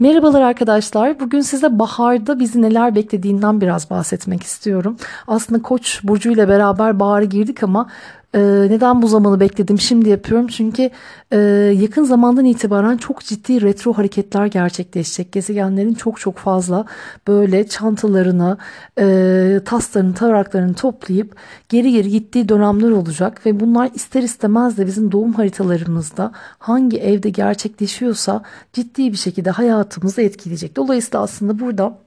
Merhabalar 0.00 0.40
arkadaşlar. 0.40 1.20
Bugün 1.20 1.40
size 1.40 1.78
baharda 1.78 2.38
bizi 2.40 2.62
neler 2.62 2.94
beklediğinden 2.94 3.60
biraz 3.60 3.90
bahsetmek 3.90 4.42
istiyorum. 4.42 4.96
Aslında 5.26 5.62
Koç 5.62 6.00
burcu 6.04 6.30
ile 6.30 6.48
beraber 6.48 7.00
bahara 7.00 7.24
girdik 7.24 7.62
ama 7.62 7.88
ee, 8.34 8.40
neden 8.70 9.02
bu 9.02 9.08
zamanı 9.08 9.40
bekledim 9.40 9.80
şimdi 9.80 10.08
yapıyorum? 10.08 10.46
Çünkü 10.46 10.90
e, 11.32 11.38
yakın 11.80 12.04
zamandan 12.04 12.44
itibaren 12.44 12.96
çok 12.96 13.20
ciddi 13.20 13.62
retro 13.62 13.92
hareketler 13.92 14.46
gerçekleşecek. 14.46 15.32
Gezegenlerin 15.32 15.94
çok 15.94 16.20
çok 16.20 16.38
fazla 16.38 16.84
böyle 17.28 17.68
çantalarını 17.68 18.58
e, 18.98 19.60
taslarını 19.64 20.14
taraklarını 20.14 20.74
toplayıp 20.74 21.36
geri 21.68 21.92
geri 21.92 22.10
gittiği 22.10 22.48
dönemler 22.48 22.90
olacak. 22.90 23.46
Ve 23.46 23.60
bunlar 23.60 23.90
ister 23.94 24.22
istemez 24.22 24.78
de 24.78 24.86
bizim 24.86 25.12
doğum 25.12 25.32
haritalarımızda 25.32 26.32
hangi 26.58 26.98
evde 26.98 27.30
gerçekleşiyorsa 27.30 28.42
ciddi 28.72 29.12
bir 29.12 29.18
şekilde 29.18 29.50
hayatımızı 29.50 30.22
etkileyecek. 30.22 30.76
Dolayısıyla 30.76 31.22
aslında 31.22 31.58
burada 31.58 31.98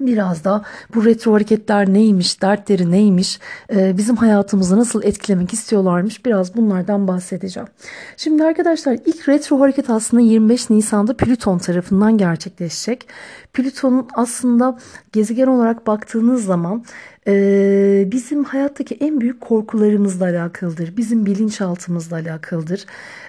biraz 0.00 0.44
da 0.44 0.64
bu 0.94 1.04
retro 1.04 1.32
hareketler 1.34 1.92
neymiş, 1.92 2.42
dertleri 2.42 2.90
neymiş, 2.90 3.40
e, 3.72 3.96
bizim 3.98 4.16
hayatımızı 4.16 4.78
nasıl 4.78 5.02
etkilemek 5.02 5.52
istiyorlarmış 5.52 6.26
biraz 6.26 6.56
bunlardan 6.56 7.08
bahsedeceğim. 7.08 7.68
Şimdi 8.16 8.44
arkadaşlar 8.44 8.98
ilk 9.06 9.28
retro 9.28 9.60
hareket 9.60 9.90
aslında 9.90 10.22
25 10.22 10.70
Nisan'da 10.70 11.16
Plüton 11.16 11.58
tarafından 11.58 12.18
gerçekleşecek. 12.18 13.08
Plüton'un 13.52 14.08
aslında 14.14 14.78
gezegen 15.12 15.46
olarak 15.46 15.86
baktığınız 15.86 16.44
zaman 16.44 16.84
e, 17.26 18.04
bizim 18.12 18.44
hayattaki 18.44 18.94
en 18.94 19.20
büyük 19.20 19.40
korkularımızla 19.40 20.24
alakalıdır. 20.24 20.96
Bizim 20.96 21.26
bilinçaltımızla 21.26 22.16
alakalıdır. 22.16 22.86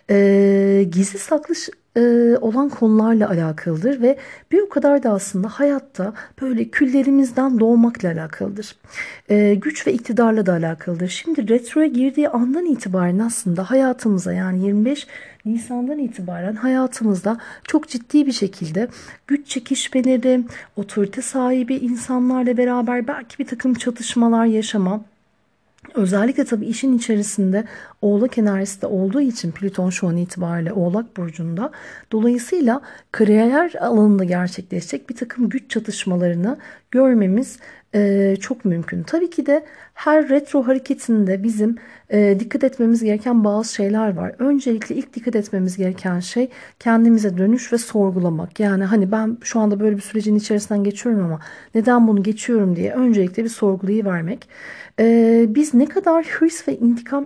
E, 0.10 0.86
gizli 0.92 1.20
saklı 1.20 1.56
e, 1.98 2.02
olan 2.42 2.70
konularla 2.70 3.30
alakalıdır 3.30 4.02
ve 4.02 4.18
bir 4.52 4.60
o 4.60 4.70
kadar 4.70 5.04
da 5.04 5.10
aslında 5.10 5.48
hayatta 5.48 6.14
böyle 6.42 6.66
küllerimizden 6.66 7.60
doğmakla 7.60 8.10
alakalıdır. 8.10 8.76
E, 9.30 9.56
güç 9.56 9.88
ve 9.88 9.94
iktidarla 9.94 10.46
da 10.46 10.54
alakalıdır. 10.54 11.08
Şimdi 11.08 11.50
retroya 11.50 11.88
girdiği 11.88 12.30
andan 12.30 12.66
itibaren 12.66 13.20
aslında 13.20 13.70
hayatımıza 13.72 14.34
yani 14.34 14.66
25 14.66 15.08
Nisan'dan 15.46 16.00
itibaren 16.00 16.56
hayatımızda 16.56 17.38
çok 17.64 17.88
ciddi 17.90 18.28
bir 18.28 18.32
şekilde 18.32 18.88
güç 19.28 19.48
çekişmeleri, 19.48 20.44
otorite 20.76 21.22
sahibi 21.22 21.76
insanlarla 21.76 22.58
beraber 22.58 23.08
belki 23.08 23.40
bir 23.40 23.46
takım 23.48 23.74
çatışmalar 23.74 24.46
yaşama, 24.46 25.02
Özellikle 25.96 26.46
tabii 26.46 26.66
işin 26.66 26.98
içerisinde 26.98 27.64
Oğlak 28.02 28.38
enerjisi 28.38 28.82
de 28.82 28.88
olduğu 28.88 29.22
için 29.22 29.52
Plüton 29.52 29.90
şu 29.90 30.08
an 30.08 30.18
itibariyle 30.18 30.74
Oğlak 30.74 31.18
Burcu'nda. 31.18 31.72
Dolayısıyla 32.12 32.82
kariyer 33.12 33.74
alanında 33.82 34.24
gerçekleşecek 34.24 35.10
bir 35.10 35.16
takım 35.16 35.50
güç 35.50 35.70
çatışmalarını 35.70 36.58
görmemiz 36.92 37.60
e, 37.96 38.36
çok 38.40 38.66
mümkün. 38.66 39.04
Tabii 39.04 39.30
ki 39.30 39.46
de 39.46 39.66
her 39.94 40.30
retro 40.30 40.68
hareketinde 40.68 41.44
bizim 41.44 41.76
e, 42.10 42.40
dikkat 42.40 42.64
etmemiz 42.64 43.04
gereken 43.04 43.44
bazı 43.44 43.74
şeyler 43.74 44.18
var. 44.18 44.36
Öncelikle 44.40 44.96
ilk 44.96 45.14
dikkat 45.14 45.36
etmemiz 45.36 45.78
gereken 45.78 46.20
şey 46.20 46.50
kendimize 46.80 47.38
dönüş 47.38 47.74
ve 47.74 47.78
sorgulamak. 47.78 48.60
Yani 48.60 48.84
hani 48.84 49.12
ben 49.12 49.38
şu 49.42 49.60
anda 49.60 49.80
böyle 49.80 49.96
bir 49.96 50.02
sürecin 50.02 50.36
içerisinden 50.36 50.84
geçiyorum 50.84 51.24
ama 51.26 51.40
neden 51.76 52.08
bunu 52.08 52.24
geçiyorum 52.24 52.76
diye 52.76 52.94
öncelikle 52.94 53.44
bir 53.44 53.50
sorgulayı 53.50 54.06
vermek. 54.06 54.48
E, 55.00 55.46
biz 55.50 55.74
ne 55.74 55.86
kadar 55.86 56.26
hırs 56.26 56.68
ve 56.68 56.78
intikam 56.78 57.26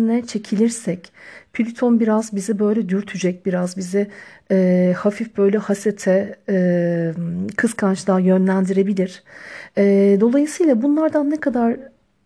enerjisine 0.00 0.26
çekilirsek 0.26 1.12
Plüton 1.52 2.00
biraz 2.00 2.32
bizi 2.36 2.58
böyle 2.58 2.88
dürtecek, 2.88 3.46
biraz 3.46 3.76
bizi 3.76 4.06
e, 4.50 4.94
hafif 4.96 5.36
böyle 5.36 5.58
hasete, 5.58 6.36
e, 6.48 7.12
kıskançlığa 7.56 8.20
yönlendirebilir. 8.20 9.22
E, 9.78 10.16
dolayısıyla 10.20 10.82
bunlardan 10.82 11.30
ne 11.30 11.40
kadar 11.40 11.76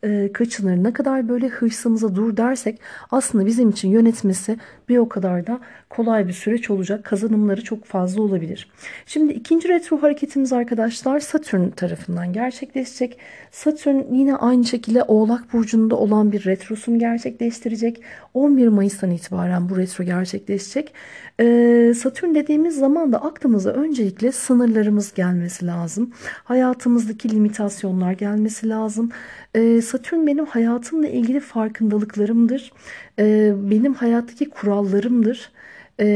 e, 0.04 0.32
kaçınır, 0.32 0.76
ne 0.84 0.92
kadar 0.92 1.28
böyle 1.28 1.48
hırsımıza 1.48 2.14
dur 2.14 2.36
dersek 2.36 2.80
aslında 3.10 3.46
bizim 3.46 3.70
için 3.70 3.88
yönetmesi 3.88 4.58
bir 4.88 4.98
o 4.98 5.08
kadar 5.08 5.46
da 5.46 5.60
kolay 5.90 6.28
bir 6.28 6.32
süreç 6.32 6.70
olacak. 6.70 7.04
Kazanımları 7.04 7.64
çok 7.64 7.84
fazla 7.84 8.22
olabilir. 8.22 8.70
Şimdi 9.06 9.32
ikinci 9.32 9.68
retro 9.68 10.02
hareketimiz 10.02 10.52
arkadaşlar 10.52 11.20
Satürn 11.20 11.70
tarafından 11.70 12.32
gerçekleşecek. 12.32 13.18
Satürn 13.50 14.14
yine 14.14 14.36
aynı 14.36 14.64
şekilde 14.64 15.02
Oğlak 15.02 15.52
Burcu'nda 15.52 15.96
olan 15.96 16.32
bir 16.32 16.44
retrosunu 16.44 16.98
gerçekleştirecek. 16.98 18.02
11 18.34 18.68
Mayıs'tan 18.68 19.10
itibaren 19.10 19.68
bu 19.68 19.76
retro 19.76 20.04
gerçekleşecek. 20.04 20.94
Ee, 21.40 21.92
Satürn 21.96 22.34
dediğimiz 22.34 22.76
zaman 22.78 23.12
da 23.12 23.24
aklımıza 23.24 23.70
öncelikle 23.70 24.32
sınırlarımız 24.32 25.14
gelmesi 25.14 25.66
lazım. 25.66 26.12
Hayatımızdaki 26.44 27.30
limitasyonlar 27.30 28.12
gelmesi 28.12 28.68
lazım. 28.68 29.10
Ee, 29.54 29.82
Satürn 29.82 30.26
benim 30.26 30.46
hayatımla 30.46 31.08
ilgili 31.08 31.40
farkındalıklarımdır. 31.40 32.72
Benim 33.18 33.94
hayattaki 33.94 34.50
kurallarımdır 34.50 35.50
e, 36.00 36.06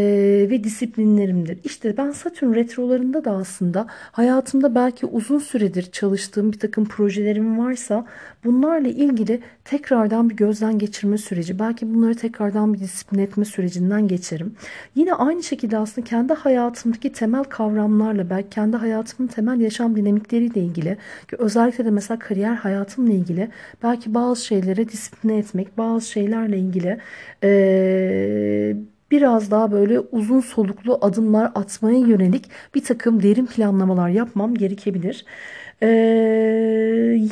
ve 0.51 0.65
disiplinlerimdir. 0.65 1.59
İşte 1.65 1.97
ben 1.97 2.11
Satürn 2.11 2.55
retrolarında 2.55 3.25
da 3.25 3.31
aslında 3.33 3.87
hayatımda 3.91 4.75
belki 4.75 5.07
uzun 5.07 5.39
süredir 5.39 5.91
çalıştığım 5.93 6.53
bir 6.53 6.59
takım 6.59 6.85
projelerim 6.85 7.59
varsa 7.59 8.07
bunlarla 8.45 8.89
ilgili 8.89 9.41
tekrardan 9.65 10.31
bir 10.31 10.37
gözden 10.37 10.79
geçirme 10.79 11.19
süreci, 11.19 11.59
belki 11.59 11.95
bunları 11.95 12.15
tekrardan 12.15 12.75
bir 12.75 12.79
disiplin 12.79 13.19
etme 13.19 13.45
sürecinden 13.45 14.09
geçerim. 14.09 14.55
Yine 14.95 15.15
aynı 15.15 15.43
şekilde 15.43 15.79
aslında 15.79 16.07
kendi 16.07 16.33
hayatımdaki 16.33 17.13
temel 17.13 17.45
kavramlarla, 17.45 18.31
belki 18.31 18.49
kendi 18.49 18.77
hayatımın 18.77 19.29
temel 19.29 19.61
yaşam 19.61 19.97
dinamikleriyle 19.97 20.61
ilgili, 20.61 20.97
ki 21.31 21.37
özellikle 21.39 21.85
de 21.85 21.91
mesela 21.91 22.19
kariyer 22.19 22.55
hayatımla 22.55 23.13
ilgili 23.13 23.49
belki 23.83 24.15
bazı 24.15 24.45
şeylere 24.45 24.89
disipline 24.89 25.39
etmek, 25.39 25.79
bazı 25.79 26.11
şeylerle 26.11 26.59
ilgili 26.59 26.99
e, 27.43 28.77
biraz 29.11 29.51
daha 29.51 29.73
böyle 29.73 30.01
uzun 30.01 30.41
soluklu 30.41 30.99
adımlar 31.01 31.53
atmaya 31.55 31.99
yönelik 31.99 32.51
bir 32.75 32.85
takım 32.85 33.23
derin 33.23 33.47
planlamalar 33.47 34.09
yapmam 34.09 34.55
gerekebilir. 34.55 35.25
Ee, 35.83 35.89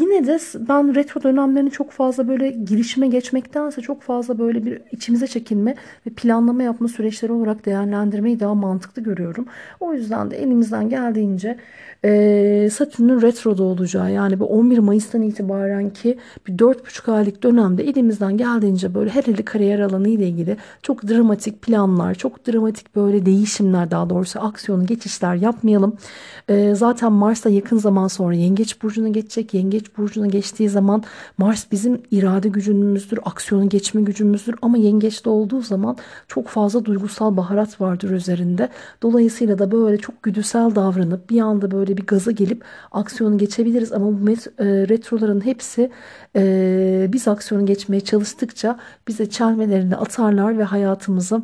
yine 0.00 0.26
de 0.26 0.38
ben 0.68 0.94
retro 0.94 1.22
dönemlerini 1.22 1.70
çok 1.70 1.90
fazla 1.90 2.28
böyle 2.28 2.50
girişime 2.50 3.08
geçmektense 3.08 3.80
çok 3.80 4.02
fazla 4.02 4.38
böyle 4.38 4.64
bir 4.64 4.80
içimize 4.92 5.26
çekinme 5.26 5.74
ve 6.06 6.10
planlama 6.10 6.62
yapma 6.62 6.88
süreçleri 6.88 7.32
olarak 7.32 7.66
değerlendirmeyi 7.66 8.40
daha 8.40 8.54
mantıklı 8.54 9.02
görüyorum. 9.02 9.46
O 9.80 9.94
yüzden 9.94 10.30
de 10.30 10.36
elimizden 10.42 10.88
geldiğince 10.88 11.56
e, 12.04 12.68
Satürn'ün 12.72 13.22
retroda 13.22 13.62
olacağı 13.62 14.12
yani 14.12 14.40
bu 14.40 14.46
11 14.46 14.78
Mayıs'tan 14.78 15.22
itibaren 15.22 15.90
ki 15.90 16.18
bir 16.46 16.58
4,5 16.58 17.12
aylık 17.12 17.42
dönemde 17.42 17.84
elimizden 17.84 18.36
geldiğince 18.36 18.94
böyle 18.94 19.10
her 19.10 19.24
eli 19.24 19.44
kariyer 19.44 19.80
alanı 19.80 20.08
ile 20.08 20.28
ilgili 20.28 20.56
çok 20.82 21.08
dramatik 21.08 21.62
planlar, 21.62 22.14
çok 22.14 22.46
dramatik 22.46 22.96
böyle 22.96 23.26
değişimler 23.26 23.90
daha 23.90 24.10
doğrusu 24.10 24.40
aksiyonu 24.40 24.86
geçişler 24.86 25.34
yapmayalım. 25.34 25.96
E, 26.48 26.74
zaten 26.74 27.12
Mars'ta 27.12 27.50
yakın 27.50 27.78
zaman 27.78 28.08
sonra 28.08 28.35
Yengeç 28.36 28.82
Burcu'na 28.82 29.08
geçecek. 29.08 29.54
Yengeç 29.54 29.96
Burcu'na 29.98 30.26
geçtiği 30.26 30.68
zaman 30.68 31.02
Mars 31.38 31.66
bizim 31.72 32.02
irade 32.10 32.48
gücümüzdür, 32.48 33.18
aksiyonu 33.24 33.68
geçme 33.68 34.02
gücümüzdür 34.02 34.54
ama 34.62 34.76
Yengeç'te 34.76 35.30
olduğu 35.30 35.62
zaman 35.62 35.96
çok 36.28 36.48
fazla 36.48 36.84
duygusal 36.84 37.36
baharat 37.36 37.80
vardır 37.80 38.10
üzerinde. 38.10 38.68
Dolayısıyla 39.02 39.58
da 39.58 39.72
böyle 39.72 39.98
çok 39.98 40.22
güdüsel 40.22 40.74
davranıp 40.74 41.30
bir 41.30 41.40
anda 41.40 41.70
böyle 41.70 41.96
bir 41.96 42.06
gaza 42.06 42.30
gelip 42.30 42.64
aksiyonu 42.92 43.38
geçebiliriz 43.38 43.92
ama 43.92 44.06
bu 44.06 44.30
e, 44.30 44.34
retroların 44.88 45.44
hepsi 45.44 45.90
e, 46.36 47.08
biz 47.12 47.28
aksiyonu 47.28 47.66
geçmeye 47.66 48.00
çalıştıkça 48.00 48.78
bize 49.08 49.30
çelmelerini 49.30 49.96
atarlar 49.96 50.58
ve 50.58 50.64
hayatımızı 50.64 51.42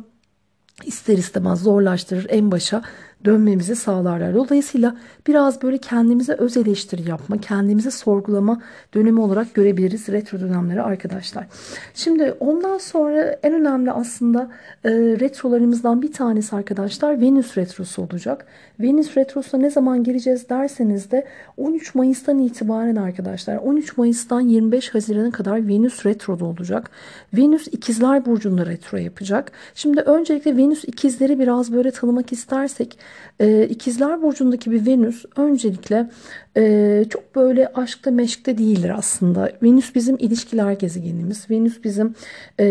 ister 0.85 1.17
istemez 1.17 1.61
zorlaştırır 1.61 2.25
en 2.29 2.51
başa 2.51 2.81
dönmemizi 3.25 3.75
sağlarlar. 3.75 4.35
Dolayısıyla 4.35 4.95
biraz 5.27 5.61
böyle 5.61 5.77
kendimize 5.77 6.33
öz 6.33 6.57
eleştiri 6.57 7.09
yapma, 7.09 7.37
kendimize 7.37 7.91
sorgulama 7.91 8.61
dönemi 8.93 9.19
olarak 9.19 9.53
görebiliriz 9.53 10.09
retro 10.09 10.39
dönemleri 10.39 10.81
arkadaşlar. 10.81 11.45
Şimdi 11.93 12.35
ondan 12.39 12.77
sonra 12.77 13.39
en 13.43 13.53
önemli 13.53 13.91
aslında 13.91 14.49
e, 14.83 14.89
retrolarımızdan 14.91 16.01
bir 16.01 16.13
tanesi 16.13 16.55
arkadaşlar 16.55 17.21
Venüs 17.21 17.57
retrosu 17.57 18.01
olacak. 18.01 18.45
Venüs 18.79 19.17
retrosuna 19.17 19.61
ne 19.61 19.69
zaman 19.69 20.03
gireceğiz 20.03 20.49
derseniz 20.49 21.11
de 21.11 21.27
13 21.57 21.95
Mayıs'tan 21.95 22.39
itibaren 22.39 22.95
arkadaşlar 22.95 23.57
13 23.57 23.97
Mayıs'tan 23.97 24.41
25 24.41 24.93
Haziran'a 24.93 25.31
kadar 25.31 25.67
Venüs 25.67 26.05
retroda 26.05 26.45
olacak. 26.45 26.91
Venüs 27.33 27.67
ikizler 27.67 28.25
burcunda 28.25 28.65
retro 28.65 28.97
yapacak. 28.97 29.51
Şimdi 29.75 30.01
öncelikle 30.01 30.57
Venüs 30.57 30.83
ikizleri 30.83 31.39
biraz 31.39 31.73
böyle 31.73 31.91
tanımak 31.91 32.31
istersek 32.31 32.97
e, 33.39 33.67
İkizler 33.67 34.21
Burcu'ndaki 34.21 34.71
bir 34.71 34.85
Venüs 34.85 35.25
öncelikle 35.35 36.09
e, 36.57 37.05
çok 37.09 37.35
böyle 37.35 37.67
aşkta 37.67 38.11
meşkte 38.11 38.57
değildir 38.57 38.91
aslında. 38.97 39.51
Venüs 39.63 39.95
bizim 39.95 40.15
ilişkiler 40.19 40.71
gezegenimiz. 40.71 41.49
Venüs 41.49 41.83
bizim 41.83 42.15
e, 42.59 42.65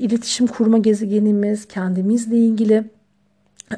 iletişim 0.00 0.46
kurma 0.46 0.78
gezegenimiz, 0.78 1.68
kendimizle 1.68 2.36
ilgili 2.36 2.84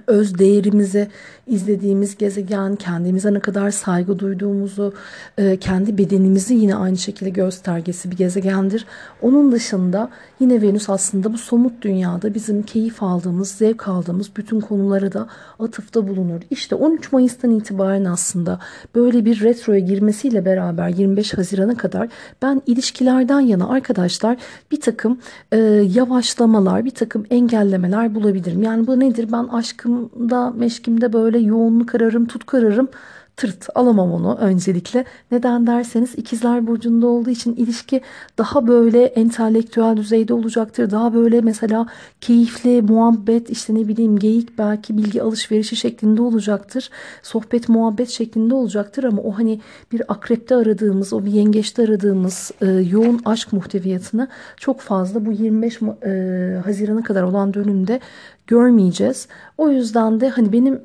öz 0.07 0.39
değerimizi 0.39 1.09
izlediğimiz 1.47 2.17
gezegen, 2.17 2.77
kendimize 2.77 3.35
ne 3.35 3.41
kadar 3.41 3.71
saygı 3.71 4.19
duyduğumuzu, 4.19 4.95
e, 5.39 5.57
kendi 5.57 5.99
bedenimizi 5.99 6.55
yine 6.55 6.75
aynı 6.75 6.97
şekilde 6.97 7.31
göstergesi 7.31 8.11
bir 8.11 8.17
gezegendir. 8.17 8.87
Onun 9.23 9.53
dışında 9.53 10.11
yine 10.41 10.63
Venüs 10.63 10.91
aslında 10.91 11.33
bu 11.33 11.39
somut 11.39 11.83
dünyada 11.83 12.35
bizim 12.35 12.63
keyif 12.63 13.03
aldığımız, 13.03 13.51
zevk 13.51 13.89
aldığımız 13.89 14.31
bütün 14.37 14.61
konulara 14.61 15.13
da 15.13 15.27
atıfta 15.59 16.09
bulunur. 16.09 16.41
İşte 16.51 16.75
13 16.75 17.13
Mayıs'tan 17.13 17.51
itibaren 17.51 18.05
aslında 18.05 18.59
böyle 18.95 19.25
bir 19.25 19.41
retroya 19.41 19.81
girmesiyle 19.81 20.45
beraber 20.45 20.89
25 20.89 21.39
Haziran'a 21.39 21.77
kadar 21.77 22.09
ben 22.43 22.63
ilişkilerden 22.67 23.41
yana 23.41 23.69
arkadaşlar 23.69 24.37
bir 24.71 24.81
takım 24.81 25.19
e, 25.53 25.59
yavaşlamalar, 25.95 26.85
bir 26.85 26.91
takım 26.91 27.27
engellemeler 27.31 28.15
bulabilirim. 28.15 28.63
Yani 28.63 28.87
bu 28.87 29.01
nedir? 29.01 29.33
Ben 29.33 29.49
aşkımda, 29.81 30.51
meşkimde 30.51 31.13
böyle 31.13 31.39
yoğunluk 31.39 31.95
ararım, 31.95 32.27
tutku 32.27 32.57
ararım 32.57 32.89
tırt 33.37 33.69
alamam 33.75 34.13
onu 34.13 34.35
öncelikle. 34.35 35.05
Neden 35.31 35.67
derseniz 35.67 36.15
ikizler 36.17 36.67
burcunda 36.67 37.07
olduğu 37.07 37.31
için 37.31 37.57
ilişki 37.57 38.01
daha 38.39 38.67
böyle 38.67 39.05
entelektüel 39.05 39.97
düzeyde 39.97 40.35
olacaktır. 40.35 40.91
Daha 40.91 41.15
böyle 41.15 41.41
mesela 41.41 41.87
keyifli 42.21 42.83
muhabbet 42.83 43.51
işte 43.51 43.75
ne 43.75 43.89
bileyim 43.89 44.19
geyik 44.19 44.59
belki 44.59 44.97
bilgi 44.97 45.23
alışverişi 45.23 45.77
şeklinde 45.77 46.23
olacaktır. 46.23 46.91
Sohbet 47.23 47.69
muhabbet 47.69 48.09
şeklinde 48.09 48.55
olacaktır 48.55 49.05
ama 49.05 49.23
o 49.23 49.33
hani 49.33 49.61
bir 49.93 50.13
akrepte 50.13 50.57
aradığımız 50.57 51.13
o 51.13 51.25
bir 51.25 51.33
yengeçte 51.33 51.83
aradığımız 51.83 52.51
e, 52.61 52.67
yoğun 52.67 53.21
aşk 53.25 53.53
muhteviyatını 53.53 54.29
çok 54.57 54.81
fazla 54.81 55.27
bu 55.27 55.33
25 55.33 55.83
e, 55.83 56.61
Haziran'a 56.65 57.03
kadar 57.03 57.23
olan 57.23 57.55
dönümde 57.55 58.01
görmeyeceğiz. 58.47 59.29
O 59.59 59.69
yüzden 59.69 60.21
de 60.21 60.29
hani 60.29 60.53
benim 60.53 60.81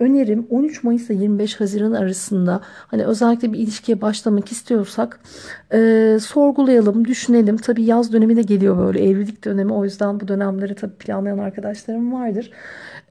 önerim 0.00 0.46
13 0.50 0.84
Mayıs 0.84 1.10
ile 1.10 1.22
25 1.22 1.60
Haziran 1.60 1.92
arasında 1.92 2.60
hani 2.64 3.04
özellikle 3.04 3.52
bir 3.52 3.58
ilişkiye 3.58 4.00
başlamak 4.00 4.52
istiyorsak 4.52 5.20
e, 5.72 6.18
sorgulayalım, 6.20 7.04
düşünelim. 7.04 7.56
Tabii 7.56 7.82
yaz 7.82 8.12
dönemi 8.12 8.36
de 8.36 8.42
geliyor 8.42 8.78
böyle 8.78 9.04
evlilik 9.08 9.44
dönemi 9.44 9.72
o 9.72 9.84
yüzden 9.84 10.20
bu 10.20 10.28
dönemleri 10.28 10.74
tabii 10.74 10.94
planlayan 10.94 11.38
arkadaşlarım 11.38 12.12
vardır. 12.12 12.50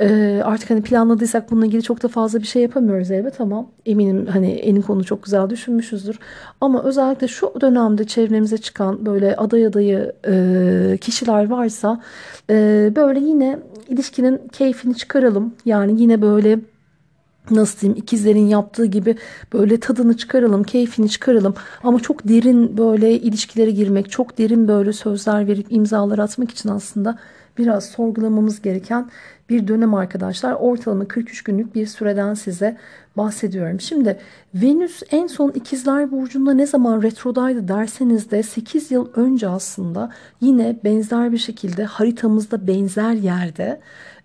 E, 0.01 0.41
artık 0.43 0.69
hani 0.69 0.81
planladıysak 0.81 1.51
bununla 1.51 1.65
ilgili 1.65 1.83
çok 1.83 2.03
da 2.03 2.07
fazla 2.07 2.39
bir 2.39 2.47
şey 2.47 2.61
yapamıyoruz 2.61 3.11
elbet 3.11 3.41
ama 3.41 3.65
eminim 3.85 4.25
hani 4.25 4.51
enin 4.51 4.81
konu 4.81 5.03
çok 5.03 5.23
güzel 5.23 5.49
düşünmüşüzdür. 5.49 6.19
Ama 6.61 6.83
özellikle 6.83 7.27
şu 7.27 7.53
dönemde 7.61 8.03
çevremize 8.03 8.57
çıkan 8.57 9.05
böyle 9.05 9.35
aday 9.35 9.65
adayı 9.65 10.13
e, 10.27 10.97
kişiler 11.01 11.49
varsa 11.49 12.01
e, 12.49 12.55
böyle 12.95 13.19
yine 13.19 13.59
ilişkinin 13.87 14.41
keyfini 14.51 14.95
çıkaralım. 14.95 15.53
Yani 15.65 16.01
yine 16.01 16.21
böyle 16.21 16.59
nasıl 17.49 17.79
diyeyim 17.79 17.99
ikizlerin 18.03 18.47
yaptığı 18.47 18.85
gibi 18.85 19.15
böyle 19.53 19.79
tadını 19.79 20.17
çıkaralım, 20.17 20.63
keyfini 20.63 21.09
çıkaralım. 21.09 21.53
Ama 21.83 21.99
çok 21.99 22.27
derin 22.27 22.77
böyle 22.77 23.13
ilişkilere 23.13 23.71
girmek, 23.71 24.11
çok 24.11 24.37
derin 24.37 24.67
böyle 24.67 24.93
sözler 24.93 25.47
verip 25.47 25.67
imzalar 25.69 26.19
atmak 26.19 26.51
için 26.51 26.69
aslında 26.69 27.17
biraz 27.57 27.85
sorgulamamız 27.85 28.61
gereken 28.61 29.09
bir 29.49 29.67
dönem 29.67 29.93
arkadaşlar. 29.93 30.53
Ortalama 30.53 31.07
43 31.07 31.43
günlük 31.43 31.75
bir 31.75 31.85
süreden 31.85 32.33
size 32.33 32.77
bahsediyorum. 33.17 33.79
Şimdi 33.79 34.19
Venüs 34.55 35.03
en 35.11 35.27
son 35.27 35.51
ikizler 35.51 36.11
burcunda 36.11 36.53
ne 36.53 36.65
zaman 36.67 37.01
retrodaydı 37.01 37.67
derseniz 37.67 38.31
de 38.31 38.43
8 38.43 38.91
yıl 38.91 39.07
önce 39.15 39.47
aslında 39.47 40.09
yine 40.41 40.79
benzer 40.83 41.31
bir 41.31 41.37
şekilde 41.37 41.83
haritamızda 41.83 42.67
benzer 42.67 43.13
yerde 43.13 43.79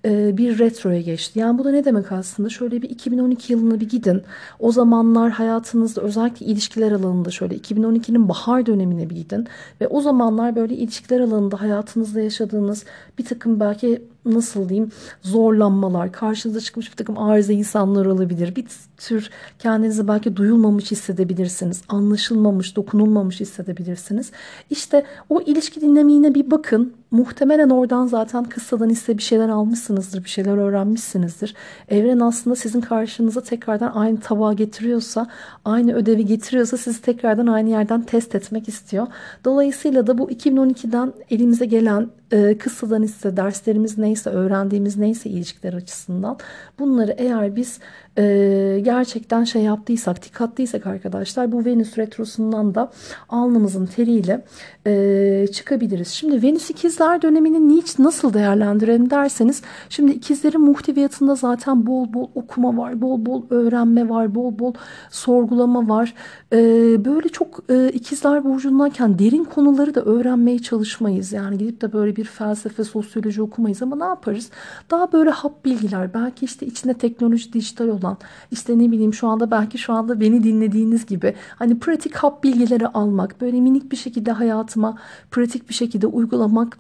bir 0.07 0.59
retroya 0.59 1.01
geçti. 1.01 1.39
Yani 1.39 1.59
bu 1.59 1.65
da 1.65 1.71
ne 1.71 1.85
demek 1.85 2.13
aslında? 2.13 2.49
Şöyle 2.49 2.83
bir 2.83 2.91
2012 2.91 3.53
yılına 3.53 3.81
bir 3.81 3.89
gidin. 3.89 4.23
O 4.59 4.73
zamanlar 4.73 5.31
hayatınızda 5.31 6.01
özellikle 6.01 6.47
ilişkiler 6.47 6.93
alanında 6.93 7.31
şöyle 7.31 7.57
2012'nin 7.57 8.29
bahar 8.29 8.67
dönemine 8.67 9.11
bir 9.11 9.15
gidin. 9.15 9.47
Ve 9.81 9.89
o 9.89 10.01
zamanlar 10.01 10.57
böyle 10.57 10.75
ilişkiler 10.75 11.21
alanında 11.21 11.61
hayatınızda 11.61 12.21
yaşadığınız 12.21 12.85
bir 13.19 13.25
takım 13.25 13.61
belki 13.61 14.03
nasıl 14.27 14.69
diyeyim 14.69 14.91
zorlanmalar, 15.23 16.13
karşınıza 16.13 16.61
çıkmış 16.61 16.91
bir 16.91 16.97
takım 16.97 17.19
arıza 17.19 17.53
insanlar 17.53 18.07
olabilir. 18.07 18.57
Bir 18.57 18.65
tür 18.97 19.31
kendinizi 19.59 20.09
belki 20.09 20.37
duyulmamış 20.37 20.91
hissedebilirsiniz. 20.91 21.83
Anlaşılmamış, 21.89 22.77
dokunulmamış 22.77 23.41
hissedebilirsiniz. 23.41 24.31
İşte 24.71 25.05
o 25.29 25.41
ilişki 25.41 25.81
dinamiğine 25.81 26.35
bir 26.35 26.51
bakın. 26.51 26.93
Muhtemelen 27.11 27.71
oradan 27.71 28.07
zaten 28.07 28.45
kıssadan 28.45 28.91
ise 28.91 29.19
bir 29.19 29.23
şeyler 29.23 29.49
almışsınızdır, 29.49 30.25
bir 30.25 30.29
şeyler 30.29 30.57
öğrenmişsinizdir. 30.57 31.55
Evren 31.89 32.21
aslında 32.21 32.57
sizin 32.57 32.81
karşınıza 32.81 33.41
tekrardan 33.41 33.93
aynı 33.95 34.21
tabağı 34.21 34.55
getiriyorsa, 34.55 35.27
aynı 35.65 35.95
ödevi 35.95 36.27
getiriyorsa 36.27 36.77
sizi 36.77 37.03
tekrardan 37.03 37.47
aynı 37.47 37.71
yerden 37.71 38.03
test 38.03 38.35
etmek 38.35 38.69
istiyor. 38.69 39.07
Dolayısıyla 39.45 40.07
da 40.07 40.19
bu 40.19 40.31
2012'den 40.31 41.13
elimize 41.31 41.67
gelen 41.67 42.09
e, 42.33 42.59
kıssadan 42.59 43.03
ise 43.03 43.37
derslerimiz 43.37 43.99
neyse, 43.99 44.31
öğrendiğimiz 44.31 44.97
neyse 44.97 45.31
ilişkiler 45.31 45.73
açısından 45.73 46.39
bunları 46.79 47.15
eğer 47.19 47.57
biz 47.57 47.81
e, 48.19 48.81
gerçekten 48.83 49.45
şey 49.45 49.63
yaptıysak, 49.63 50.23
tik 50.23 50.41
attıysak 50.41 50.87
arkadaşlar 50.87 51.53
bu 51.53 51.65
Venüs 51.65 51.99
retrosundan 51.99 52.75
da 52.75 52.91
alnımızın 53.29 53.87
teriyle 53.87 54.45
e, 54.87 55.47
çıkabiliriz. 55.53 56.09
Şimdi 56.09 56.43
Venüs 56.43 56.71
ikizler 56.71 57.23
dönemini 57.23 57.69
niç 57.69 57.99
nasıl 57.99 58.35
değerlendirelim 58.35 59.11
derseniz 59.11 59.63
şimdi 59.89 60.13
ikizlerin 60.13 60.61
muhteviyatında 60.61 61.35
zaten 61.35 61.87
bol 61.87 62.13
bol 62.13 62.29
okuma 62.35 62.77
var, 62.77 63.01
bol 63.01 63.27
bol 63.27 63.43
öğrenme 63.51 64.09
var, 64.09 64.35
bol 64.35 64.59
bol 64.59 64.75
sorgulama 65.11 65.89
var. 65.89 66.15
E, 66.53 66.59
böyle 67.05 67.29
çok 67.29 67.65
e, 67.71 67.89
ikizler 67.89 68.45
burcundayken 68.45 69.19
derin 69.19 69.45
konuları 69.45 69.95
da 69.95 70.01
öğrenmeye 70.01 70.59
çalışmayız. 70.59 71.33
Yani 71.33 71.59
gidip 71.59 71.81
de 71.81 71.93
böyle 71.93 72.17
bir 72.17 72.25
felsefe, 72.25 72.85
sosyoloji 72.85 73.43
okumayız 73.43 73.83
ama 73.83 73.97
ne 73.97 74.05
yaparız? 74.05 74.51
Daha 74.91 75.13
böyle 75.13 75.31
hap 75.31 75.65
bilgiler, 75.65 76.15
belki 76.15 76.45
işte 76.45 76.67
içinde 76.67 76.95
teknoloji, 76.95 77.53
dijital 77.53 77.89
olan, 77.89 78.06
işte 78.51 78.79
ne 78.79 78.91
bileyim 78.93 79.15
şu 79.15 79.29
anda 79.29 79.51
belki 79.51 79.79
şu 79.79 79.93
anda 79.93 80.21
beni 80.21 80.43
dinlediğiniz 80.45 81.07
gibi 81.07 81.35
hani 81.57 81.79
pratik 81.79 82.15
hap 82.17 82.45
bilgileri 82.45 82.89
almak, 82.89 83.41
böyle 83.41 83.61
minik 83.61 83.93
bir 83.93 83.97
şekilde 83.97 84.33
hayatıma 84.33 84.99
pratik 85.31 85.69
bir 85.69 85.75
şekilde 85.75 86.07
uygulamak 86.07 86.79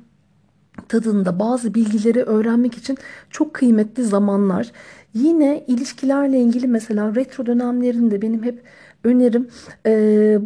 tadında 0.88 1.38
bazı 1.38 1.74
bilgileri 1.74 2.22
öğrenmek 2.22 2.78
için 2.78 2.96
çok 3.30 3.54
kıymetli 3.54 4.04
zamanlar. 4.04 4.72
Yine 5.14 5.64
ilişkilerle 5.66 6.40
ilgili 6.40 6.66
mesela 6.66 7.14
retro 7.14 7.46
dönemlerinde 7.46 8.22
benim 8.22 8.42
hep 8.42 8.62
önerim. 9.06 9.48
E, 9.86 9.92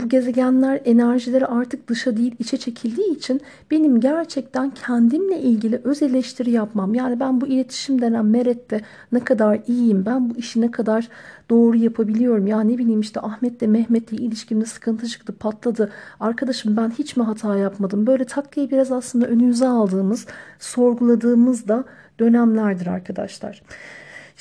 bu 0.00 0.08
gezegenler 0.08 0.80
enerjileri 0.84 1.46
artık 1.46 1.88
dışa 1.88 2.16
değil 2.16 2.34
içe 2.38 2.56
çekildiği 2.56 3.16
için 3.16 3.40
benim 3.70 4.00
gerçekten 4.00 4.70
kendimle 4.70 5.40
ilgili 5.40 5.80
öz 5.84 6.02
eleştiri 6.02 6.50
yapmam. 6.50 6.94
Yani 6.94 7.20
ben 7.20 7.40
bu 7.40 7.46
iletişim 7.46 8.00
denen 8.00 8.26
merette 8.26 8.80
ne 9.12 9.20
kadar 9.20 9.60
iyiyim, 9.66 10.06
ben 10.06 10.30
bu 10.30 10.36
işi 10.36 10.60
ne 10.60 10.70
kadar 10.70 11.08
doğru 11.50 11.76
yapabiliyorum. 11.76 12.46
Ya 12.46 12.60
ne 12.60 12.78
bileyim 12.78 13.00
işte 13.00 13.20
Ahmet'le 13.20 13.62
Mehmet'le 13.62 14.12
ilişkimde 14.12 14.66
sıkıntı 14.66 15.06
çıktı, 15.08 15.32
patladı. 15.32 15.90
Arkadaşım 16.20 16.76
ben 16.76 16.90
hiç 16.90 17.16
mi 17.16 17.22
hata 17.22 17.56
yapmadım? 17.56 18.06
Böyle 18.06 18.24
takkayı 18.24 18.70
biraz 18.70 18.92
aslında 18.92 19.26
önümüze 19.26 19.66
aldığımız, 19.66 20.26
sorguladığımız 20.58 21.68
da 21.68 21.84
dönemlerdir 22.18 22.86
arkadaşlar. 22.86 23.62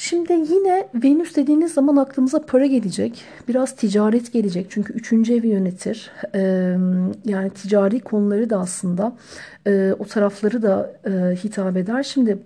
Şimdi 0.01 0.33
yine 0.33 0.87
Venüs 1.03 1.35
dediğiniz 1.35 1.73
zaman 1.73 1.95
aklımıza 1.95 2.41
para 2.45 2.65
gelecek. 2.65 3.23
Biraz 3.47 3.75
ticaret 3.75 4.33
gelecek. 4.33 4.67
Çünkü 4.69 4.93
üçüncü 4.93 5.33
evi 5.33 5.47
yönetir. 5.47 6.11
Ee, 6.35 6.39
yani 7.25 7.49
ticari 7.49 7.99
konuları 7.99 8.49
da 8.49 8.59
aslında 8.59 9.15
e, 9.67 9.93
o 9.99 10.05
tarafları 10.05 10.61
da 10.61 10.93
e, 11.05 11.35
hitap 11.35 11.77
eder. 11.77 12.03
Şimdi 12.03 12.37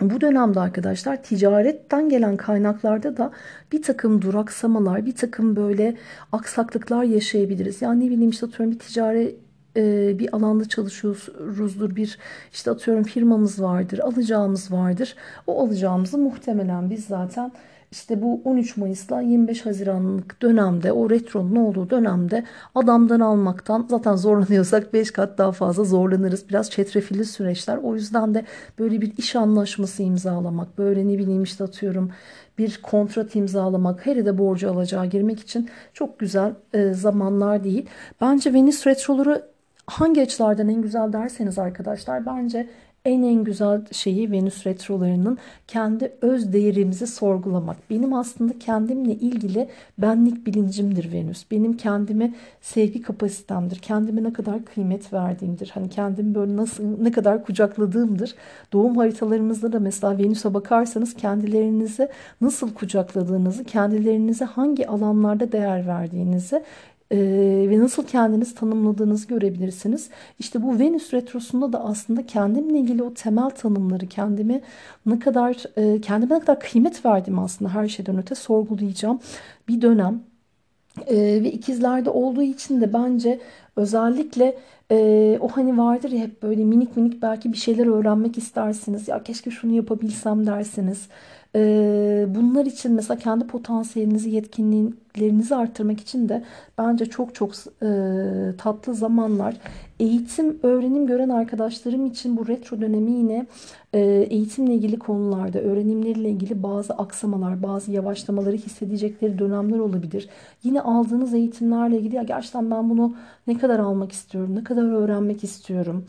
bu 0.00 0.20
dönemde 0.20 0.60
arkadaşlar 0.60 1.22
ticaretten 1.22 2.08
gelen 2.08 2.36
kaynaklarda 2.36 3.16
da 3.16 3.30
bir 3.72 3.82
takım 3.82 4.22
duraksamalar, 4.22 5.06
bir 5.06 5.16
takım 5.16 5.56
böyle 5.56 5.96
aksaklıklar 6.32 7.04
yaşayabiliriz. 7.04 7.82
Yani 7.82 8.06
ne 8.06 8.10
bileyim 8.10 8.30
işte 8.30 8.46
atıyorum 8.46 8.74
bir 8.74 8.78
ticari 8.78 9.36
e, 9.78 10.18
bir 10.18 10.36
alanda 10.36 10.68
çalışıyoruzdur. 10.68 11.96
Bir 11.96 12.18
işte 12.52 12.70
atıyorum 12.70 13.04
firmamız 13.04 13.62
vardır, 13.62 13.98
alacağımız 13.98 14.72
vardır. 14.72 15.14
O 15.46 15.66
alacağımızı 15.66 16.18
muhtemelen 16.18 16.90
biz 16.90 17.04
zaten 17.04 17.52
işte 17.90 18.22
bu 18.22 18.40
13 18.44 18.76
Mayıs'la 18.76 19.20
25 19.20 19.66
Haziranlık 19.66 20.42
dönemde 20.42 20.92
o 20.92 21.10
retronun 21.10 21.56
olduğu 21.56 21.90
dönemde 21.90 22.44
adamdan 22.74 23.20
almaktan 23.20 23.86
zaten 23.90 24.16
zorlanıyorsak 24.16 24.92
5 24.92 25.10
kat 25.10 25.38
daha 25.38 25.52
fazla 25.52 25.84
zorlanırız. 25.84 26.48
Biraz 26.48 26.70
çetrefilli 26.70 27.24
süreçler. 27.24 27.76
O 27.76 27.94
yüzden 27.94 28.34
de 28.34 28.44
böyle 28.78 29.00
bir 29.00 29.16
iş 29.16 29.36
anlaşması 29.36 30.02
imzalamak, 30.02 30.78
böyle 30.78 31.08
ne 31.08 31.18
bileyim 31.18 31.42
işte 31.42 31.64
atıyorum 31.64 32.12
bir 32.58 32.80
kontrat 32.82 33.36
imzalamak, 33.36 34.06
her 34.06 34.26
de 34.26 34.38
borcu 34.38 34.70
alacağı 34.70 35.06
girmek 35.06 35.40
için 35.40 35.68
çok 35.92 36.18
güzel 36.18 36.54
e, 36.74 36.92
zamanlar 36.92 37.64
değil. 37.64 37.86
Bence 38.20 38.52
Venüs 38.52 38.86
retroları 38.86 39.44
hangi 39.88 40.22
açılardan 40.22 40.68
en 40.68 40.82
güzel 40.82 41.12
derseniz 41.12 41.58
arkadaşlar 41.58 42.26
bence 42.26 42.68
en 43.04 43.22
en 43.22 43.44
güzel 43.44 43.82
şeyi 43.92 44.30
Venüs 44.30 44.66
retrolarının 44.66 45.38
kendi 45.66 46.12
öz 46.22 46.52
değerimizi 46.52 47.06
sorgulamak. 47.06 47.76
Benim 47.90 48.14
aslında 48.14 48.58
kendimle 48.58 49.12
ilgili 49.12 49.68
benlik 49.98 50.46
bilincimdir 50.46 51.12
Venüs. 51.12 51.50
Benim 51.50 51.76
kendime 51.76 52.34
sevgi 52.60 53.02
kapasitemdir. 53.02 53.78
Kendime 53.78 54.22
ne 54.22 54.32
kadar 54.32 54.64
kıymet 54.64 55.12
verdiğimdir. 55.12 55.70
Hani 55.74 55.88
kendimi 55.88 56.34
böyle 56.34 56.56
nasıl 56.56 56.84
ne 57.02 57.12
kadar 57.12 57.44
kucakladığımdır. 57.44 58.34
Doğum 58.72 58.96
haritalarımızda 58.96 59.72
da 59.72 59.80
mesela 59.80 60.18
Venüs'e 60.18 60.54
bakarsanız 60.54 61.14
kendilerinizi 61.14 62.08
nasıl 62.40 62.74
kucakladığınızı, 62.74 63.64
kendilerinize 63.64 64.44
hangi 64.44 64.88
alanlarda 64.88 65.52
değer 65.52 65.86
verdiğinizi 65.86 66.62
e, 67.10 67.18
ve 67.70 67.78
nasıl 67.78 68.06
kendinizi 68.06 68.54
tanımladığınızı 68.54 69.28
görebilirsiniz. 69.28 70.10
İşte 70.38 70.62
bu 70.62 70.78
Venüs 70.78 71.12
retrosunda 71.12 71.72
da 71.72 71.84
aslında 71.84 72.26
kendimle 72.26 72.78
ilgili 72.78 73.02
o 73.02 73.14
temel 73.14 73.50
tanımları 73.50 74.06
kendimi 74.06 74.60
ne 75.06 75.18
kadar 75.18 75.56
e, 75.76 76.00
kendime 76.00 76.34
ne 76.34 76.40
kadar 76.40 76.60
kıymet 76.60 77.06
verdiğimi 77.06 77.40
aslında 77.40 77.74
her 77.74 77.88
şeyden 77.88 78.18
öte 78.18 78.34
sorgulayacağım 78.34 79.20
bir 79.68 79.80
dönem. 79.80 80.22
E, 81.06 81.16
ve 81.16 81.52
ikizlerde 81.52 82.10
olduğu 82.10 82.42
için 82.42 82.80
de 82.80 82.92
bence 82.92 83.40
özellikle 83.76 84.58
e, 84.90 85.38
o 85.40 85.48
hani 85.48 85.78
vardır 85.78 86.10
ya 86.10 86.20
hep 86.20 86.42
böyle 86.42 86.64
minik 86.64 86.96
minik 86.96 87.22
belki 87.22 87.52
bir 87.52 87.58
şeyler 87.58 87.86
öğrenmek 87.86 88.38
istersiniz. 88.38 89.08
Ya 89.08 89.22
keşke 89.22 89.50
şunu 89.50 89.72
yapabilsem 89.72 90.46
dersiniz. 90.46 91.08
Bunlar 92.34 92.66
için 92.66 92.92
mesela 92.92 93.18
kendi 93.18 93.46
potansiyelinizi, 93.46 94.30
yetkinliklerinizi 94.30 95.54
arttırmak 95.56 96.00
için 96.00 96.28
de 96.28 96.44
bence 96.78 97.06
çok 97.06 97.34
çok 97.34 97.52
tatlı 98.58 98.94
zamanlar. 98.94 99.56
Eğitim, 100.00 100.58
öğrenim 100.62 101.06
gören 101.06 101.28
arkadaşlarım 101.28 102.06
için 102.06 102.36
bu 102.36 102.48
retro 102.48 102.80
dönemi 102.80 103.10
yine 103.10 103.46
eğitimle 104.30 104.74
ilgili 104.74 104.98
konularda, 104.98 105.58
öğrenimleriyle 105.58 106.30
ilgili 106.30 106.62
bazı 106.62 106.94
aksamalar, 106.94 107.62
bazı 107.62 107.92
yavaşlamaları 107.92 108.56
hissedecekleri 108.56 109.38
dönemler 109.38 109.78
olabilir. 109.78 110.28
Yine 110.62 110.80
aldığınız 110.80 111.34
eğitimlerle 111.34 111.98
ilgili 111.98 112.16
ya 112.16 112.22
gerçekten 112.22 112.70
ben 112.70 112.90
bunu 112.90 113.14
ne 113.46 113.58
kadar 113.58 113.78
almak 113.78 114.12
istiyorum, 114.12 114.54
ne 114.54 114.64
kadar 114.64 114.82
öğrenmek 114.82 115.44
istiyorum 115.44 116.04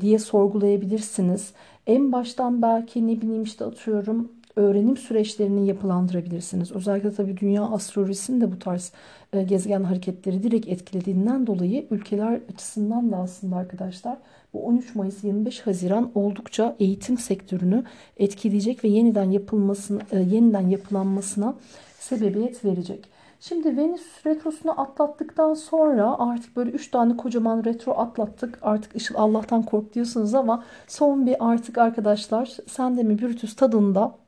diye 0.00 0.18
sorgulayabilirsiniz. 0.18 1.52
En 1.86 2.12
baştan 2.12 2.62
belki 2.62 3.06
ne 3.06 3.20
bileyim 3.20 3.42
işte 3.42 3.64
atıyorum 3.64 4.32
öğrenim 4.56 4.96
süreçlerini 4.96 5.66
yapılandırabilirsiniz. 5.66 6.72
Özellikle 6.72 7.12
tabii 7.14 7.36
dünya 7.36 7.62
astrolojisinin 7.62 8.40
de 8.40 8.52
bu 8.52 8.58
tarz 8.58 8.92
e, 9.32 9.42
gezegen 9.42 9.82
hareketleri 9.82 10.42
direkt 10.42 10.68
etkilediğinden 10.68 11.46
dolayı 11.46 11.86
ülkeler 11.90 12.40
açısından 12.52 13.12
da 13.12 13.16
aslında 13.16 13.56
arkadaşlar 13.56 14.18
bu 14.52 14.66
13 14.66 14.94
Mayıs 14.94 15.24
25 15.24 15.60
Haziran 15.60 16.10
oldukça 16.14 16.76
eğitim 16.80 17.18
sektörünü 17.18 17.84
etkileyecek 18.16 18.84
ve 18.84 18.88
yeniden 18.88 19.30
yapılmasına 19.30 20.00
e, 20.12 20.18
yeniden 20.18 20.68
yapılanmasına 20.68 21.54
sebebiyet 21.98 22.64
verecek. 22.64 23.13
Şimdi 23.40 23.76
Venüs 23.76 24.26
retrosunu 24.26 24.80
atlattıktan 24.80 25.54
sonra 25.54 26.16
artık 26.18 26.56
böyle 26.56 26.70
3 26.70 26.90
tane 26.90 27.16
kocaman 27.16 27.64
retro 27.64 27.92
atlattık. 27.92 28.58
Artık 28.62 28.96
Işıl 28.96 29.14
Allah'tan 29.14 29.62
kork 29.62 29.94
diyorsunuz 29.94 30.34
ama 30.34 30.64
son 30.86 31.26
bir 31.26 31.36
artık 31.50 31.78
arkadaşlar 31.78 32.56
sen 32.66 32.96
de 32.96 33.02
mi 33.02 33.22
Brutus 33.22 33.56
tadında 33.56 34.23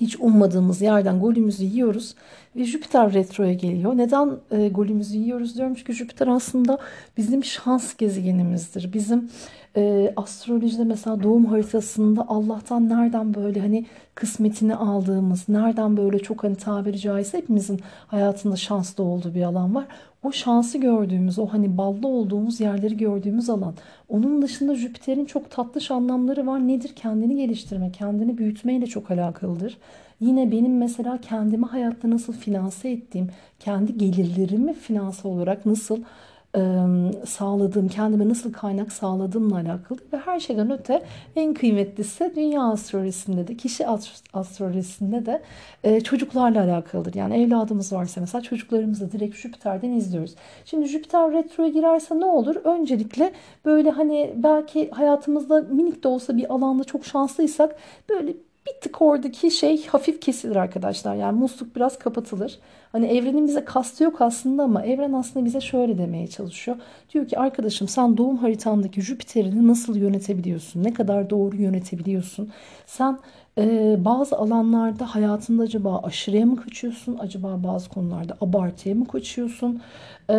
hiç 0.00 0.16
ummadığımız 0.20 0.82
yerden 0.82 1.20
golümüzü 1.20 1.64
yiyoruz 1.64 2.14
ve 2.56 2.64
Jüpiter 2.64 3.12
retroya 3.12 3.52
geliyor. 3.52 3.96
Neden 3.96 4.30
e, 4.50 4.68
golümüzü 4.68 5.18
yiyoruz 5.18 5.56
diyorum 5.56 5.74
çünkü 5.74 5.92
Jüpiter 5.92 6.26
aslında 6.26 6.78
bizim 7.16 7.44
şans 7.44 7.96
gezegenimizdir. 7.96 8.92
Bizim 8.92 9.30
e, 9.76 10.12
astrolojide 10.16 10.84
mesela 10.84 11.22
doğum 11.22 11.46
haritasında 11.46 12.24
Allah'tan 12.28 12.88
nereden 12.88 13.34
böyle 13.34 13.60
hani 13.60 13.86
kısmetini 14.14 14.74
aldığımız, 14.74 15.48
nereden 15.48 15.96
böyle 15.96 16.18
çok 16.18 16.44
hani 16.44 16.56
tabiri 16.56 16.98
caizse 16.98 17.38
hepimizin 17.38 17.80
hayatında 18.06 18.56
şanslı 18.56 19.04
olduğu 19.04 19.34
bir 19.34 19.42
alan 19.42 19.74
var. 19.74 19.86
O 20.22 20.32
şansı 20.32 20.78
gördüğümüz, 20.78 21.38
o 21.38 21.46
hani 21.46 21.76
ballı 21.78 22.08
olduğumuz 22.08 22.60
yerleri 22.60 22.96
gördüğümüz 22.96 23.50
alan. 23.50 23.74
Onun 24.08 24.42
dışında 24.42 24.74
Jüpiter'in 24.74 25.24
çok 25.24 25.50
tatlış 25.50 25.90
anlamları 25.90 26.46
var. 26.46 26.68
Nedir? 26.68 26.92
Kendini 26.96 27.36
geliştirme, 27.36 27.92
kendini 27.92 28.38
büyütmeyle 28.38 28.86
çok 28.86 29.10
alakalıdır. 29.10 29.78
Yine 30.20 30.52
benim 30.52 30.78
mesela 30.78 31.18
kendimi 31.20 31.66
hayatta 31.66 32.10
nasıl 32.10 32.32
finanse 32.32 32.90
ettiğim, 32.90 33.28
kendi 33.60 33.98
gelirlerimi 33.98 34.74
finansal 34.74 35.30
olarak 35.30 35.66
nasıl 35.66 35.98
sağladığım, 37.26 37.88
kendime 37.88 38.28
nasıl 38.28 38.52
kaynak 38.52 38.92
sağladığımla 38.92 39.56
alakalı 39.56 39.98
ve 40.12 40.16
her 40.16 40.40
şeyden 40.40 40.70
öte 40.70 41.02
en 41.36 41.54
kıymetlisi 41.54 42.32
dünya 42.36 42.62
astrolojisinde 42.62 43.48
de, 43.48 43.56
kişi 43.56 43.86
astrolojisinde 44.32 45.26
de 45.26 45.42
çocuklarla 46.00 46.60
alakalıdır. 46.62 47.14
Yani 47.14 47.42
evladımız 47.42 47.92
varsa 47.92 48.20
mesela 48.20 48.42
çocuklarımızı 48.42 49.12
direkt 49.12 49.36
Jüpiter'den 49.36 49.92
izliyoruz. 49.92 50.34
Şimdi 50.64 50.86
Jüpiter 50.86 51.32
retroya 51.32 51.68
girerse 51.68 52.20
ne 52.20 52.24
olur? 52.24 52.56
Öncelikle 52.56 53.32
böyle 53.64 53.90
hani 53.90 54.34
belki 54.36 54.90
hayatımızda 54.90 55.60
minik 55.60 56.04
de 56.04 56.08
olsa 56.08 56.36
bir 56.36 56.54
alanda 56.54 56.84
çok 56.84 57.04
şanslıysak 57.04 57.76
böyle 58.08 58.34
bir 58.66 58.80
tık 58.80 59.02
oradaki 59.02 59.50
şey 59.50 59.86
hafif 59.86 60.20
kesilir 60.20 60.56
arkadaşlar. 60.56 61.14
Yani 61.14 61.38
musluk 61.38 61.76
biraz 61.76 61.98
kapatılır. 61.98 62.58
Hani 62.92 63.06
evrenin 63.06 63.46
bize 63.46 63.64
kastı 63.64 64.04
yok 64.04 64.20
aslında 64.20 64.62
ama 64.62 64.82
evren 64.84 65.12
aslında 65.12 65.44
bize 65.46 65.60
şöyle 65.60 65.98
demeye 65.98 66.26
çalışıyor. 66.26 66.76
Diyor 67.14 67.28
ki 67.28 67.38
arkadaşım 67.38 67.88
sen 67.88 68.16
doğum 68.16 68.36
haritandaki 68.36 69.02
Jüpiter'ini 69.02 69.68
nasıl 69.68 69.96
yönetebiliyorsun? 69.96 70.84
Ne 70.84 70.94
kadar 70.94 71.30
doğru 71.30 71.56
yönetebiliyorsun? 71.56 72.50
Sen 72.86 73.18
e, 73.58 73.96
bazı 74.04 74.36
alanlarda 74.36 75.14
hayatında 75.14 75.62
acaba 75.62 75.98
aşırıya 76.02 76.46
mı 76.46 76.56
kaçıyorsun? 76.56 77.18
Acaba 77.20 77.62
bazı 77.64 77.88
konularda 77.88 78.36
abartıya 78.40 78.94
mı 78.94 79.06
kaçıyorsun? 79.06 79.80
E, 80.30 80.34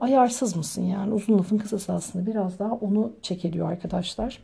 ayarsız 0.00 0.56
mısın 0.56 0.82
yani? 0.82 1.14
Uzun 1.14 1.38
lafın 1.38 1.58
kısası 1.58 1.92
aslında 1.92 2.26
biraz 2.26 2.58
daha 2.58 2.72
onu 2.74 3.12
çekeliyor 3.22 3.70
arkadaşlar. 3.70 4.38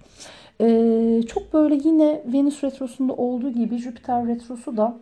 Ee, 0.60 1.22
çok 1.28 1.52
böyle 1.52 1.74
yine 1.74 2.22
Venüs 2.32 2.64
retrosunda 2.64 3.12
olduğu 3.12 3.50
gibi 3.50 3.78
Jüpiter 3.78 4.26
retrosu 4.26 4.76
da 4.76 4.96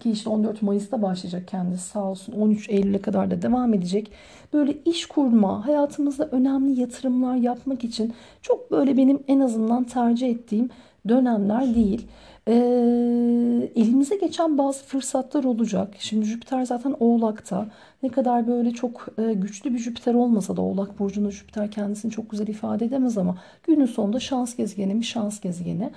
ki 0.00 0.10
işte 0.10 0.30
14 0.30 0.62
Mayıs'ta 0.62 1.02
başlayacak 1.02 1.48
kendisi 1.48 1.88
sağ 1.88 2.04
olsun 2.04 2.32
13 2.32 2.68
Eylül'e 2.70 3.00
kadar 3.02 3.30
da 3.30 3.42
devam 3.42 3.74
edecek. 3.74 4.12
Böyle 4.52 4.76
iş 4.84 5.06
kurma, 5.06 5.66
hayatımızda 5.66 6.28
önemli 6.32 6.80
yatırımlar 6.80 7.36
yapmak 7.36 7.84
için 7.84 8.12
çok 8.42 8.70
böyle 8.70 8.96
benim 8.96 9.20
en 9.28 9.40
azından 9.40 9.84
tercih 9.84 10.28
ettiğim 10.28 10.70
dönemler 11.08 11.74
değil. 11.74 12.06
Ee, 12.48 13.70
elimize 13.76 14.16
geçen 14.16 14.58
bazı 14.58 14.84
fırsatlar 14.84 15.44
olacak. 15.44 15.94
Şimdi 15.98 16.26
Jüpiter 16.26 16.64
zaten 16.64 16.96
Oğlak'ta. 17.00 17.66
Ne 18.02 18.08
kadar 18.08 18.46
böyle 18.46 18.70
çok 18.70 19.08
e, 19.18 19.32
güçlü 19.32 19.74
bir 19.74 19.78
Jüpiter 19.78 20.14
olmasa 20.14 20.56
da 20.56 20.62
Oğlak 20.62 20.98
Burcu'nda 20.98 21.30
Jüpiter 21.30 21.70
kendisini 21.70 22.12
çok 22.12 22.30
güzel 22.30 22.46
ifade 22.46 22.84
edemez 22.84 23.18
ama 23.18 23.38
günün 23.66 23.86
sonunda 23.86 24.20
şans 24.20 24.56
gezegeni 24.56 24.94
mi 24.94 25.04
şans 25.04 25.40
gezegeni. 25.40 25.90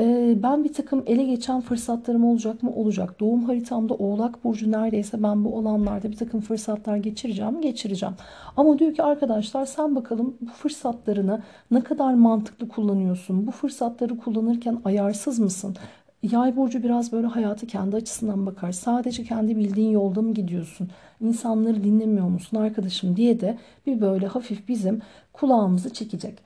Ee, 0.00 0.38
ben 0.42 0.64
bir 0.64 0.72
takım 0.72 1.02
ele 1.06 1.24
geçen 1.24 1.60
fırsatlarım 1.60 2.24
olacak 2.24 2.62
mı? 2.62 2.72
Olacak. 2.74 3.20
Doğum 3.20 3.44
haritamda 3.44 3.94
Oğlak 3.94 4.44
Burcu 4.44 4.72
neredeyse 4.72 5.22
ben 5.22 5.44
bu 5.44 5.58
alanlarda 5.58 6.10
bir 6.10 6.16
takım 6.16 6.40
fırsatlar 6.40 6.96
geçireceğim 6.96 7.60
Geçireceğim. 7.60 8.14
Ama 8.56 8.78
diyor 8.78 8.94
ki 8.94 9.02
arkadaşlar 9.02 9.66
sen 9.66 9.96
bakalım 9.96 10.36
bu 10.40 10.50
fırsatlarını 10.50 11.42
ne 11.70 11.80
kadar 11.84 12.14
mantıklı 12.14 12.68
kullanıyorsun? 12.68 13.46
Bu 13.46 13.50
fırsatları 13.50 14.18
kullanırken 14.18 14.80
ayarsız 14.84 15.38
mısın? 15.38 15.76
Yay 16.22 16.56
burcu 16.56 16.82
biraz 16.82 17.12
böyle 17.12 17.26
hayatı 17.26 17.66
kendi 17.66 17.96
açısından 17.96 18.46
bakar. 18.46 18.72
Sadece 18.72 19.24
kendi 19.24 19.56
bildiğin 19.56 19.90
yolda 19.90 20.22
mı 20.22 20.34
gidiyorsun? 20.34 20.88
İnsanları 21.20 21.84
dinlemiyor 21.84 22.28
musun 22.28 22.56
arkadaşım 22.56 23.16
diye 23.16 23.40
de 23.40 23.58
bir 23.86 24.00
böyle 24.00 24.26
hafif 24.26 24.68
bizim 24.68 25.02
kulağımızı 25.32 25.92
çekecek. 25.92 26.38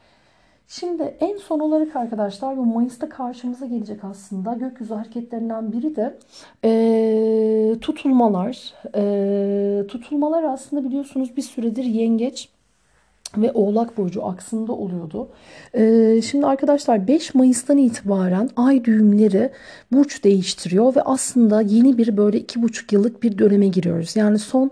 Şimdi 0.69 1.03
en 1.03 1.37
son 1.37 1.61
olarak 1.61 1.97
arkadaşlar 1.97 2.57
bu 2.57 2.65
Mayıs'ta 2.65 3.09
karşımıza 3.09 3.67
gelecek 3.67 4.05
aslında 4.05 4.53
gökyüzü 4.53 4.95
hareketlerinden 4.95 5.73
biri 5.73 5.97
de 5.97 6.19
e, 6.65 7.79
tutulmalar. 7.81 8.75
E, 8.95 9.87
tutulmalar 9.87 10.43
aslında 10.43 10.85
biliyorsunuz 10.85 11.37
bir 11.37 11.43
süredir 11.43 11.85
yengeç 11.85 12.49
ve 13.37 13.53
Oğlak 13.53 13.99
Burcu 13.99 14.25
aksında 14.25 14.73
oluyordu. 14.73 15.29
Ee, 15.75 16.21
şimdi 16.23 16.47
arkadaşlar 16.47 17.09
5 17.09 17.35
Mayıs'tan 17.35 17.79
itibaren 17.79 18.51
ay 18.57 18.85
düğümleri 18.85 19.51
burç 19.93 20.25
değiştiriyor 20.25 20.97
ve 20.97 21.03
aslında 21.03 21.61
yeni 21.61 21.99
bir 21.99 22.17
böyle 22.17 22.39
2,5 22.39 22.95
yıllık 22.95 23.23
bir 23.23 23.39
döneme 23.39 23.69
giriyoruz. 23.69 24.17
Yani 24.17 24.39
son 24.39 24.71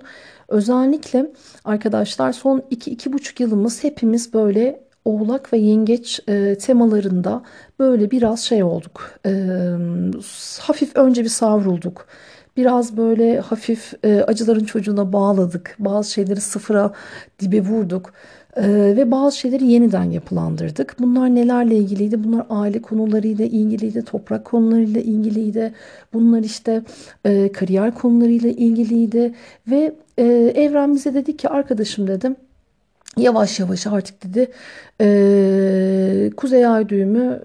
özellikle 0.48 1.32
arkadaşlar 1.64 2.32
son 2.32 2.58
2-2,5 2.58 3.42
yılımız 3.42 3.84
hepimiz 3.84 4.34
böyle 4.34 4.80
Oğlak 5.04 5.52
ve 5.52 5.58
Yengeç 5.58 6.20
e, 6.28 6.58
temalarında 6.58 7.42
böyle 7.78 8.10
biraz 8.10 8.40
şey 8.40 8.62
olduk. 8.62 9.18
E, 9.26 9.32
hafif 10.60 10.96
önce 10.96 11.24
bir 11.24 11.28
savrulduk. 11.28 12.06
Biraz 12.56 12.96
böyle 12.96 13.40
hafif 13.40 13.94
e, 14.04 14.22
acıların 14.22 14.64
çocuğuna 14.64 15.12
bağladık. 15.12 15.76
Bazı 15.78 16.12
şeyleri 16.12 16.40
sıfıra 16.40 16.92
dibe 17.40 17.60
vurduk. 17.60 18.12
Ee, 18.56 18.96
ve 18.96 19.10
bazı 19.10 19.38
şeyleri 19.38 19.66
yeniden 19.66 20.10
yapılandırdık. 20.10 20.96
Bunlar 20.98 21.34
nelerle 21.34 21.76
ilgiliydi? 21.76 22.24
Bunlar 22.24 22.46
aile 22.50 22.82
konularıyla 22.82 23.44
ilgiliydi, 23.44 24.04
toprak 24.04 24.44
konularıyla 24.44 25.00
ilgiliydi. 25.00 25.72
Bunlar 26.12 26.40
işte 26.40 26.82
e, 27.24 27.52
kariyer 27.52 27.94
konularıyla 27.94 28.50
ilgiliydi. 28.50 29.34
Ve 29.70 29.94
e, 30.18 30.24
evren 30.54 30.94
bize 30.94 31.14
dedi 31.14 31.36
ki 31.36 31.48
arkadaşım 31.48 32.06
dedim 32.06 32.36
yavaş 33.16 33.60
yavaş 33.60 33.86
artık 33.86 34.24
dedi 34.24 34.50
e, 35.00 36.30
kuzey 36.36 36.66
ay 36.66 36.88
düğümü 36.88 37.42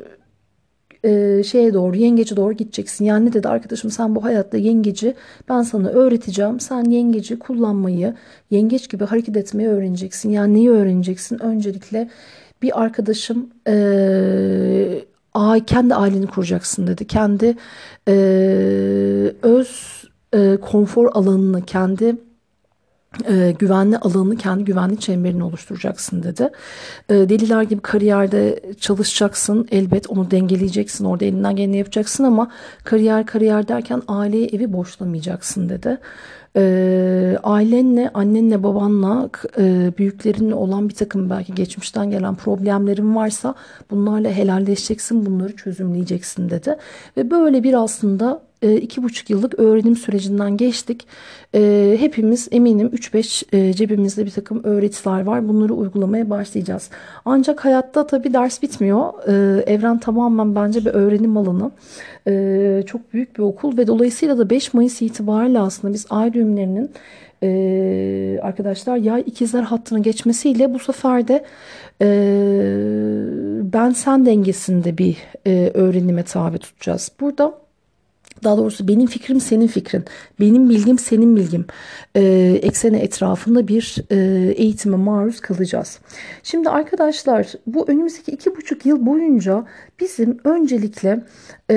e, 1.04 1.44
şeye 1.44 1.74
doğru 1.74 1.96
yengeci 1.96 2.36
doğru 2.36 2.54
gideceksin. 2.54 3.06
Yani 3.06 3.26
ne 3.26 3.34
dedi 3.34 3.48
arkadaşım 3.48 3.92
sen 3.92 4.16
bu 4.16 4.24
hayatta 4.24 4.58
yengeci 4.58 5.16
ben 5.50 5.62
sana 5.62 5.90
öğreteceğim. 5.90 6.60
Sen 6.60 6.84
yengeci 6.84 7.40
kullanmayı 7.40 8.14
yengeç 8.52 8.90
gibi 8.90 9.06
hareket 9.06 9.38
etmeyi 9.38 9.70
öğreneceksin. 9.70 10.30
Yani 10.30 10.54
neyi 10.54 10.70
öğreneceksin? 10.70 11.40
Öncelikle 11.40 12.10
bir 12.62 12.82
arkadaşım 12.82 13.50
e, 13.68 15.06
kendi 15.68 15.96
aileni 15.96 16.28
kuracaksın 16.28 16.88
dedi. 16.88 17.08
Kendi 17.08 17.56
e, 18.08 18.14
öz 19.42 20.04
e, 20.34 20.58
konfor 20.62 21.10
alanını 21.14 21.66
kendi 21.66 22.16
e, 23.30 23.56
güvenli 23.60 23.98
alanını 23.98 24.36
kendi 24.36 24.66
güvenli 24.66 25.00
çemberini 25.00 25.44
oluşturacaksın 25.44 26.24
dedi. 26.24 26.50
E, 27.10 27.14
deliler 27.14 27.62
gibi 27.62 27.82
kariyerde 27.82 28.60
çalışacaksın 28.80 29.68
elbet 29.72 30.10
onu 30.10 30.32
dengeleyeceksin 30.32 31.06
orada 31.06 31.26
elinden 31.26 31.56
geleni 31.56 31.78
yapacaksın 31.78 32.24
ama 32.24 32.52
kariyer 32.84 33.26
kariyer 33.26 33.68
derken 33.68 34.02
aileyi 34.08 34.48
evi 34.48 34.74
boşlamayacaksın 34.74 35.70
dedi. 35.70 35.98
E, 36.56 37.38
ailenle 37.44 38.10
annenle 38.14 38.64
babanla 38.64 39.30
e, 39.58 39.92
büyüklerinle 39.98 40.56
olan 40.56 40.90
bir 40.90 40.94
takım 40.94 41.30
belki 41.30 41.56
geçmişten 41.56 42.12
gelen 42.12 42.36
problemlerin 42.36 43.16
varsa 43.16 43.56
bunlarla 43.92 44.30
helalleşeceksin 44.30 45.26
bunları 45.26 45.56
çözümleyeceksin 45.56 46.50
dedi. 46.50 46.78
Ve 47.18 47.32
böyle 47.32 47.64
bir 47.64 47.74
aslında 47.74 48.47
iki 48.62 49.04
buçuk 49.04 49.30
yıllık 49.30 49.60
öğrenim 49.60 49.96
sürecinden 49.96 50.58
geçtik. 50.58 51.08
E, 51.56 51.96
hepimiz 52.00 52.48
eminim 52.52 52.88
3-5 52.88 53.56
e, 53.56 53.74
cebimizde 53.74 54.26
bir 54.26 54.32
takım 54.32 54.64
öğretiler 54.64 55.24
var. 55.24 55.48
Bunları 55.48 55.74
uygulamaya 55.74 56.30
başlayacağız. 56.30 56.90
Ancak 57.26 57.66
hayatta 57.66 58.08
tabii 58.08 58.34
ders 58.34 58.62
bitmiyor. 58.62 59.14
Evren 59.68 60.00
tamamen 60.00 60.56
bence 60.56 60.86
bir 60.86 60.94
öğrenim 60.94 61.38
alanı. 61.38 61.72
Çok 62.86 63.14
büyük 63.14 63.38
bir 63.38 63.44
okul 63.44 63.78
ve 63.78 63.88
dolayısıyla 63.88 64.38
da 64.38 64.50
5 64.50 64.74
Mayıs 64.74 65.02
itibariyle 65.02 65.60
aslında 65.60 65.94
biz 65.94 66.06
ay 66.10 66.34
düğümlerinin 66.34 66.90
arkadaşlar 68.42 68.98
yay 68.98 69.24
ikizler 69.26 69.62
hattına 69.62 70.00
geçmesiyle 70.00 70.74
bu 70.74 70.80
sefer 70.80 71.28
de 71.28 71.46
ben 73.74 73.92
sen 73.92 74.26
dengesinde 74.26 74.98
bir 74.98 75.18
öğrenime 75.74 76.24
tabi 76.24 76.58
tutacağız. 76.58 77.12
Burada 77.20 77.67
daha 78.44 78.58
doğrusu 78.58 78.88
benim 78.88 79.08
fikrim 79.08 79.40
senin 79.40 79.68
fikrin, 79.68 80.06
benim 80.40 80.70
bilgim 80.70 81.00
senin 81.00 81.36
bilgim 81.36 81.66
e, 82.16 82.22
ekseni 82.62 82.98
etrafında 82.98 83.68
bir 83.68 83.96
e, 84.12 84.18
eğitime 84.52 84.98
maruz 84.98 85.40
kalacağız. 85.40 86.00
Şimdi 86.44 86.70
arkadaşlar 86.70 87.48
bu 87.68 87.86
önümüzdeki 87.88 88.32
iki 88.32 88.56
buçuk 88.56 88.86
yıl 88.86 89.06
boyunca 89.06 89.66
bizim 90.00 90.38
öncelikle 90.44 91.24
e, 91.72 91.74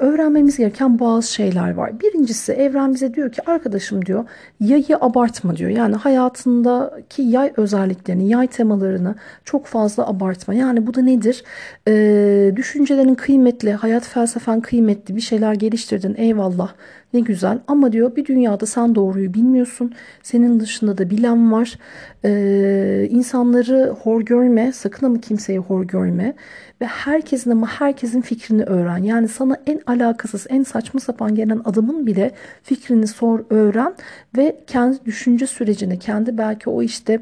öğrenmemiz 0.00 0.58
gereken 0.58 0.98
bazı 0.98 1.32
şeyler 1.32 1.74
var. 1.74 2.00
Birincisi 2.00 2.52
evren 2.52 2.94
bize 2.94 3.14
diyor 3.14 3.32
ki 3.32 3.50
arkadaşım 3.50 4.06
diyor 4.06 4.24
yayı 4.60 4.96
abartma 5.00 5.56
diyor. 5.56 5.70
Yani 5.70 5.94
hayatındaki 5.96 7.22
yay 7.22 7.52
özelliklerini, 7.56 8.28
yay 8.28 8.46
temalarını 8.46 9.14
çok 9.44 9.66
fazla 9.66 10.08
abartma. 10.08 10.54
Yani 10.54 10.86
bu 10.86 10.94
da 10.94 11.02
nedir? 11.02 11.44
E, 11.88 12.52
düşüncelerin 12.56 13.14
kıymetli, 13.14 13.72
hayat 13.72 14.04
felsefen 14.04 14.60
kıymetli 14.60 15.16
bir 15.16 15.20
şeyler 15.20 15.54
geliştirdin 15.54 16.14
eyvallah 16.18 16.72
ne 17.14 17.20
güzel 17.20 17.58
ama 17.68 17.92
diyor 17.92 18.16
bir 18.16 18.24
dünyada 18.24 18.66
sen 18.66 18.94
doğruyu 18.94 19.34
bilmiyorsun. 19.34 19.92
Senin 20.22 20.60
dışında 20.60 20.98
da 20.98 21.10
bilen 21.10 21.52
var. 21.52 21.78
Ee, 22.24 23.08
insanları 23.10 23.94
hor 24.02 24.22
görme. 24.22 24.72
Sakın 24.72 25.06
ama 25.06 25.20
kimseyi 25.20 25.58
hor 25.58 25.84
görme. 25.84 26.34
Ve 26.80 26.86
herkesin 26.86 27.50
ama 27.50 27.66
herkesin 27.66 28.20
fikrini 28.20 28.64
öğren. 28.64 29.02
Yani 29.02 29.28
sana 29.28 29.56
en 29.66 29.80
alakasız, 29.86 30.46
en 30.48 30.62
saçma 30.62 31.00
sapan 31.00 31.34
gelen 31.34 31.60
adamın 31.64 32.06
bile 32.06 32.30
fikrini 32.62 33.06
sor, 33.06 33.44
öğren. 33.50 33.94
Ve 34.36 34.56
kendi 34.66 35.04
düşünce 35.04 35.46
sürecini, 35.46 35.98
kendi 35.98 36.38
belki 36.38 36.70
o 36.70 36.82
işte 36.82 37.20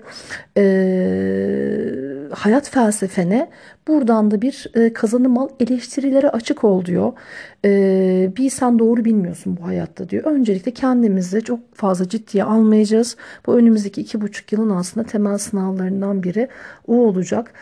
e, 0.56 0.62
hayat 2.32 2.70
felsefene 2.70 3.50
buradan 3.88 4.30
da 4.30 4.42
bir 4.42 4.66
e, 4.74 4.92
kazanım 4.92 5.38
al. 5.38 5.48
Eleştirilere 5.60 6.28
açık 6.28 6.64
ol 6.64 6.84
diyor. 6.84 7.12
E, 7.64 8.32
bir 8.36 8.50
sen 8.50 8.78
doğru 8.78 9.04
bilmiyorsun 9.04 9.58
bu 9.60 9.66
hayatta 9.66 10.08
diyor. 10.08 10.24
Öncelikle 10.24 10.70
kendimizi 10.70 11.42
çok 11.42 11.74
fazla 11.74 12.08
ciddiye 12.08 12.44
almayacağız. 12.44 13.16
Bu 13.46 13.54
önümüzdeki 13.56 14.00
iki 14.00 14.20
buçuk 14.20 14.52
yılın 14.52 14.70
aslında 14.70 15.06
temel 15.06 15.38
sınavlarından 15.38 16.22
biri 16.22 16.48
o 16.86 16.96
olacak. 16.96 17.52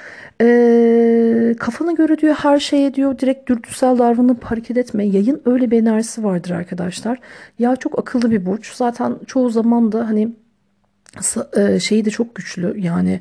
E, 0.41 1.55
kafana 1.59 1.93
göre 1.93 2.19
diyor 2.19 2.35
her 2.35 2.59
şeye 2.59 2.95
diyor 2.95 3.19
direkt 3.19 3.49
dürtüsel 3.49 3.99
davranıp 3.99 4.45
hareket 4.45 4.77
etme. 4.77 5.07
Yayın 5.07 5.43
öyle 5.45 5.71
bir 5.71 5.83
enerjisi 5.83 6.25
vardır 6.25 6.51
arkadaşlar. 6.51 7.19
Ya 7.59 7.77
çok 7.77 7.99
akıllı 7.99 8.31
bir 8.31 8.47
burç. 8.47 8.73
Zaten 8.75 9.17
çoğu 9.27 9.51
zaman 9.51 9.93
da 9.93 10.09
hani 10.09 10.33
şeyi 11.81 12.05
de 12.05 12.11
çok 12.11 12.35
güçlü. 12.35 12.81
Yani 12.81 13.21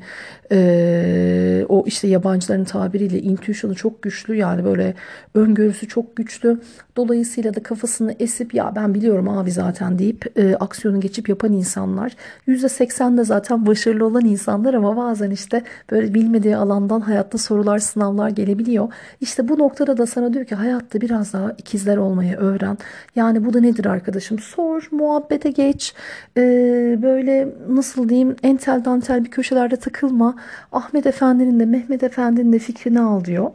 e, 0.52 1.66
o 1.68 1.84
işte 1.86 2.08
yabancıların 2.08 2.64
tabiriyle 2.64 3.20
intuition'ı 3.20 3.74
çok 3.74 4.02
güçlü. 4.02 4.36
Yani 4.36 4.64
böyle 4.64 4.94
öngörüsü 5.34 5.88
çok 5.88 6.16
güçlü. 6.16 6.60
Dolayısıyla 6.96 7.54
da 7.54 7.62
kafasını 7.62 8.14
esip 8.20 8.54
ya 8.54 8.72
ben 8.76 8.94
biliyorum 8.94 9.28
abi 9.28 9.50
zaten 9.50 9.98
deyip 9.98 10.38
e, 10.38 10.56
aksiyonu 10.56 11.00
geçip 11.00 11.28
yapan 11.28 11.52
insanlar. 11.52 12.16
%80 12.48 13.18
de 13.18 13.24
zaten 13.24 13.66
başarılı 13.66 14.06
olan 14.06 14.24
insanlar 14.24 14.74
ama 14.74 14.96
bazen 14.96 15.30
işte 15.30 15.62
böyle 15.90 16.14
bilmediği 16.14 16.56
alandan 16.56 17.00
hayatta 17.00 17.38
sorular 17.38 17.78
sınavlar 17.78 18.30
gelebiliyor. 18.30 18.92
İşte 19.20 19.48
bu 19.48 19.58
noktada 19.58 19.96
da 19.96 20.06
sana 20.06 20.34
diyor 20.34 20.44
ki 20.44 20.54
hayatta 20.54 21.00
biraz 21.00 21.32
daha 21.32 21.52
ikizler 21.52 21.96
olmayı 21.96 22.36
öğren. 22.36 22.78
Yani 23.16 23.44
bu 23.44 23.52
da 23.52 23.60
nedir 23.60 23.86
arkadaşım? 23.86 24.38
Sor 24.38 24.88
muhabbete 24.90 25.50
geç. 25.50 25.94
E, 26.36 26.42
böyle 27.02 27.48
nasıl 27.80 28.08
diyeyim 28.08 28.36
entel 28.42 28.84
dantel 28.84 29.24
bir 29.24 29.30
köşelerde 29.30 29.76
takılma. 29.76 30.36
Ahmet 30.72 31.06
Efendi'nin 31.06 31.60
de 31.60 31.66
Mehmet 31.66 32.02
Efendi'nin 32.02 32.52
de 32.52 32.58
fikrini 32.58 33.00
al 33.00 33.24
diyor. 33.24 33.50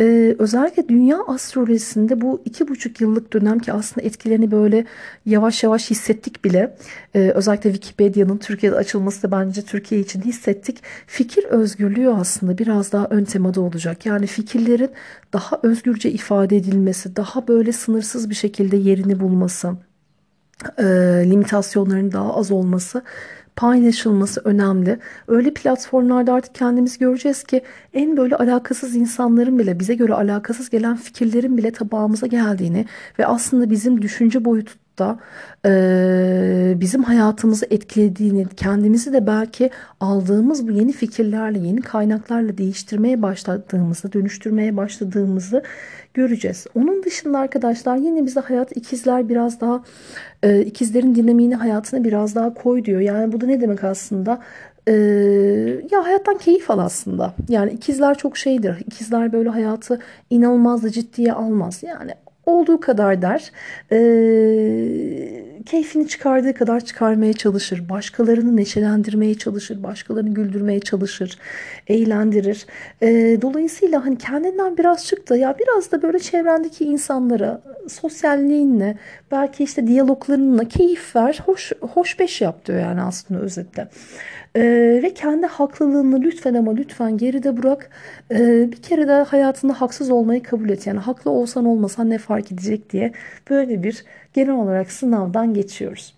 Ee, 0.00 0.36
özellikle 0.38 0.88
dünya 0.88 1.18
astrolojisinde 1.26 2.20
bu 2.20 2.42
iki 2.44 2.68
buçuk 2.68 3.00
yıllık 3.00 3.32
dönem 3.32 3.58
ki 3.58 3.72
aslında 3.72 4.06
etkilerini 4.06 4.50
böyle 4.50 4.84
yavaş 5.26 5.62
yavaş 5.62 5.90
hissettik 5.90 6.44
bile. 6.44 6.76
Ee, 7.14 7.18
özellikle 7.34 7.72
Wikipedia'nın 7.72 8.38
Türkiye'de 8.38 8.76
açılması 8.76 9.22
da 9.22 9.30
bence 9.30 9.62
Türkiye 9.62 10.00
için 10.00 10.22
hissettik. 10.22 10.82
Fikir 11.06 11.44
özgürlüğü 11.44 12.10
aslında 12.10 12.58
biraz 12.58 12.92
daha 12.92 13.06
ön 13.06 13.24
temada 13.24 13.60
olacak. 13.60 14.06
Yani 14.06 14.26
fikirlerin 14.26 14.90
daha 15.32 15.60
özgürce 15.62 16.10
ifade 16.10 16.56
edilmesi, 16.56 17.16
daha 17.16 17.48
böyle 17.48 17.72
sınırsız 17.72 18.30
bir 18.30 18.34
şekilde 18.34 18.76
yerini 18.76 19.20
bulması, 19.20 19.72
e, 20.78 20.84
limitasyonların 21.30 22.12
daha 22.12 22.36
az 22.36 22.50
olması 22.50 23.02
paylaşılması 23.56 24.40
önemli. 24.44 24.98
Öyle 25.28 25.54
platformlarda 25.54 26.32
artık 26.32 26.54
kendimizi 26.54 26.98
göreceğiz 26.98 27.44
ki 27.44 27.62
en 27.94 28.16
böyle 28.16 28.36
alakasız 28.36 28.96
insanların 28.96 29.58
bile 29.58 29.80
bize 29.80 29.94
göre 29.94 30.14
alakasız 30.14 30.70
gelen 30.70 30.96
fikirlerin 30.96 31.56
bile 31.56 31.70
tabağımıza 31.70 32.26
geldiğini 32.26 32.86
ve 33.18 33.26
aslında 33.26 33.70
bizim 33.70 34.02
düşünce 34.02 34.44
boyutu 34.44 34.72
da 34.98 35.18
e, 35.66 36.74
bizim 36.80 37.02
hayatımızı 37.02 37.66
etkilediğini, 37.70 38.46
kendimizi 38.56 39.12
de 39.12 39.26
belki 39.26 39.70
aldığımız 40.00 40.68
bu 40.68 40.72
yeni 40.72 40.92
fikirlerle, 40.92 41.58
yeni 41.58 41.80
kaynaklarla 41.80 42.58
değiştirmeye 42.58 43.22
başladığımızı, 43.22 44.12
dönüştürmeye 44.12 44.76
başladığımızı 44.76 45.62
göreceğiz. 46.14 46.66
Onun 46.74 47.02
dışında 47.02 47.38
arkadaşlar 47.38 47.96
yine 47.96 48.26
bize 48.26 48.40
hayat 48.40 48.76
ikizler 48.76 49.28
biraz 49.28 49.60
daha 49.60 49.82
e, 50.42 50.60
ikizlerin 50.60 51.14
dinamiğini 51.14 51.54
hayatına 51.54 52.04
biraz 52.04 52.34
daha 52.34 52.54
koy 52.54 52.84
diyor. 52.84 53.00
Yani 53.00 53.32
bu 53.32 53.40
da 53.40 53.46
ne 53.46 53.60
demek 53.60 53.84
aslında? 53.84 54.40
Ee, 54.88 54.92
ya 55.90 56.04
hayattan 56.04 56.38
keyif 56.38 56.70
al 56.70 56.78
aslında. 56.78 57.34
Yani 57.48 57.70
ikizler 57.72 58.18
çok 58.18 58.36
şeydir. 58.36 58.76
İkizler 58.86 59.32
böyle 59.32 59.48
hayatı 59.48 60.00
inanılmaz 60.30 60.82
da 60.82 60.90
ciddiye 60.90 61.32
almaz. 61.32 61.82
Yani 61.82 62.10
olduğu 62.46 62.80
kadar 62.80 63.22
der. 63.22 63.52
E, 63.92 63.98
keyfini 65.66 66.08
çıkardığı 66.08 66.54
kadar 66.54 66.80
çıkarmaya 66.80 67.32
çalışır. 67.32 67.88
Başkalarını 67.88 68.56
neşelendirmeye 68.56 69.34
çalışır. 69.34 69.82
Başkalarını 69.82 70.34
güldürmeye 70.34 70.80
çalışır. 70.80 71.38
Eğlendirir. 71.88 72.66
E, 73.02 73.38
dolayısıyla 73.42 74.06
hani 74.06 74.18
kendinden 74.18 74.76
biraz 74.78 75.06
çık 75.06 75.28
da 75.28 75.36
ya 75.36 75.56
biraz 75.58 75.92
da 75.92 76.02
böyle 76.02 76.18
çevrendeki 76.18 76.84
insanlara 76.84 77.62
sosyalliğinle 77.88 78.98
belki 79.30 79.64
işte 79.64 79.86
diyaloglarınla 79.86 80.64
keyif 80.64 81.16
ver. 81.16 81.40
Hoş, 81.46 81.72
hoş 81.80 82.18
beş 82.18 82.40
yap 82.40 82.66
diyor 82.66 82.80
yani 82.80 83.02
aslında 83.02 83.40
özetle. 83.40 83.88
Ee, 84.56 85.00
ve 85.02 85.14
kendi 85.14 85.46
haklılığını 85.46 86.20
lütfen 86.22 86.54
ama 86.54 86.74
lütfen 86.74 87.18
geride 87.18 87.56
bırak. 87.56 87.90
Ee, 88.30 88.72
bir 88.72 88.82
kere 88.82 89.08
de 89.08 89.12
hayatında 89.12 89.80
haksız 89.80 90.10
olmayı 90.10 90.42
kabul 90.42 90.68
et. 90.68 90.86
Yani 90.86 90.98
haklı 91.00 91.30
olsan 91.30 91.64
olmasan 91.64 92.10
ne 92.10 92.18
fark 92.18 92.52
edecek 92.52 92.90
diye 92.92 93.12
böyle 93.50 93.82
bir 93.82 94.04
genel 94.34 94.54
olarak 94.54 94.92
sınavdan 94.92 95.54
geçiyoruz. 95.54 96.14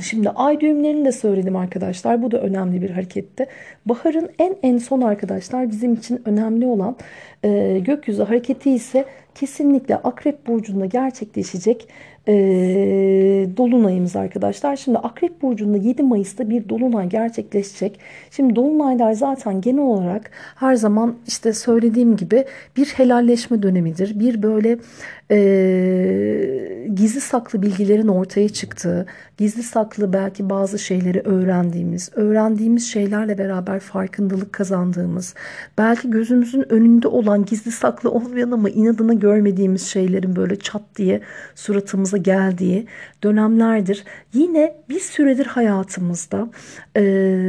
Şimdi 0.00 0.30
ay 0.30 0.60
düğümlerini 0.60 1.04
de 1.04 1.12
söyledim 1.12 1.56
arkadaşlar. 1.56 2.22
Bu 2.22 2.30
da 2.30 2.40
önemli 2.40 2.82
bir 2.82 2.90
hareketti. 2.90 3.46
Baharın 3.86 4.30
en 4.38 4.56
en 4.62 4.78
son 4.78 5.00
arkadaşlar 5.00 5.70
bizim 5.70 5.94
için 5.94 6.22
önemli 6.24 6.66
olan 6.66 6.96
e, 7.44 7.78
gökyüzü 7.78 8.22
hareketi 8.22 8.70
ise 8.70 9.04
kesinlikle 9.34 9.96
Akrep 9.96 10.46
Burcu'nda 10.46 10.86
gerçekleşecek 10.86 11.88
e, 12.28 12.34
dolunayımız 13.56 14.16
arkadaşlar. 14.16 14.76
Şimdi 14.76 14.98
Akrep 14.98 15.42
Burcu'nda 15.42 15.76
7 15.76 16.02
Mayıs'ta 16.02 16.50
bir 16.50 16.68
dolunay 16.68 17.08
gerçekleşecek. 17.08 18.00
Şimdi 18.30 18.56
dolunaylar 18.56 19.12
zaten 19.12 19.60
genel 19.60 19.82
olarak 19.82 20.30
her 20.56 20.74
zaman 20.74 21.14
işte 21.26 21.52
söylediğim 21.52 22.16
gibi 22.16 22.44
bir 22.76 22.86
helalleşme 22.86 23.62
dönemidir. 23.62 24.20
Bir 24.20 24.42
böyle 24.42 24.78
e, 25.30 25.36
gizli 26.94 27.20
saklı 27.20 27.62
bilgilerin 27.62 28.08
ortaya 28.08 28.48
çıktığı, 28.48 29.06
gizli 29.36 29.62
saklı 29.62 30.12
belki 30.12 30.50
bazı 30.50 30.78
şeyleri 30.78 31.20
öğrendiğimiz, 31.20 32.10
öğrendiğimiz 32.14 32.90
şeylerle 32.90 33.38
beraber 33.38 33.80
farkındalık 33.80 34.52
kazandığımız, 34.52 35.34
belki 35.78 36.10
gözümüzün 36.10 36.72
önünde 36.72 37.08
olan 37.08 37.33
gizli 37.42 37.72
saklı 37.72 38.10
olmayan 38.10 38.50
ama 38.50 38.70
inadına 38.70 39.14
görmediğimiz 39.14 39.86
şeylerin 39.86 40.36
böyle 40.36 40.56
çat 40.56 40.82
diye 40.96 41.20
suratımıza 41.54 42.16
geldiği 42.16 42.86
dönemlerdir. 43.22 44.04
Yine 44.32 44.76
bir 44.88 45.00
süredir 45.00 45.46
hayatımızda 45.46 46.48
e, 46.96 47.02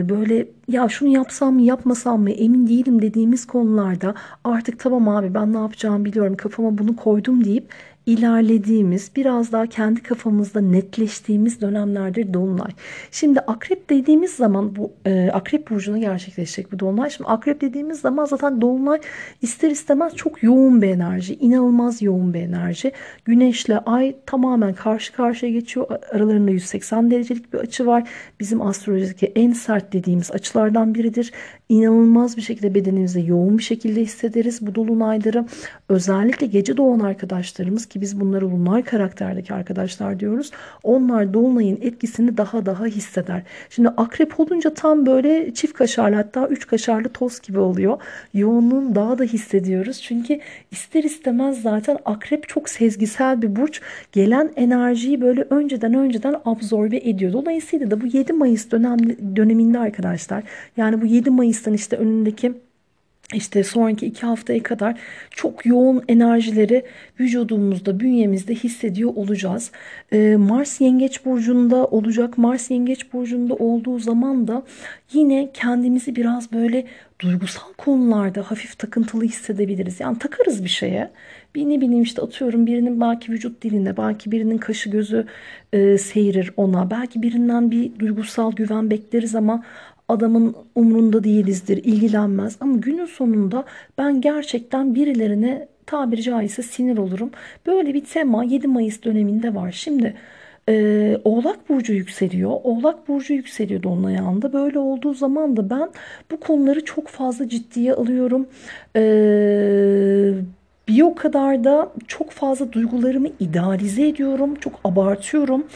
böyle 0.09 0.47
ya 0.67 0.89
şunu 0.89 1.09
yapsam 1.09 1.53
mı 1.53 1.61
yapmasam 1.61 2.21
mı 2.21 2.31
emin 2.31 2.67
değilim 2.67 3.01
dediğimiz 3.01 3.47
konularda 3.47 4.15
artık 4.43 4.79
tamam 4.79 5.09
abi 5.09 5.33
ben 5.33 5.53
ne 5.53 5.57
yapacağımı 5.57 6.05
biliyorum 6.05 6.35
kafama 6.35 6.77
bunu 6.77 6.95
koydum 6.95 7.43
deyip 7.43 7.69
ilerlediğimiz, 8.05 9.11
biraz 9.15 9.51
daha 9.51 9.67
kendi 9.67 10.03
kafamızda 10.03 10.61
netleştiğimiz 10.61 11.61
dönemlerdir 11.61 12.33
dolunay. 12.33 12.71
Şimdi 13.11 13.39
akrep 13.39 13.89
dediğimiz 13.89 14.31
zaman 14.31 14.75
bu 14.75 14.91
e, 15.05 15.29
akrep 15.33 15.69
burcuna 15.69 15.97
gerçekleşecek 15.97 16.71
bu 16.71 16.79
dolunay. 16.79 17.09
Şimdi 17.09 17.29
akrep 17.29 17.61
dediğimiz 17.61 17.99
zaman 17.99 18.25
zaten 18.25 18.61
dolunay 18.61 18.99
ister 19.41 19.71
istemez 19.71 20.15
çok 20.15 20.43
yoğun 20.43 20.81
bir 20.81 20.89
enerji, 20.89 21.35
inanılmaz 21.35 22.01
yoğun 22.01 22.33
bir 22.33 22.41
enerji. 22.41 22.91
Güneşle 23.25 23.77
ay 23.77 24.15
tamamen 24.25 24.73
karşı 24.73 25.13
karşıya 25.13 25.51
geçiyor. 25.51 25.87
Aralarında 26.11 26.51
180 26.51 27.11
derecelik 27.11 27.53
bir 27.53 27.57
açı 27.57 27.85
var. 27.85 28.09
Bizim 28.39 28.61
astrolojideki 28.61 29.31
en 29.35 29.53
sert 29.53 29.93
dediğimiz 29.93 30.31
açılardan 30.31 30.95
biridir. 30.95 31.31
İnanılmaz 31.69 32.37
bir 32.37 32.41
şekilde 32.41 32.75
bedenimizde 32.75 33.19
yoğun 33.19 33.57
bir 33.57 33.63
şekilde 33.63 34.01
hissederiz 34.01 34.67
bu 34.67 34.75
dolunayları. 34.75 35.45
Özellikle 35.89 36.47
gece 36.47 36.77
doğan 36.77 36.99
arkadaşlarımız 36.99 37.85
ki 37.95 38.01
biz 38.01 38.19
bunları 38.19 38.51
bunlar 38.51 38.83
karakterdeki 38.83 39.53
arkadaşlar 39.53 40.19
diyoruz. 40.19 40.51
Onlar 40.83 41.33
dolunayın 41.33 41.79
etkisini 41.81 42.37
daha 42.37 42.65
daha 42.65 42.85
hisseder. 42.85 43.41
Şimdi 43.69 43.89
akrep 43.89 44.39
olunca 44.39 44.73
tam 44.73 45.05
böyle 45.05 45.53
çift 45.53 45.73
kaşarlı 45.73 46.15
hatta 46.15 46.47
üç 46.47 46.67
kaşarlı 46.67 47.09
toz 47.09 47.39
gibi 47.41 47.59
oluyor. 47.59 48.01
Yoğunluğunu 48.33 48.95
daha 48.95 49.17
da 49.17 49.23
hissediyoruz. 49.23 50.01
Çünkü 50.01 50.39
ister 50.71 51.03
istemez 51.03 51.61
zaten 51.61 51.97
akrep 52.05 52.47
çok 52.47 52.69
sezgisel 52.69 53.41
bir 53.41 53.55
burç. 53.55 53.81
Gelen 54.11 54.51
enerjiyi 54.55 55.21
böyle 55.21 55.41
önceden 55.49 55.93
önceden 55.93 56.35
absorbe 56.45 56.97
ediyor. 56.97 57.33
Dolayısıyla 57.33 57.91
da 57.91 58.01
bu 58.01 58.07
7 58.07 58.33
Mayıs 58.33 58.71
dönem, 58.71 58.99
döneminde 59.35 59.79
arkadaşlar 59.79 60.43
yani 60.77 61.01
bu 61.01 61.05
7 61.05 61.29
Mayıs'tan 61.29 61.73
işte 61.73 61.97
önündeki 61.97 62.53
işte 63.33 63.63
sonraki 63.63 64.05
iki 64.05 64.25
haftaya 64.25 64.63
kadar 64.63 64.99
çok 65.31 65.65
yoğun 65.65 66.03
enerjileri 66.07 66.85
vücudumuzda, 67.19 67.99
bünyemizde 67.99 68.55
hissediyor 68.55 69.11
olacağız. 69.15 69.71
Ee, 70.13 70.35
Mars 70.37 70.81
Yengeç 70.81 71.25
Burcu'nda 71.25 71.85
olacak. 71.85 72.37
Mars 72.37 72.71
Yengeç 72.71 73.13
Burcu'nda 73.13 73.53
olduğu 73.53 73.99
zaman 73.99 74.47
da 74.47 74.63
yine 75.13 75.49
kendimizi 75.53 76.15
biraz 76.15 76.51
böyle 76.51 76.85
duygusal 77.19 77.73
konularda 77.77 78.51
hafif 78.51 78.79
takıntılı 78.79 79.23
hissedebiliriz. 79.23 79.99
Yani 79.99 80.19
takarız 80.19 80.63
bir 80.63 80.69
şeye. 80.69 81.11
Bir 81.55 81.69
ne 81.69 81.81
bileyim 81.81 82.03
işte 82.03 82.21
atıyorum 82.21 82.65
birinin 82.67 83.01
belki 83.01 83.31
vücut 83.31 83.61
dilinde, 83.61 83.97
belki 83.97 84.31
birinin 84.31 84.57
kaşı 84.57 84.89
gözü 84.89 85.25
e, 85.73 85.97
seyirir 85.97 86.51
ona. 86.57 86.91
Belki 86.91 87.21
birinden 87.21 87.71
bir 87.71 87.99
duygusal 87.99 88.51
güven 88.51 88.89
bekleriz 88.89 89.35
ama 89.35 89.63
adamın 90.09 90.55
umrunda 90.75 91.23
değilizdir, 91.23 91.77
ilgilenmez. 91.77 92.57
Ama 92.59 92.77
günün 92.77 93.05
sonunda 93.05 93.65
ben 93.97 94.21
gerçekten 94.21 94.95
birilerine 94.95 95.67
tabiri 95.85 96.21
caizse 96.23 96.63
sinir 96.63 96.97
olurum. 96.97 97.31
Böyle 97.65 97.93
bir 97.93 98.05
tema 98.05 98.43
7 98.43 98.67
Mayıs 98.67 99.03
döneminde 99.03 99.55
var. 99.55 99.71
Şimdi 99.71 100.15
e, 100.69 101.17
Oğlak 101.23 101.69
Burcu 101.69 101.93
yükseliyor. 101.93 102.51
Oğlak 102.63 103.07
Burcu 103.07 103.33
yükseliyor 103.33 103.83
Dolunay 103.83 104.13
ayağında. 104.13 104.53
Böyle 104.53 104.79
olduğu 104.79 105.13
zaman 105.13 105.57
da 105.57 105.69
ben 105.69 105.89
bu 106.31 106.39
konuları 106.39 106.85
çok 106.85 107.07
fazla 107.07 107.49
ciddiye 107.49 107.93
alıyorum. 107.93 108.47
Eee 108.95 110.33
bir 110.87 111.01
o 111.01 111.15
kadar 111.15 111.63
da 111.63 111.91
çok 112.07 112.31
fazla 112.31 112.71
duygularımı 112.73 113.27
idealize 113.39 114.07
ediyorum. 114.07 114.55
Çok 114.55 114.79
abartıyorum. 114.83 115.67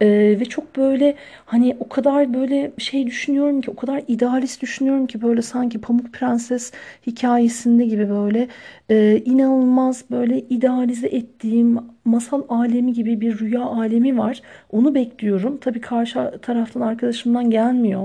Ee, 0.00 0.06
ve 0.40 0.44
çok 0.44 0.76
böyle 0.76 1.16
hani 1.46 1.76
o 1.80 1.88
kadar 1.88 2.34
böyle 2.34 2.72
şey 2.78 3.06
düşünüyorum 3.06 3.60
ki 3.60 3.70
o 3.70 3.76
kadar 3.76 4.02
idealist 4.08 4.62
düşünüyorum 4.62 5.06
ki 5.06 5.22
böyle 5.22 5.42
sanki 5.42 5.80
Pamuk 5.80 6.12
Prenses 6.12 6.72
hikayesinde 7.06 7.84
gibi 7.86 8.10
böyle 8.10 8.48
e, 8.90 9.22
inanılmaz 9.24 10.04
böyle 10.10 10.40
idealize 10.40 11.06
ettiğim 11.06 11.78
masal 12.04 12.42
alemi 12.48 12.92
gibi 12.92 13.20
bir 13.20 13.38
rüya 13.38 13.62
alemi 13.62 14.18
var. 14.18 14.42
Onu 14.70 14.94
bekliyorum. 14.94 15.58
Tabii 15.58 15.80
karşı 15.80 16.38
taraftan 16.42 16.80
arkadaşımdan 16.80 17.50
gelmiyor. 17.50 18.02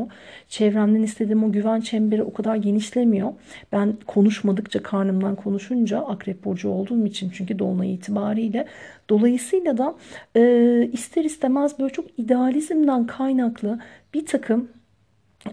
Çevremden 0.50 1.02
istediğim 1.02 1.44
o 1.44 1.52
güven 1.52 1.82
çemberi 1.82 2.24
o 2.24 2.34
kadar 2.34 2.56
genişlemiyor. 2.56 3.34
Ben 3.72 3.94
konuşmadıkça 4.08 4.84
karnımdan 4.84 5.36
konuşunca 5.36 6.00
akrep 6.00 6.46
burcu 6.46 6.70
olduğum 6.70 7.06
için 7.06 7.30
çünkü 7.30 7.60
dolunay 7.60 7.94
itibariyle 7.94 8.66
dolayısıyla 9.10 9.78
da 9.78 9.96
e, 10.36 10.90
ister 10.94 11.24
istemez 11.24 11.80
böyle 11.80 11.94
çok 11.94 12.20
idealizmden 12.20 13.08
kaynaklı 13.08 13.80
bir 14.14 14.26
takım 14.26 14.70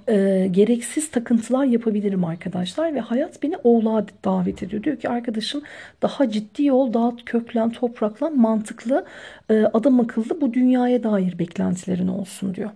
e, 0.08 0.48
gereksiz 0.50 1.10
takıntılar 1.10 1.64
yapabilirim 1.64 2.24
arkadaşlar 2.24 2.94
ve 2.94 3.00
hayat 3.00 3.42
beni 3.42 3.56
oğlağa 3.64 4.06
davet 4.24 4.62
ediyor. 4.62 4.82
Diyor 4.82 4.96
ki 4.96 5.08
arkadaşım 5.08 5.62
daha 6.02 6.30
ciddi 6.30 6.64
yol, 6.64 6.92
daha 6.92 7.16
köklen, 7.16 7.70
topraklan, 7.70 8.38
mantıklı, 8.38 9.04
e, 9.50 9.54
adam 9.54 10.00
akıllı 10.00 10.40
bu 10.40 10.54
dünyaya 10.54 11.02
dair 11.02 11.38
beklentilerin 11.38 12.08
olsun 12.08 12.54
diyor. 12.54 12.70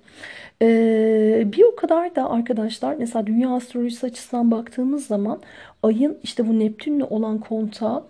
E, 0.62 1.52
bir 1.52 1.62
o 1.72 1.76
kadar 1.76 2.16
da 2.16 2.30
arkadaşlar 2.30 2.94
mesela 2.94 3.26
dünya 3.26 3.50
astrolojisi 3.50 4.06
açısından 4.06 4.50
baktığımız 4.50 5.06
zaman 5.06 5.42
ayın 5.82 6.18
işte 6.22 6.48
bu 6.48 6.58
Neptünle 6.58 7.04
olan 7.04 7.38
kontağı 7.38 8.04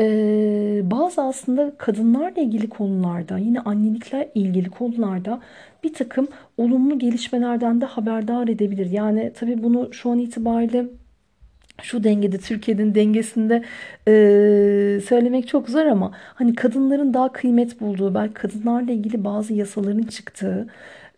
e, 0.00 0.04
bazı 0.84 1.22
aslında 1.22 1.72
kadınlarla 1.78 2.42
ilgili 2.42 2.68
konularda 2.68 3.38
yine 3.38 3.60
annelikle 3.60 4.30
ilgili 4.34 4.70
konularda 4.70 5.40
bir 5.84 5.94
takım 5.94 6.28
olumlu 6.56 6.98
gelişmelerden 6.98 7.80
de 7.80 7.84
haberdar 7.84 8.48
edebilir. 8.48 8.90
Yani 8.90 9.32
tabii 9.34 9.62
bunu 9.62 9.92
şu 9.92 10.10
an 10.10 10.18
itibariyle 10.18 10.86
şu 11.82 12.04
dengede 12.04 12.38
Türkiye'nin 12.38 12.94
dengesinde 12.94 13.62
e, 14.08 14.12
söylemek 15.08 15.48
çok 15.48 15.68
zor 15.68 15.86
ama 15.86 16.12
hani 16.34 16.54
kadınların 16.54 17.14
daha 17.14 17.32
kıymet 17.32 17.80
bulduğu 17.80 18.14
belki 18.14 18.34
kadınlarla 18.34 18.92
ilgili 18.92 19.24
bazı 19.24 19.54
yasaların 19.54 20.02
çıktığı 20.02 20.66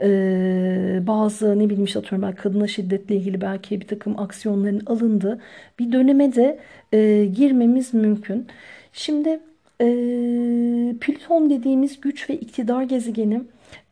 e, 0.02 1.02
bazı 1.06 1.58
ne 1.58 1.64
bileyim 1.64 1.84
işte 1.84 1.98
atıyorum 1.98 2.22
belki 2.22 2.42
kadına 2.42 2.66
şiddetle 2.66 3.16
ilgili 3.16 3.40
belki 3.40 3.80
bir 3.80 3.86
takım 3.86 4.18
aksiyonların 4.20 4.82
alındığı 4.86 5.40
bir 5.78 5.92
döneme 5.92 6.34
de 6.34 6.58
e, 6.92 7.26
girmemiz 7.26 7.94
mümkün. 7.94 8.46
Şimdi 8.92 9.40
Ee, 9.82 10.94
Plüton 11.00 11.50
dediğimiz 11.50 12.00
güç 12.00 12.30
ve 12.30 12.34
iktidar 12.34 12.82
gezegeni 12.82 13.42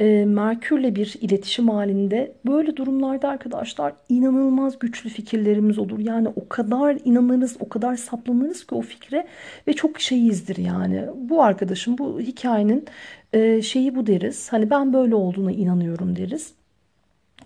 e, 0.00 0.24
Merkürle 0.24 0.94
bir 0.96 1.16
iletişim 1.20 1.68
halinde. 1.68 2.32
Böyle 2.46 2.76
durumlarda 2.76 3.28
arkadaşlar 3.28 3.92
inanılmaz 4.08 4.78
güçlü 4.78 5.10
fikirlerimiz 5.10 5.78
olur. 5.78 5.98
Yani 5.98 6.28
o 6.28 6.48
kadar 6.48 6.98
inanırız, 7.04 7.56
o 7.60 7.68
kadar 7.68 7.96
saplanırız 7.96 8.66
ki 8.66 8.74
o 8.74 8.80
fikre 8.80 9.26
ve 9.68 9.72
çok 9.72 10.00
şeyizdir 10.00 10.56
yani. 10.56 11.04
Bu 11.14 11.42
arkadaşım 11.42 11.98
bu 11.98 12.20
hikayenin 12.20 12.84
e, 13.32 13.62
şeyi 13.62 13.94
bu 13.94 14.06
deriz. 14.06 14.52
Hani 14.52 14.70
ben 14.70 14.92
böyle 14.92 15.14
olduğuna 15.14 15.52
inanıyorum 15.52 16.16
deriz 16.16 16.54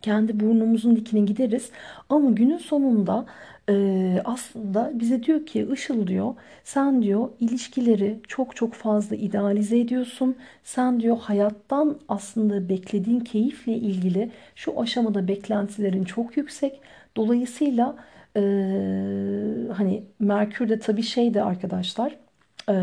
kendi 0.05 0.41
burnumuzun 0.41 0.97
dikine 0.97 1.21
gideriz. 1.21 1.71
Ama 2.09 2.31
günün 2.31 2.59
sonunda 2.59 3.27
e, 3.69 4.23
aslında 4.25 4.93
bize 4.95 5.23
diyor 5.23 5.47
ki 5.47 5.69
Işıl 5.73 6.07
diyor 6.07 6.35
sen 6.65 7.03
diyor 7.03 7.29
ilişkileri 7.41 8.21
çok 8.29 8.57
çok 8.57 8.75
fazla 8.75 9.17
idealize 9.17 9.79
ediyorsun. 9.81 10.37
Sen 10.65 11.01
diyor 11.01 11.19
hayattan 11.19 11.99
aslında 12.09 12.69
beklediğin 12.69 13.21
keyifle 13.21 13.73
ilgili 13.75 14.31
şu 14.55 14.81
aşamada 14.81 15.29
beklentilerin 15.29 16.05
çok 16.05 16.37
yüksek. 16.37 16.81
Dolayısıyla 17.17 17.97
e, 18.37 18.41
hani 19.73 20.05
Merkür 20.19 20.69
de 20.69 20.79
tabii 20.79 21.03
şeydi 21.03 21.43
arkadaşlar 21.43 22.17
e, 22.69 22.75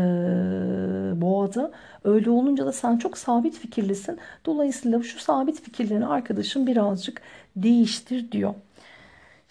boğada. 1.20 1.70
Öyle 2.04 2.30
olunca 2.30 2.66
da 2.66 2.72
sen 2.72 2.96
çok 2.98 3.18
sabit 3.18 3.58
fikirlisin. 3.58 4.18
Dolayısıyla 4.46 5.02
şu 5.02 5.18
sabit 5.18 5.60
fikirlerini 5.62 6.06
arkadaşım 6.06 6.66
birazcık 6.66 7.22
değiştir 7.56 8.32
diyor. 8.32 8.54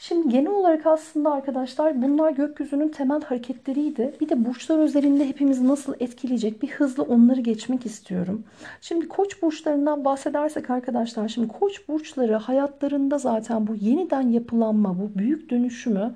Şimdi 0.03 0.29
genel 0.29 0.51
olarak 0.51 0.85
aslında 0.85 1.31
arkadaşlar 1.33 2.01
bunlar 2.01 2.31
gökyüzünün 2.31 2.89
temel 2.89 3.21
hareketleriydi. 3.21 4.13
Bir 4.21 4.29
de 4.29 4.45
burçlar 4.45 4.83
üzerinde 4.83 5.27
hepimizi 5.27 5.67
nasıl 5.67 5.93
etkileyecek 5.99 6.61
bir 6.61 6.67
hızlı 6.67 7.03
onları 7.03 7.41
geçmek 7.41 7.85
istiyorum. 7.85 8.43
Şimdi 8.81 9.07
koç 9.07 9.41
burçlarından 9.41 10.05
bahsedersek 10.05 10.69
arkadaşlar 10.69 11.27
şimdi 11.27 11.47
koç 11.47 11.87
burçları 11.87 12.35
hayatlarında 12.35 13.17
zaten 13.17 13.67
bu 13.67 13.75
yeniden 13.75 14.21
yapılanma 14.21 14.99
bu 14.99 15.19
büyük 15.19 15.49
dönüşümü 15.49 16.15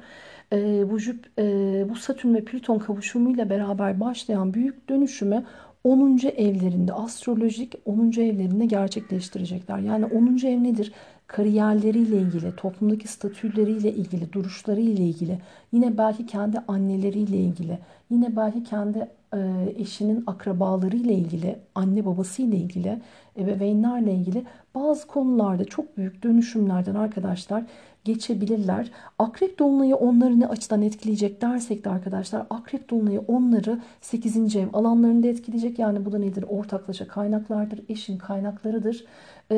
e, 0.53 0.89
bu, 0.89 0.99
Jüp, 0.99 1.39
e, 1.39 1.43
bu 1.89 1.95
Satürn 1.95 2.33
ve 2.33 2.43
Plüton 2.43 2.79
kavuşumuyla 2.79 3.49
beraber 3.49 3.99
başlayan 3.99 4.53
büyük 4.53 4.89
dönüşümü 4.89 5.43
10. 5.85 6.17
evlerinde 6.37 6.93
astrolojik 6.93 7.75
10. 7.85 8.11
evlerinde 8.11 8.65
gerçekleştirecekler. 8.65 9.79
Yani 9.79 10.05
10. 10.05 10.45
ev 10.45 10.63
nedir? 10.63 10.93
Kariyerleriyle 11.27 12.17
ilgili, 12.17 12.55
toplumdaki 12.55 13.07
statüleriyle 13.07 13.93
ilgili, 13.93 14.33
duruşlarıyla 14.33 15.03
ilgili, 15.03 15.39
yine 15.71 15.97
belki 15.97 16.25
kendi 16.25 16.59
anneleriyle 16.67 17.37
ilgili, 17.37 17.79
yine 18.09 18.35
belki 18.35 18.63
kendi 18.63 19.09
e, 19.33 19.39
eşinin 19.77 20.23
akrabalarıyla 20.27 21.11
ilgili, 21.11 21.59
anne 21.75 22.05
babasıyla 22.05 22.57
ilgili, 22.57 23.01
ebeveynlerle 23.37 24.13
ilgili 24.13 24.43
bazı 24.75 25.07
konularda 25.07 25.65
çok 25.65 25.97
büyük 25.97 26.23
dönüşümlerden 26.23 26.95
arkadaşlar 26.95 27.63
geçebilirler. 28.03 28.91
Akrep 29.19 29.59
dolunayı 29.59 29.95
onları 29.95 30.39
ne 30.39 30.47
açıdan 30.47 30.81
etkileyecek 30.81 31.41
dersek 31.41 31.85
de 31.85 31.89
arkadaşlar 31.89 32.45
akrep 32.49 32.89
dolunayı 32.89 33.19
onları 33.19 33.79
8. 34.01 34.55
ev 34.55 34.67
alanlarında 34.73 35.27
etkileyecek. 35.27 35.79
Yani 35.79 36.05
bu 36.05 36.11
da 36.11 36.17
nedir? 36.17 36.45
Ortaklaşa 36.49 37.07
kaynaklardır. 37.07 37.79
Eşin 37.89 38.17
kaynaklarıdır. 38.17 39.05
Ee, 39.51 39.55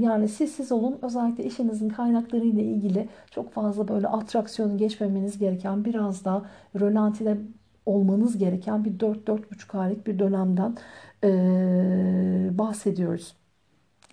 yani 0.00 0.28
siz 0.28 0.52
siz 0.52 0.72
olun 0.72 0.98
özellikle 1.02 1.44
eşinizin 1.44 1.88
kaynaklarıyla 1.88 2.62
ilgili 2.62 3.08
çok 3.30 3.52
fazla 3.52 3.88
böyle 3.88 4.08
atraksiyonu 4.08 4.78
geçmemeniz 4.78 5.38
gereken 5.38 5.84
biraz 5.84 6.24
daha 6.24 6.42
rölantide 6.80 7.38
olmanız 7.86 8.38
gereken 8.38 8.84
bir 8.84 8.98
4-4,5 8.98 9.78
aylık 9.78 10.06
bir 10.06 10.18
dönemden 10.18 10.76
ee, 11.24 12.48
bahsediyoruz. 12.58 13.34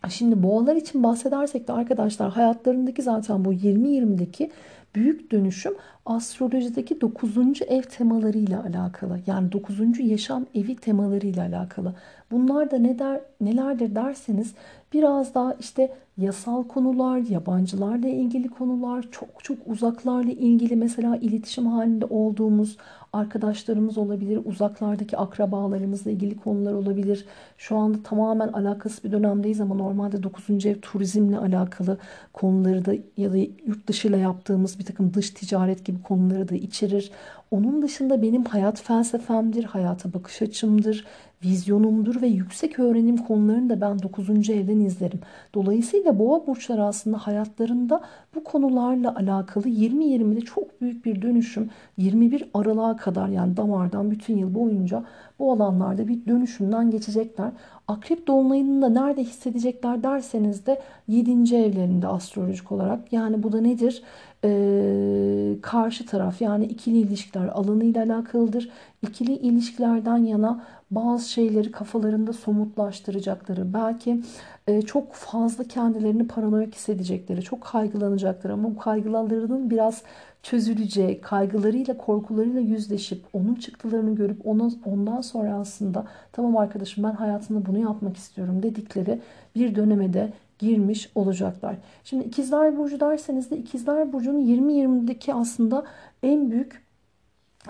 Şimdi 0.09 0.43
boğalar 0.43 0.75
için 0.75 1.03
bahsedersek 1.03 1.67
de 1.67 1.73
arkadaşlar 1.73 2.31
hayatlarındaki 2.31 3.01
zaten 3.01 3.45
bu 3.45 3.53
20-20'deki 3.53 4.51
büyük 4.95 5.31
dönüşüm 5.31 5.73
astrolojideki 6.05 7.01
9. 7.01 7.37
ev 7.67 7.81
temalarıyla 7.81 8.63
alakalı. 8.63 9.19
Yani 9.27 9.51
9. 9.51 9.99
yaşam 9.99 10.45
evi 10.55 10.75
temalarıyla 10.75 11.43
alakalı. 11.43 11.93
Bunlar 12.31 12.71
da 12.71 12.77
ne 12.77 12.99
der, 12.99 13.21
nelerdir 13.41 13.95
derseniz 13.95 14.53
biraz 14.93 15.35
daha 15.35 15.53
işte 15.53 15.93
yasal 16.17 16.63
konular, 16.63 17.17
yabancılarla 17.17 18.07
ilgili 18.07 18.47
konular, 18.49 19.05
çok 19.11 19.43
çok 19.43 19.57
uzaklarla 19.65 20.31
ilgili 20.31 20.75
mesela 20.75 21.17
iletişim 21.17 21.65
halinde 21.65 22.05
olduğumuz 22.05 22.77
arkadaşlarımız 23.13 23.97
olabilir, 23.97 24.39
uzaklardaki 24.45 25.17
akrabalarımızla 25.17 26.11
ilgili 26.11 26.37
konular 26.37 26.73
olabilir. 26.73 27.25
Şu 27.57 27.77
anda 27.77 28.03
tamamen 28.03 28.47
alakasız 28.47 29.03
bir 29.03 29.11
dönemdeyiz 29.11 29.61
ama 29.61 29.75
normalde 29.75 30.23
9. 30.23 30.65
ev 30.65 30.75
turizmle 30.81 31.37
alakalı 31.37 31.97
konuları 32.33 32.85
da 32.85 32.93
ya 33.17 33.33
da 33.33 33.37
yurt 33.37 33.87
dışıyla 33.87 34.17
yaptığımız 34.17 34.79
bir 34.79 34.85
takım 34.85 35.13
dış 35.13 35.29
ticaret 35.29 35.85
gibi 35.85 35.92
konuları 36.01 36.49
da 36.49 36.55
içerir. 36.55 37.11
Onun 37.51 37.81
dışında 37.81 38.21
benim 38.21 38.43
hayat 38.43 38.81
felsefemdir, 38.81 39.63
hayata 39.63 40.13
bakış 40.13 40.41
açımdır, 40.41 41.05
vizyonumdur 41.43 42.21
ve 42.21 42.27
yüksek 42.27 42.79
öğrenim 42.79 43.17
konularını 43.17 43.69
da 43.69 43.81
ben 43.81 44.01
9. 44.01 44.49
evden 44.49 44.79
izlerim. 44.79 45.19
Dolayısıyla 45.53 46.19
boğa 46.19 46.47
burçları 46.47 46.83
aslında 46.83 47.17
hayatlarında 47.17 48.01
bu 48.35 48.43
konularla 48.43 49.15
alakalı 49.15 49.63
20-20'de 49.63 50.41
çok 50.41 50.81
büyük 50.81 51.05
bir 51.05 51.21
dönüşüm 51.21 51.69
21 51.97 52.49
Aralık'a 52.53 52.95
kadar 52.95 53.27
yani 53.27 53.57
damardan 53.57 54.11
bütün 54.11 54.37
yıl 54.37 54.53
boyunca 54.55 55.03
bu 55.39 55.51
alanlarda 55.51 56.07
bir 56.07 56.25
dönüşümden 56.25 56.91
geçecekler. 56.91 57.51
Akrep 57.87 58.27
dolunayını 58.27 58.81
da 58.81 58.89
nerede 58.89 59.23
hissedecekler 59.23 60.03
derseniz 60.03 60.65
de 60.65 60.81
7. 61.07 61.55
evlerinde 61.55 62.07
astrolojik 62.07 62.71
olarak. 62.71 63.13
Yani 63.13 63.43
bu 63.43 63.51
da 63.51 63.61
nedir? 63.61 64.03
Ee, 64.45 65.55
karşı 65.61 66.05
taraf 66.05 66.41
yani 66.41 66.65
ikili 66.65 66.97
ilişkiler 66.97 67.47
alanıyla 67.47 68.03
alakalıdır. 68.03 68.69
İkili 69.01 69.33
ilişkilerden 69.33 70.17
yana 70.17 70.63
bazı 70.91 71.29
şeyleri 71.29 71.71
kafalarında 71.71 72.33
somutlaştıracakları, 72.33 73.73
belki 73.73 74.21
e, 74.67 74.81
çok 74.81 75.13
fazla 75.13 75.63
kendilerini 75.63 76.27
paranoyak 76.27 76.75
hissedecekleri, 76.75 77.41
çok 77.41 77.61
kaygılanacakları 77.61 78.53
ama 78.53 78.75
bu 78.75 78.77
kaygılarının 78.77 79.69
biraz 79.69 80.03
çözüleceği, 80.43 81.21
kaygılarıyla, 81.21 81.97
korkularıyla 81.97 82.61
yüzleşip 82.61 83.23
onun 83.33 83.55
çıktılarını 83.55 84.15
görüp 84.15 84.47
onu, 84.47 84.71
ondan 84.85 85.21
sonra 85.21 85.55
aslında 85.55 86.05
tamam 86.31 86.57
arkadaşım 86.57 87.03
ben 87.03 87.13
hayatımda 87.13 87.65
bunu 87.65 87.79
yapmak 87.79 88.17
istiyorum 88.17 88.63
dedikleri 88.63 89.19
bir 89.55 89.75
döneme 89.75 90.13
de 90.13 90.33
girmiş 90.63 91.09
olacaklar. 91.15 91.75
Şimdi 92.03 92.23
ikizler 92.23 92.77
burcu 92.77 92.99
derseniz 92.99 93.51
de 93.51 93.57
ikizler 93.57 94.13
burcunun 94.13 94.41
20-20'deki 94.41 95.33
aslında 95.33 95.85
en 96.23 96.51
büyük 96.51 96.83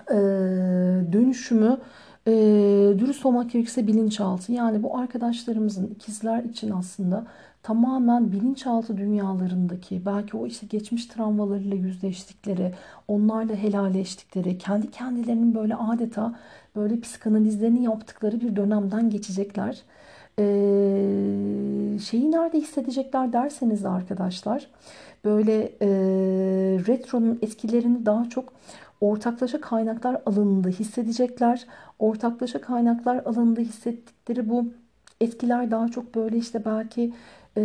e, 0.09 0.15
dönüşümü 1.13 1.77
e, 2.27 2.31
dürüst 2.99 3.25
olmak 3.25 3.51
gerekirse 3.51 3.87
bilinçaltı. 3.87 4.51
Yani 4.51 4.83
bu 4.83 4.97
arkadaşlarımızın 4.97 5.87
ikizler 5.87 6.43
için 6.43 6.71
aslında 6.71 7.25
tamamen 7.63 8.31
bilinçaltı 8.31 8.97
dünyalarındaki 8.97 10.05
belki 10.05 10.37
o 10.37 10.47
işte 10.47 10.67
geçmiş 10.67 11.05
travmalarıyla 11.05 11.77
yüzleştikleri, 11.77 12.73
onlarla 13.07 13.55
helalleştikleri, 13.55 14.57
kendi 14.57 14.91
kendilerinin 14.91 15.55
böyle 15.55 15.75
adeta 15.75 16.35
böyle 16.75 16.99
psikanalizlerini 16.99 17.83
yaptıkları 17.83 18.41
bir 18.41 18.55
dönemden 18.55 19.09
geçecekler. 19.09 19.81
Ee, 20.39 21.99
şeyi 21.99 22.31
nerede 22.31 22.57
hissedecekler 22.57 23.33
derseniz 23.33 23.83
de 23.83 23.89
arkadaşlar 23.89 24.67
böyle 25.25 25.63
e, 25.81 25.87
retronun 26.87 27.39
etkilerini 27.41 28.05
daha 28.05 28.29
çok 28.29 28.53
ortaklaşa 29.01 29.61
kaynaklar 29.61 30.21
alanında 30.25 30.69
hissedecekler. 30.69 31.65
Ortaklaşa 31.99 32.61
kaynaklar 32.61 33.21
alanında 33.25 33.61
hissettikleri 33.61 34.49
bu 34.49 34.65
etkiler 35.21 35.71
daha 35.71 35.87
çok 35.87 36.15
böyle 36.15 36.37
işte 36.37 36.65
belki 36.65 37.13
e, 37.57 37.61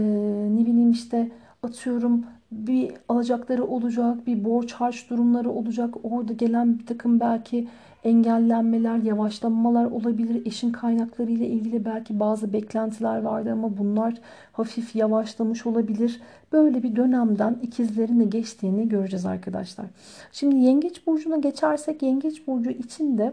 ne 0.56 0.66
bileyim 0.66 0.90
işte 0.90 1.30
atıyorum 1.62 2.24
bir 2.52 2.92
alacakları 3.08 3.64
olacak, 3.64 4.26
bir 4.26 4.44
borç 4.44 4.72
harç 4.72 5.10
durumları 5.10 5.50
olacak. 5.50 5.94
Orada 6.02 6.32
gelen 6.32 6.78
bir 6.78 6.86
takım 6.86 7.20
belki 7.20 7.68
engellenmeler, 8.04 8.96
yavaşlamalar 8.96 9.84
olabilir. 9.84 10.46
Eşin 10.46 10.72
kaynakları 10.72 11.30
ile 11.30 11.46
ilgili 11.46 11.84
belki 11.84 12.20
bazı 12.20 12.52
beklentiler 12.52 13.22
vardı 13.22 13.52
ama 13.52 13.78
bunlar 13.78 14.14
hafif 14.52 14.96
yavaşlamış 14.96 15.66
olabilir. 15.66 16.20
Böyle 16.52 16.82
bir 16.82 16.96
dönemden 16.96 17.58
ikizlerin 17.62 18.20
de 18.20 18.24
geçtiğini 18.24 18.88
göreceğiz 18.88 19.26
arkadaşlar. 19.26 19.86
Şimdi 20.32 20.56
Yengeç 20.56 21.06
Burcu'na 21.06 21.36
geçersek 21.36 22.02
Yengeç 22.02 22.46
Burcu 22.46 22.70
için 22.70 23.18
de 23.18 23.32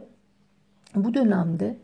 bu 0.95 1.13
dönemde 1.13 1.75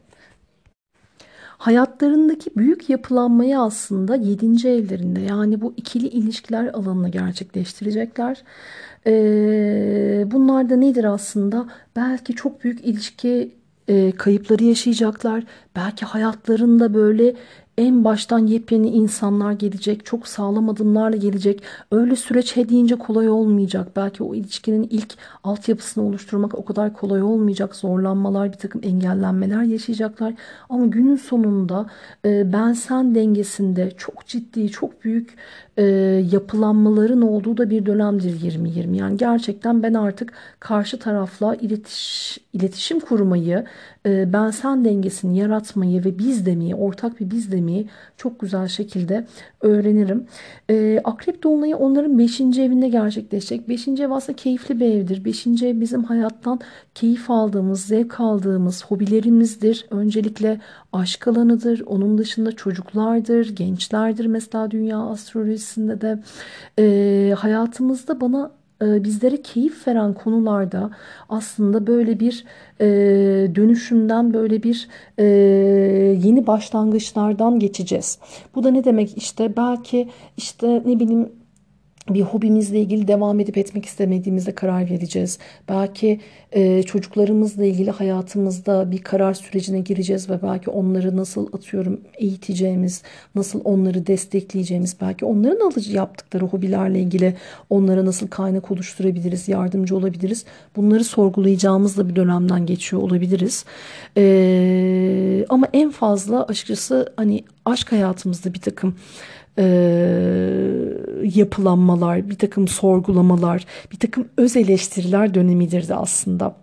hayatlarındaki 1.61 2.49
büyük 2.57 2.89
yapılanmayı 2.89 3.59
aslında 3.59 4.15
7. 4.15 4.67
evlerinde 4.67 5.19
yani 5.19 5.61
bu 5.61 5.73
ikili 5.77 6.07
ilişkiler 6.07 6.67
alanına 6.67 7.09
gerçekleştirecekler. 7.09 8.43
Ee, 9.07 10.23
bunlar 10.25 10.69
da 10.69 10.75
nedir 10.75 11.03
aslında? 11.03 11.67
Belki 11.95 12.35
çok 12.35 12.63
büyük 12.63 12.85
ilişki 12.85 13.55
e, 13.87 14.11
kayıpları 14.11 14.63
yaşayacaklar. 14.63 15.43
Belki 15.75 16.05
hayatlarında 16.05 16.93
böyle 16.93 17.35
en 17.77 18.03
baştan 18.05 18.47
yepyeni 18.47 18.89
insanlar 18.89 19.51
gelecek. 19.51 20.05
Çok 20.05 20.27
sağlam 20.27 20.69
adımlarla 20.69 21.17
gelecek. 21.17 21.63
Öyle 21.91 22.15
süreç 22.15 22.57
he 22.57 22.97
kolay 22.99 23.29
olmayacak. 23.29 23.87
Belki 23.95 24.23
o 24.23 24.35
ilişkinin 24.35 24.87
ilk 24.89 25.13
altyapısını 25.43 26.03
oluşturmak 26.03 26.55
o 26.55 26.65
kadar 26.65 26.93
kolay 26.93 27.23
olmayacak. 27.23 27.75
Zorlanmalar, 27.75 28.53
bir 28.53 28.57
takım 28.57 28.81
engellenmeler 28.83 29.63
yaşayacaklar. 29.63 30.33
Ama 30.69 30.85
günün 30.85 31.15
sonunda 31.15 31.85
e, 32.25 32.53
ben 32.53 32.73
sen 32.73 33.15
dengesinde 33.15 33.91
çok 33.97 34.25
ciddi, 34.25 34.69
çok 34.69 35.03
büyük 35.03 35.37
e, 35.77 35.83
yapılanmaların 36.31 37.21
olduğu 37.21 37.57
da 37.57 37.69
bir 37.69 37.85
dönemdir 37.85 38.35
2020. 38.35 38.97
Yani 38.97 39.17
gerçekten 39.17 39.83
ben 39.83 39.93
artık 39.93 40.33
karşı 40.59 40.99
tarafla 40.99 41.55
iletiş, 41.55 42.37
iletişim 42.53 42.99
kurmayı, 42.99 43.65
e, 44.05 44.33
ben 44.33 44.51
sen 44.51 44.85
dengesini 44.85 45.37
yaratmayı 45.37 46.05
ve 46.05 46.19
biz 46.19 46.45
demeyi, 46.45 46.75
ortak 46.75 47.19
bir 47.19 47.31
biz 47.31 47.51
demeyi 47.51 47.60
çok 48.17 48.39
güzel 48.39 48.67
şekilde 48.67 49.25
öğrenirim. 49.61 50.27
E, 50.69 51.01
Akrep 51.03 51.43
Dolunay'ı 51.43 51.77
onların 51.77 52.19
5. 52.19 52.41
evinde 52.41 52.89
gerçekleşecek. 52.89 53.69
5. 53.69 53.87
ev 53.87 54.11
aslında 54.11 54.35
keyifli 54.35 54.79
bir 54.79 54.85
evdir. 54.85 55.25
5. 55.25 55.47
ev 55.47 55.79
bizim 55.79 56.03
hayattan 56.03 56.59
keyif 56.95 57.29
aldığımız, 57.29 57.85
zevk 57.85 58.19
aldığımız 58.19 58.85
hobilerimizdir. 58.85 59.85
Öncelikle 59.89 60.61
aşk 60.93 61.27
alanıdır. 61.27 61.83
Onun 61.85 62.17
dışında 62.17 62.51
çocuklardır, 62.51 63.55
gençlerdir. 63.55 64.25
Mesela 64.25 64.71
dünya 64.71 64.99
astrolojisinde 64.99 66.01
de 66.01 66.19
e, 66.79 67.33
hayatımızda 67.37 68.21
bana 68.21 68.60
bizlere 68.81 69.41
keyif 69.41 69.87
veren 69.87 70.13
konularda 70.13 70.89
aslında 71.29 71.87
böyle 71.87 72.19
bir 72.19 72.45
e, 72.79 72.85
dönüşümden 73.55 74.33
böyle 74.33 74.63
bir 74.63 74.87
e, 75.17 75.25
yeni 76.23 76.47
başlangıçlardan 76.47 77.59
geçeceğiz. 77.59 78.19
Bu 78.55 78.63
da 78.63 78.71
ne 78.71 78.83
demek 78.83 79.17
işte 79.17 79.57
belki 79.57 80.09
işte 80.37 80.83
ne 80.85 80.99
bileyim 80.99 81.29
bir 82.13 82.21
hobimizle 82.21 82.79
ilgili 82.79 83.07
devam 83.07 83.39
edip 83.39 83.57
etmek 83.57 83.85
istemediğimizde 83.85 84.55
karar 84.55 84.89
vereceğiz. 84.89 85.39
Belki 85.69 86.19
e, 86.51 86.83
çocuklarımızla 86.83 87.65
ilgili 87.65 87.91
hayatımızda 87.91 88.91
bir 88.91 88.97
karar 88.97 89.33
sürecine 89.33 89.79
gireceğiz 89.79 90.29
ve 90.29 90.41
belki 90.41 90.69
onları 90.69 91.17
nasıl 91.17 91.47
atıyorum 91.53 92.01
eğiteceğimiz, 92.13 93.03
nasıl 93.35 93.61
onları 93.63 94.07
destekleyeceğimiz, 94.07 94.95
belki 95.01 95.25
onların 95.25 95.65
alıcı 95.65 95.91
yaptıkları 95.91 96.45
hobilerle 96.45 96.99
ilgili 96.99 97.35
onlara 97.69 98.05
nasıl 98.05 98.27
kaynak 98.27 98.71
oluşturabiliriz, 98.71 99.47
yardımcı 99.47 99.97
olabiliriz. 99.97 100.45
Bunları 100.75 101.03
sorgulayacağımız 101.03 101.97
da 101.97 102.09
bir 102.09 102.15
dönemden 102.15 102.65
geçiyor 102.65 103.01
olabiliriz. 103.01 103.65
E, 104.17 105.45
ama 105.49 105.67
en 105.73 105.91
fazla 105.91 106.43
açıkçası 106.43 107.13
hani 107.17 107.43
aşk 107.65 107.91
hayatımızda 107.91 108.53
bir 108.53 108.61
takım 108.61 108.95
e, 109.57 109.63
yapılanmalar, 111.23 112.29
bir 112.29 112.37
takım 112.37 112.67
sorgulamalar, 112.67 113.65
bir 113.91 113.99
takım 113.99 114.27
öz 114.37 114.57
eleştiriler 114.57 115.33
dönemidir 115.33 115.87
de 115.87 115.95
aslında 115.95 116.55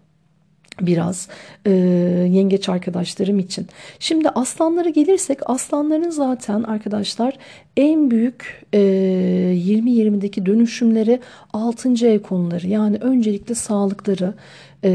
biraz 0.80 1.28
e, 1.66 1.70
yengeç 2.30 2.68
arkadaşlarım 2.68 3.38
için. 3.38 3.66
Şimdi 3.98 4.28
aslanlara 4.28 4.88
gelirsek 4.88 5.38
aslanların 5.50 6.10
zaten 6.10 6.62
arkadaşlar 6.62 7.38
en 7.76 8.10
büyük 8.10 8.66
e, 8.72 8.78
20-20'deki 8.78 10.46
dönüşümleri 10.46 11.20
6. 11.52 12.06
ev 12.06 12.22
konuları 12.22 12.68
yani 12.68 12.96
öncelikle 13.00 13.54
sağlıkları 13.54 14.34
ee, 14.84 14.90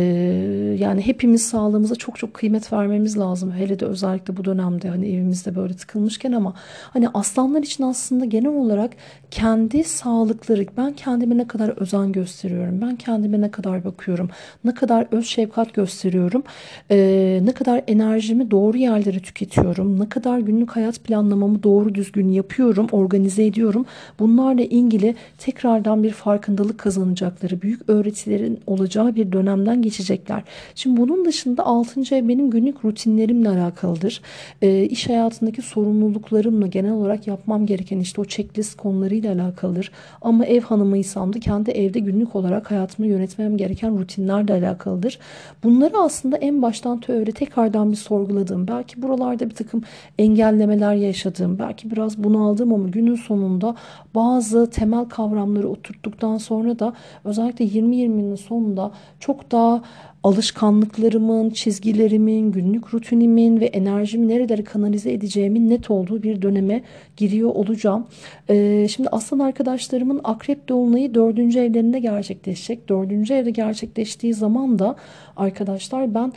yani 0.80 1.02
hepimiz 1.02 1.46
sağlığımıza 1.46 1.96
çok 1.96 2.17
çok 2.19 2.34
kıymet 2.34 2.74
vermemiz 2.74 3.17
lazım. 3.17 3.52
Hele 3.52 3.80
de 3.80 3.86
özellikle 3.86 4.38
bu 4.38 4.46
dönemde 4.46 4.89
hani 4.89 5.08
evimizde 5.08 5.56
böyle 5.56 5.74
tıkılmışken 5.74 6.32
ama 6.32 6.54
hani 6.93 7.10
aslanlar 7.10 7.63
için 7.63 7.84
aslında 7.84 8.26
genel 8.26 8.56
olarak 8.56 8.91
kendi 9.32 9.84
sağlıkları 9.84 10.65
ben 10.78 10.93
kendime 10.93 11.38
ne 11.38 11.48
kadar 11.48 11.69
özen 11.69 12.12
gösteriyorum. 12.12 12.82
Ben 12.82 12.96
kendime 12.96 13.41
ne 13.41 13.52
kadar 13.52 13.86
bakıyorum. 13.86 14.30
Ne 14.63 14.74
kadar 14.74 15.08
öz 15.12 15.26
şefkat 15.26 15.74
gösteriyorum. 15.74 16.43
Ee, 16.91 17.39
ne 17.43 17.52
kadar 17.52 17.82
enerjimi 17.88 18.52
doğru 18.52 18.78
yerlere 18.78 19.19
tüketiyorum. 19.19 20.00
Ne 20.00 20.10
kadar 20.10 20.39
günlük 20.39 20.76
hayat 20.76 21.00
planlamamı 21.00 21.63
doğru 21.63 21.96
düzgün 21.96 22.30
yapıyorum, 22.30 22.88
organize 22.91 23.46
ediyorum. 23.46 23.86
Bunlarla 24.19 24.62
ilgili 24.62 25.15
tekrardan 25.38 26.04
bir 26.04 26.12
farkındalık 26.12 26.78
kazanacakları, 26.78 27.62
büyük 27.62 27.89
öğretilerin 27.89 28.60
olacağı 28.67 29.15
bir 29.15 29.32
dönemden 29.32 29.72
üzerinden 29.73 29.81
geçecekler. 29.81 30.43
Şimdi 30.75 31.01
bunun 31.01 31.25
dışında 31.25 31.65
6. 31.65 32.15
ev 32.15 32.27
benim 32.27 32.49
günlük 32.49 32.86
rutinlerimle 32.86 33.49
alakalıdır. 33.49 34.21
E, 34.62 34.83
iş 34.83 35.09
hayatındaki 35.09 35.62
sorumluluklarımla 35.62 36.67
genel 36.67 36.91
olarak 36.91 37.27
yapmam 37.27 37.65
gereken 37.65 37.99
işte 37.99 38.21
o 38.21 38.25
checklist 38.25 38.77
konularıyla 38.77 39.33
alakalıdır. 39.33 39.91
Ama 40.21 40.45
ev 40.45 40.62
hanımıysam 40.62 41.33
da 41.33 41.39
kendi 41.39 41.71
evde 41.71 41.99
günlük 41.99 42.36
olarak 42.36 42.71
hayatımı 42.71 43.07
yönetmem 43.07 43.57
gereken 43.57 43.99
rutinlerle 43.99 44.53
alakalıdır. 44.53 45.19
Bunları 45.63 45.97
aslında 45.97 46.38
en 46.38 46.62
baştan 46.62 47.01
öyle 47.07 47.31
tekrardan 47.31 47.91
bir 47.91 47.97
sorguladığım, 47.97 48.67
belki 48.67 49.01
buralarda 49.01 49.49
bir 49.49 49.55
takım 49.55 49.83
engellemeler 50.17 50.95
yaşadığım, 50.95 51.59
belki 51.59 51.91
biraz 51.91 52.17
bunaldım 52.17 52.73
ama 52.73 52.88
günün 52.89 53.15
sonunda 53.15 53.75
bazı 54.15 54.69
temel 54.69 55.06
kavramları 55.06 55.69
oturttuktan 55.69 56.38
sonra 56.38 56.80
da 56.80 56.93
özellikle 57.26 57.65
2020'nin 57.65 58.36
sonunda 58.36 58.91
çok 59.19 59.52
daha 59.52 59.82
alışkanlıklarımın, 60.23 61.49
çizgilerimin, 61.49 62.52
günlük 62.52 62.93
rutinimin 62.93 63.60
ve 63.60 63.65
enerjimi 63.65 64.28
nerelere 64.28 64.63
kanalize 64.63 65.12
edeceğimin 65.12 65.69
net 65.69 65.91
olduğu 65.91 66.23
bir 66.23 66.41
döneme 66.41 66.82
giriyor 67.17 67.49
olacağım. 67.49 68.08
Ee, 68.49 68.88
şimdi 68.89 69.10
aslan 69.10 69.39
arkadaşlarımın 69.39 70.21
akrep 70.23 70.67
dolunayı 70.69 71.13
dördüncü 71.13 71.60
evlerinde 71.60 71.99
gerçekleşecek. 71.99 72.89
Dördüncü 72.89 73.34
evde 73.34 73.52
gerçekleştiği 73.52 74.34
zaman 74.34 74.80
da 74.80 74.95
arkadaşlar 75.38 76.13
ben 76.13 76.34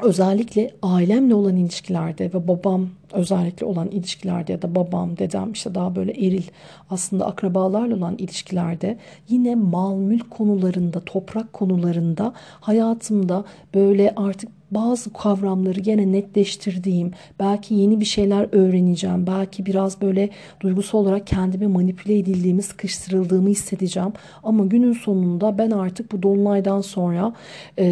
özellikle 0.00 0.70
ailemle 0.82 1.34
olan 1.34 1.56
ilişkilerde 1.56 2.32
ve 2.34 2.48
babam 2.48 2.88
özellikle 3.12 3.66
olan 3.66 3.88
ilişkilerde 3.88 4.52
ya 4.52 4.62
da 4.62 4.74
babam, 4.74 5.18
dedem 5.18 5.52
işte 5.52 5.74
daha 5.74 5.96
böyle 5.96 6.12
eril 6.12 6.42
aslında 6.90 7.26
akrabalarla 7.26 7.96
olan 7.96 8.14
ilişkilerde 8.18 8.98
yine 9.28 9.54
mal 9.54 9.96
mülk 9.96 10.30
konularında, 10.30 11.00
toprak 11.00 11.52
konularında 11.52 12.32
hayatımda 12.60 13.44
böyle 13.74 14.12
artık 14.16 14.61
bazı 14.74 15.12
kavramları 15.12 15.80
gene 15.80 16.12
netleştirdiğim, 16.12 17.10
belki 17.40 17.74
yeni 17.74 18.00
bir 18.00 18.04
şeyler 18.04 18.48
öğreneceğim, 18.52 19.26
belki 19.26 19.66
biraz 19.66 20.00
böyle 20.00 20.30
duygusal 20.60 20.98
olarak 20.98 21.26
kendimi 21.26 21.66
manipüle 21.66 22.18
edildiğimi, 22.18 22.62
sıkıştırıldığımı 22.62 23.48
hissedeceğim. 23.48 24.12
Ama 24.42 24.64
günün 24.66 24.92
sonunda 24.92 25.58
ben 25.58 25.70
artık 25.70 26.12
bu 26.12 26.22
dolunaydan 26.22 26.80
sonra 26.80 27.32
e, 27.78 27.84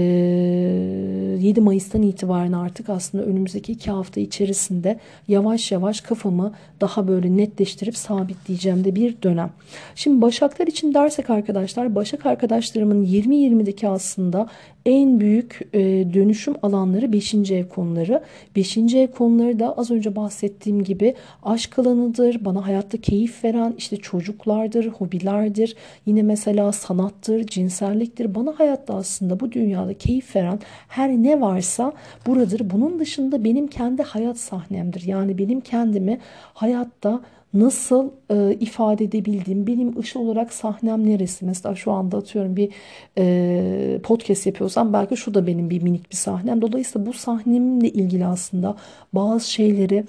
7 1.40 1.60
Mayıs'tan 1.60 2.02
itibaren 2.02 2.52
artık 2.52 2.88
aslında 2.88 3.24
önümüzdeki 3.24 3.72
iki 3.72 3.90
hafta 3.90 4.20
içerisinde 4.20 4.98
yavaş 5.28 5.72
yavaş 5.72 6.00
kafamı 6.00 6.52
daha 6.80 7.08
böyle 7.08 7.36
netleştirip 7.36 7.96
sabitleyeceğim 7.96 8.84
de 8.84 8.94
bir 8.94 9.22
dönem. 9.22 9.50
Şimdi 9.94 10.22
Başaklar 10.22 10.66
için 10.66 10.94
dersek 10.94 11.30
arkadaşlar, 11.30 11.94
Başak 11.94 12.26
arkadaşlarımın 12.26 13.04
20-20'deki 13.04 13.88
aslında 13.88 14.48
en 14.86 15.20
büyük 15.20 15.60
e, 15.72 15.80
dönüşüm 16.14 16.54
alanları 16.62 17.12
5. 17.12 17.34
ev 17.34 17.68
konuları. 17.68 18.22
5. 18.56 18.76
ev 18.76 19.06
konuları 19.06 19.58
da 19.58 19.74
az 19.76 19.90
önce 19.90 20.16
bahsettiğim 20.16 20.84
gibi 20.84 21.14
aşk 21.42 21.78
alanıdır. 21.78 22.44
Bana 22.44 22.66
hayatta 22.66 22.98
keyif 22.98 23.44
veren 23.44 23.74
işte 23.78 23.96
çocuklardır, 23.96 24.86
hobilerdir. 24.86 25.76
Yine 26.06 26.22
mesela 26.22 26.72
sanattır, 26.72 27.46
cinselliktir. 27.46 28.34
Bana 28.34 28.54
hayatta 28.58 28.94
aslında 28.94 29.40
bu 29.40 29.52
dünyada 29.52 29.94
keyif 29.94 30.36
veren 30.36 30.58
her 30.88 31.10
ne 31.10 31.40
varsa 31.40 31.92
buradır. 32.26 32.70
Bunun 32.70 32.98
dışında 32.98 33.44
benim 33.44 33.66
kendi 33.66 34.02
hayat 34.02 34.38
sahnemdir. 34.38 35.02
Yani 35.02 35.38
benim 35.38 35.60
kendimi 35.60 36.18
hayatta 36.54 37.20
nasıl 37.54 38.10
e, 38.30 38.56
ifade 38.60 39.04
edebildiğim, 39.04 39.66
benim 39.66 39.98
ışıl 39.98 40.20
olarak 40.20 40.52
sahnem 40.52 41.06
neresi? 41.06 41.44
Mesela 41.44 41.74
şu 41.74 41.92
anda 41.92 42.16
atıyorum 42.16 42.56
bir 42.56 42.70
e, 43.18 44.00
podcast 44.02 44.46
yapıyorsam 44.46 44.92
belki 44.92 45.16
şu 45.16 45.34
da 45.34 45.46
benim 45.46 45.70
bir 45.70 45.82
minik 45.82 46.10
bir 46.10 46.16
sahnem. 46.16 46.62
Dolayısıyla 46.62 47.06
bu 47.06 47.12
sahnemle 47.12 47.88
ilgili 47.88 48.26
aslında 48.26 48.76
bazı 49.12 49.50
şeyleri 49.50 50.04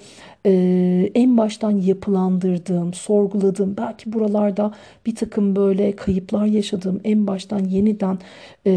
e, 0.46 1.10
en 1.14 1.36
baştan 1.36 1.70
yapılandırdığım, 1.70 2.94
sorguladığım, 2.94 3.76
belki 3.76 4.12
buralarda 4.12 4.72
bir 5.06 5.14
takım 5.14 5.56
böyle 5.56 5.96
kayıplar 5.96 6.46
yaşadığım, 6.46 7.00
en 7.04 7.26
baştan 7.26 7.58
yeniden 7.58 8.18
e, 8.66 8.70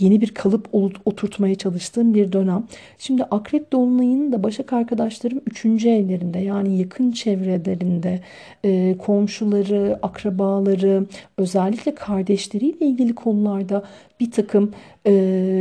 yeni 0.00 0.20
bir 0.20 0.34
kalıp 0.34 0.68
oturtmaya 1.04 1.54
çalıştığım 1.54 2.14
bir 2.14 2.32
dönem. 2.32 2.64
Şimdi 2.98 3.24
Akrep 3.24 3.72
Dolunay'ın 3.72 4.32
da 4.32 4.42
Başak 4.42 4.72
arkadaşlarım 4.72 5.40
3. 5.46 5.64
evlerinde 5.86 6.38
yani 6.38 6.78
yakın 6.78 7.12
çevre 7.12 7.36
çevrelerinde 7.46 8.20
e, 8.64 8.96
komşuları, 8.98 9.98
akrabaları, 10.02 11.06
özellikle 11.38 11.94
kardeşleriyle 11.94 12.86
ilgili 12.86 13.14
konularda 13.14 13.82
bir 14.20 14.30
takım 14.30 14.70
e, 15.06 15.12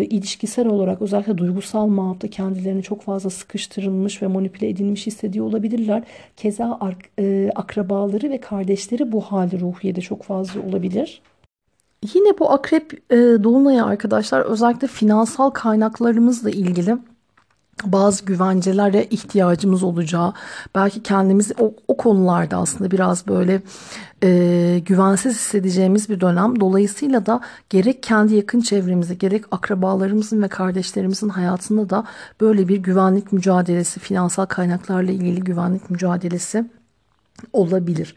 ilişkisel 0.09 0.67
olarak 0.67 1.01
özellikle 1.01 1.37
duygusal 1.37 1.87
manada 1.87 2.27
kendilerini 2.27 2.83
çok 2.83 3.01
fazla 3.01 3.29
sıkıştırılmış 3.29 4.21
ve 4.21 4.27
manipüle 4.27 4.69
edilmiş 4.69 5.07
hissediyor 5.07 5.45
olabilirler. 5.45 6.03
Keza 6.37 6.79
e, 7.19 7.51
akrabaları 7.55 8.29
ve 8.29 8.37
kardeşleri 8.37 9.11
bu 9.11 9.21
hali 9.21 9.59
ruhiyede 9.59 10.01
çok 10.01 10.23
fazla 10.23 10.61
olabilir. 10.61 11.21
Yine 12.13 12.39
bu 12.39 12.51
akrep 12.51 13.11
e, 13.11 13.15
dolunayı 13.15 13.83
arkadaşlar 13.83 14.41
özellikle 14.41 14.87
finansal 14.87 15.49
kaynaklarımızla 15.49 16.49
ilgili 16.49 16.97
bazı 17.83 18.25
güvencelere 18.25 19.03
ihtiyacımız 19.03 19.83
olacağı, 19.83 20.33
belki 20.75 21.03
kendimizi 21.03 21.53
o, 21.59 21.73
o 21.87 21.97
konularda 21.97 22.57
aslında 22.57 22.91
biraz 22.91 23.27
böyle 23.27 23.61
e, 24.23 24.79
güvensiz 24.85 25.33
hissedeceğimiz 25.33 26.09
bir 26.09 26.19
dönem. 26.19 26.59
Dolayısıyla 26.59 27.25
da 27.25 27.41
gerek 27.69 28.03
kendi 28.03 28.35
yakın 28.35 28.61
çevremizi, 28.61 29.17
gerek 29.17 29.45
akrabalarımızın 29.51 30.41
ve 30.41 30.47
kardeşlerimizin 30.47 31.29
hayatında 31.29 31.89
da 31.89 32.03
böyle 32.41 32.67
bir 32.67 32.77
güvenlik 32.77 33.31
mücadelesi, 33.31 33.99
finansal 33.99 34.45
kaynaklarla 34.45 35.11
ilgili 35.11 35.39
güvenlik 35.39 35.89
mücadelesi 35.89 36.65
olabilir. 37.53 38.15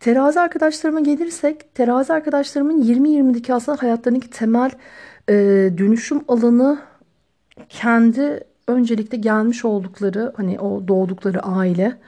Terazi 0.00 0.40
arkadaşlarıma 0.40 1.00
gelirsek, 1.00 1.74
terazi 1.74 2.12
arkadaşlarımın 2.12 2.82
20-20'deki 2.82 3.54
aslında 3.54 3.82
hayatlarındaki 3.82 4.30
temel 4.30 4.70
e, 5.28 5.34
dönüşüm 5.78 6.24
alanı 6.28 6.78
kendi 7.68 8.44
öncelikle 8.68 9.18
gelmiş 9.18 9.64
oldukları 9.64 10.32
hani 10.36 10.60
o 10.60 10.88
doğdukları 10.88 11.42
aile, 11.42 11.98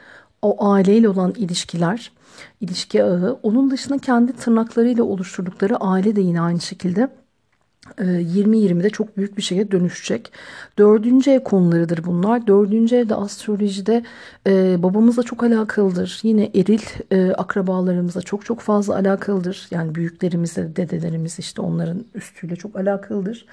o 0.43 0.67
aileyle 0.69 1.09
olan 1.09 1.35
ilişkiler, 1.37 2.13
ilişki 2.61 3.05
ağı, 3.05 3.39
onun 3.43 3.71
dışında 3.71 3.99
kendi 3.99 4.33
tırnaklarıyla 4.33 5.05
oluşturdukları 5.05 5.77
aile 5.77 6.17
de 6.17 6.21
yine 6.21 6.41
aynı 6.41 6.61
şekilde 6.61 7.09
20-20'de 7.99 8.87
ee, 8.87 8.91
çok 8.91 9.17
büyük 9.17 9.37
bir 9.37 9.43
şeye 9.43 9.71
dönüşecek. 9.71 10.33
Dördüncü 10.79 11.31
ev 11.31 11.41
konularıdır 11.41 12.05
bunlar. 12.05 12.47
Dördüncü 12.47 12.97
evde 12.97 13.15
astrolojide 13.15 14.03
e, 14.47 14.83
babamızla 14.83 15.23
çok 15.23 15.43
alakalıdır. 15.43 16.21
Yine 16.23 16.45
eril 16.55 16.83
e, 17.11 17.33
akrabalarımızla 17.33 18.23
çok 18.23 18.45
çok 18.45 18.61
fazla 18.61 18.95
alakalıdır. 18.95 19.69
Yani 19.71 19.95
büyüklerimizle, 19.95 20.77
dedelerimiz 20.77 21.39
işte 21.39 21.63
onların 21.63 22.05
üstüyle 22.15 22.57
çok 22.57 22.77
alakalıdır. 22.77 23.47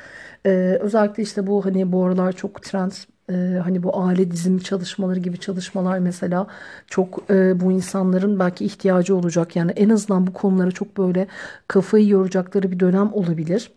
E, 0.46 0.50
özellikle 0.82 1.24
işte 1.24 1.48
bu 1.48 1.66
hani 1.66 1.92
bu 1.92 2.06
aralar 2.06 2.32
çok 2.32 2.64
trend 2.64 2.92
e, 3.30 3.60
hani 3.64 3.84
bu 3.84 4.04
aile 4.04 4.32
dizimi 4.32 4.64
çalışmaları 4.64 5.20
gibi 5.20 5.40
çalışmalar 5.40 6.00
mesela 6.00 6.48
çok 6.88 7.24
e, 7.30 7.60
bu 7.60 7.72
insanların 7.72 8.40
belki 8.40 8.66
ihtiyacı 8.66 9.16
olacak. 9.16 9.56
Yani 9.56 9.72
en 9.72 9.90
azından 9.90 10.28
bu 10.28 10.34
konulara 10.34 10.72
çok 10.72 10.98
böyle 10.98 11.28
kafayı 11.68 12.08
yoracakları 12.08 12.72
bir 12.72 12.80
dönem 12.80 13.14
olabilir. 13.14 13.72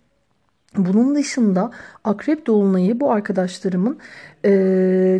Bunun 0.77 1.15
dışında 1.15 1.71
akrep 2.05 2.47
dolunayı 2.47 3.01
bu 3.01 3.13
arkadaşlarımın 3.13 3.99
e, 4.45 4.51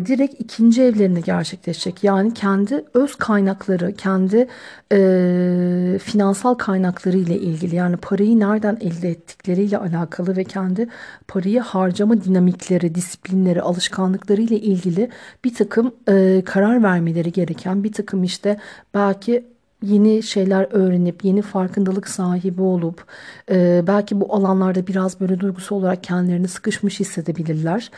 direkt 0.05 0.41
ikinci 0.41 0.83
evlerinde 0.83 1.19
gerçekleşecek. 1.19 2.03
Yani 2.03 2.33
kendi 2.33 2.85
öz 2.93 3.15
kaynakları, 3.15 3.93
kendi 3.93 4.47
e, 4.91 5.99
finansal 6.03 6.53
kaynakları 6.53 7.17
ile 7.17 7.37
ilgili 7.37 7.75
yani 7.75 7.97
parayı 7.97 8.39
nereden 8.39 8.77
elde 8.81 9.09
ettikleriyle 9.09 9.77
alakalı 9.77 10.37
ve 10.37 10.43
kendi 10.43 10.87
parayı 11.27 11.59
harcama 11.59 12.23
dinamikleri, 12.23 12.95
disiplinleri, 12.95 13.61
alışkanlıkları 13.61 14.41
ile 14.41 14.59
ilgili 14.59 15.09
bir 15.43 15.55
takım 15.55 15.95
e, 16.09 16.41
karar 16.45 16.83
vermeleri 16.83 17.31
gereken 17.31 17.83
bir 17.83 17.91
takım 17.91 18.23
işte 18.23 18.57
belki 18.93 19.56
yeni 19.83 20.23
şeyler 20.23 20.67
öğrenip 20.71 21.25
yeni 21.25 21.41
farkındalık 21.41 22.07
sahibi 22.07 22.61
olup 22.61 23.05
e, 23.51 23.83
belki 23.87 24.21
bu 24.21 24.35
alanlarda 24.35 24.87
biraz 24.87 25.19
böyle 25.19 25.39
duygusal 25.39 25.75
olarak 25.75 26.03
kendilerini 26.03 26.47
sıkışmış 26.47 26.99
hissedebilirler. 26.99 27.91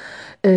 E, 0.45 0.51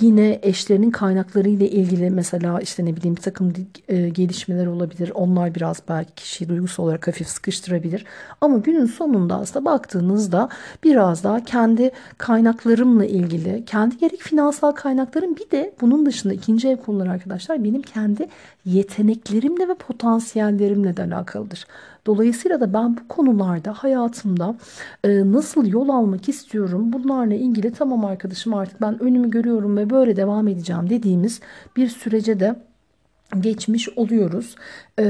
yine 0.00 0.38
eşlerinin 0.42 0.90
kaynakları 0.90 1.48
ile 1.48 1.70
ilgili 1.70 2.10
mesela 2.10 2.60
işte 2.60 2.84
ne 2.84 2.96
bileyim 2.96 3.16
bir 3.16 3.22
takım 3.22 3.52
e, 3.88 4.08
gelişmeler 4.08 4.66
olabilir. 4.66 5.12
Onlar 5.14 5.54
biraz 5.54 5.82
belki 5.88 6.14
kişiyi 6.14 6.48
duygusal 6.48 6.84
olarak 6.84 7.08
hafif 7.08 7.28
sıkıştırabilir. 7.28 8.04
Ama 8.40 8.58
günün 8.58 8.86
sonunda 8.86 9.34
aslında 9.34 9.64
baktığınızda 9.64 10.48
biraz 10.84 11.24
daha 11.24 11.44
kendi 11.44 11.90
kaynaklarımla 12.18 13.04
ilgili 13.04 13.64
kendi 13.64 13.98
gerek 13.98 14.20
finansal 14.20 14.72
kaynaklarım 14.72 15.36
bir 15.36 15.50
de 15.50 15.74
bunun 15.80 16.06
dışında 16.06 16.34
ikinci 16.34 16.68
ev 16.68 16.76
konuları 16.76 17.10
arkadaşlar 17.10 17.64
benim 17.64 17.82
kendi 17.82 18.28
yeteneklerimle 18.68 19.68
ve 19.68 19.74
potansiyellerimle 19.74 20.96
de 20.96 21.02
alakalıdır. 21.02 21.66
Dolayısıyla 22.06 22.60
da 22.60 22.72
ben 22.72 22.96
bu 22.96 23.08
konularda 23.08 23.72
hayatımda 23.72 24.54
e, 25.04 25.32
nasıl 25.32 25.66
yol 25.66 25.88
almak 25.88 26.28
istiyorum 26.28 26.92
bunlarla 26.92 27.34
ilgili 27.34 27.72
tamam 27.72 28.04
arkadaşım 28.04 28.54
artık 28.54 28.80
ben 28.80 29.02
önümü 29.02 29.30
görüyorum 29.30 29.76
ve 29.76 29.90
böyle 29.90 30.16
devam 30.16 30.48
edeceğim 30.48 30.90
dediğimiz 30.90 31.40
bir 31.76 31.88
sürece 31.88 32.40
de 32.40 32.56
geçmiş 33.40 33.88
oluyoruz 33.88 34.56
e, 34.98 35.04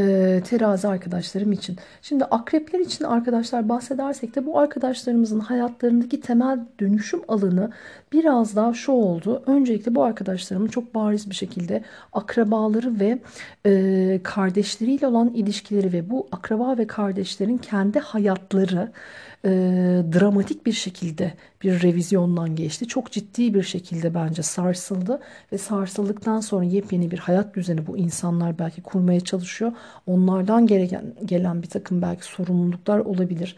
terazi 0.44 0.88
arkadaşlarım 0.88 1.52
için. 1.52 1.76
Şimdi 2.02 2.24
akrepler 2.24 2.80
için 2.80 3.04
arkadaşlar 3.04 3.68
bahsedersek 3.68 4.36
de 4.36 4.46
bu 4.46 4.58
arkadaşlarımızın 4.58 5.40
hayatlarındaki 5.40 6.20
temel 6.20 6.58
dönüşüm 6.80 7.20
alanı 7.28 7.70
biraz 8.12 8.56
daha 8.56 8.74
şu 8.74 8.92
oldu. 8.92 9.42
Öncelikle 9.46 9.94
bu 9.94 10.04
arkadaşlarımın 10.04 10.68
çok 10.68 10.94
bariz 10.94 11.30
bir 11.30 11.34
şekilde 11.34 11.84
akrabaları 12.12 13.00
ve 13.00 13.18
e, 13.66 14.20
kardeşleriyle 14.22 15.06
olan 15.06 15.28
ilişkileri 15.28 15.92
ve 15.92 16.10
bu 16.10 16.28
akraba 16.32 16.78
ve 16.78 16.86
kardeşlerin 16.86 17.58
kendi 17.58 17.98
hayatları 17.98 18.92
e, 19.44 19.50
dramatik 20.12 20.66
bir 20.66 20.72
şekilde 20.72 21.32
bir 21.62 21.82
revizyondan 21.82 22.56
geçti. 22.56 22.88
Çok 22.88 23.12
ciddi 23.12 23.54
bir 23.54 23.62
şekilde 23.62 24.14
bence 24.14 24.42
sarsıldı 24.42 25.20
ve 25.52 25.58
sarsıldıktan 25.58 26.40
sonra 26.40 26.64
yepyeni 26.64 27.10
bir 27.10 27.18
hayat 27.18 27.54
düzeni 27.54 27.86
bu 27.86 27.98
insanlar 27.98 28.58
belki 28.58 28.82
kurmaya 28.82 29.20
çalışıyor. 29.20 29.72
Onlardan 30.06 30.66
gereken 30.66 31.14
gelen 31.24 31.62
bir 31.62 31.68
takım 31.68 32.02
belki 32.02 32.24
sorumluluklar 32.24 32.98
olabilir. 32.98 33.56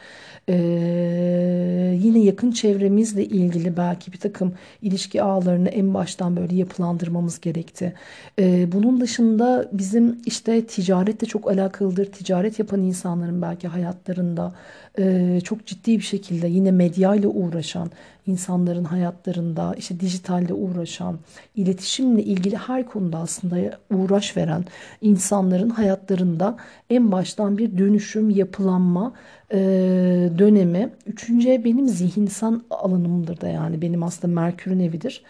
Ee, 0.48 1.98
yine 2.02 2.18
yakın 2.18 2.50
çevremizle 2.50 3.24
ilgili 3.24 3.76
belki 3.76 4.12
bir 4.12 4.18
takım 4.18 4.54
ilişki 4.82 5.22
ağlarını 5.22 5.68
en 5.68 5.94
baştan 5.94 6.36
böyle 6.36 6.56
yapılandırmamız 6.56 7.40
gerekti. 7.40 7.94
Ee, 8.38 8.72
bunun 8.72 9.00
dışında 9.00 9.68
bizim 9.72 10.18
işte 10.26 10.66
ticaretle 10.66 11.26
çok 11.26 11.50
alakalıdır. 11.50 12.12
Ticaret 12.12 12.58
yapan 12.58 12.82
insanların 12.82 13.42
belki 13.42 13.68
hayatlarında 13.68 14.54
e, 15.00 15.40
çok 15.44 15.66
ciddi 15.66 15.98
bir 15.98 16.04
şekilde 16.04 16.48
yine 16.48 16.70
medyayla 16.70 17.28
uğraşan 17.28 17.90
insanların 18.26 18.84
hayatlarında 18.84 19.74
işte 19.78 20.00
dijitalle 20.00 20.54
uğraşan, 20.54 21.18
iletişimle 21.56 22.22
ilgili 22.22 22.56
her 22.56 22.86
konuda 22.86 23.18
aslında 23.18 23.78
uğraş 23.90 24.36
veren 24.36 24.64
insanların 25.00 25.70
hayatlarında 25.70 26.56
en 26.90 27.12
baştan 27.12 27.58
bir 27.58 27.78
dönüşüm, 27.78 28.30
yapılanma 28.30 29.12
e, 29.52 29.58
dönemi. 30.38 30.90
Üçüncü 31.06 31.64
benim 31.64 31.88
zihinsel 31.88 32.54
alanımdır 32.70 33.40
da 33.40 33.48
yani 33.48 33.82
benim 33.82 34.02
aslında 34.02 34.34
Merkür'ün 34.34 34.80
evidir. 34.80 35.22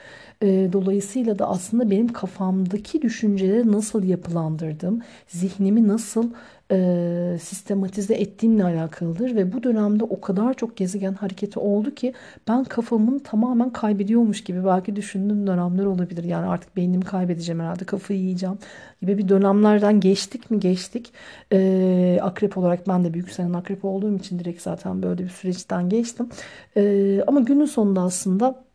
E, 0.43 0.69
dolayısıyla 0.73 1.39
da 1.39 1.49
aslında 1.49 1.91
benim 1.91 2.09
kafamdaki 2.09 3.03
düşünceleri 3.03 3.73
nasıl 3.73 4.05
yapılandırdım, 4.05 5.03
zihnimi 5.29 5.89
nasıl 5.89 6.31
e, 6.71 7.37
sistematize 7.41 8.15
ettiğimle 8.15 8.65
alakalıdır 8.65 9.37
ve 9.37 9.53
bu 9.53 9.63
dönemde 9.63 10.05
o 10.05 10.21
kadar 10.21 10.55
çok 10.55 10.77
gezegen 10.77 11.13
hareketi 11.15 11.59
oldu 11.59 11.95
ki 11.95 12.15
ben 12.49 12.65
kafamın 12.65 13.19
tamamen 13.19 13.71
kaybediyormuş 13.71 14.45
gibi 14.45 14.65
belki 14.65 14.97
düşündüğüm 14.97 15.47
dönemler 15.47 15.85
olabilir. 15.85 16.25
Yani 16.25 16.47
artık 16.47 16.77
beynimi 16.77 17.05
kaybedeceğim 17.05 17.61
herhalde 17.61 17.85
kafayı 17.85 18.21
yiyeceğim 18.21 18.59
gibi 19.03 19.19
bir 19.19 19.29
dönemlerden 19.29 20.01
geçtik 20.01 20.51
mi 20.51 20.61
geçtik. 20.61 21.13
E, 21.53 22.19
akrep 22.23 22.59
olarak 22.59 22.89
ben 22.89 23.05
de 23.05 23.15
büyük 23.15 23.31
senen 23.31 23.53
akrep 23.53 23.85
olduğum 23.85 24.17
için 24.17 24.39
direkt 24.39 24.63
zaten 24.63 25.03
böyle 25.03 25.25
bir 25.25 25.29
süreçten 25.29 25.89
geçtim. 25.89 26.29
E, 26.77 27.23
ama 27.27 27.41
günün 27.41 27.65
sonunda 27.65 28.01
aslında 28.03 28.70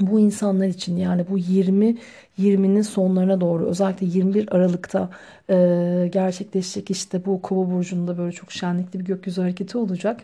bu 0.00 0.20
insanlar 0.20 0.66
için 0.66 0.96
yani 0.96 1.24
bu 1.30 1.38
20 1.38 1.96
20'nin 2.38 2.82
sonlarına 2.82 3.40
doğru 3.40 3.66
özellikle 3.66 4.06
21 4.06 4.56
Aralık'ta 4.56 5.10
e, 5.50 6.08
gerçekleşecek 6.12 6.90
işte 6.90 7.24
bu 7.24 7.42
Kova 7.42 7.70
burcunda 7.70 8.18
böyle 8.18 8.32
çok 8.32 8.52
şenlikli 8.52 9.00
bir 9.00 9.04
gökyüzü 9.04 9.40
hareketi 9.40 9.78
olacak 9.78 10.20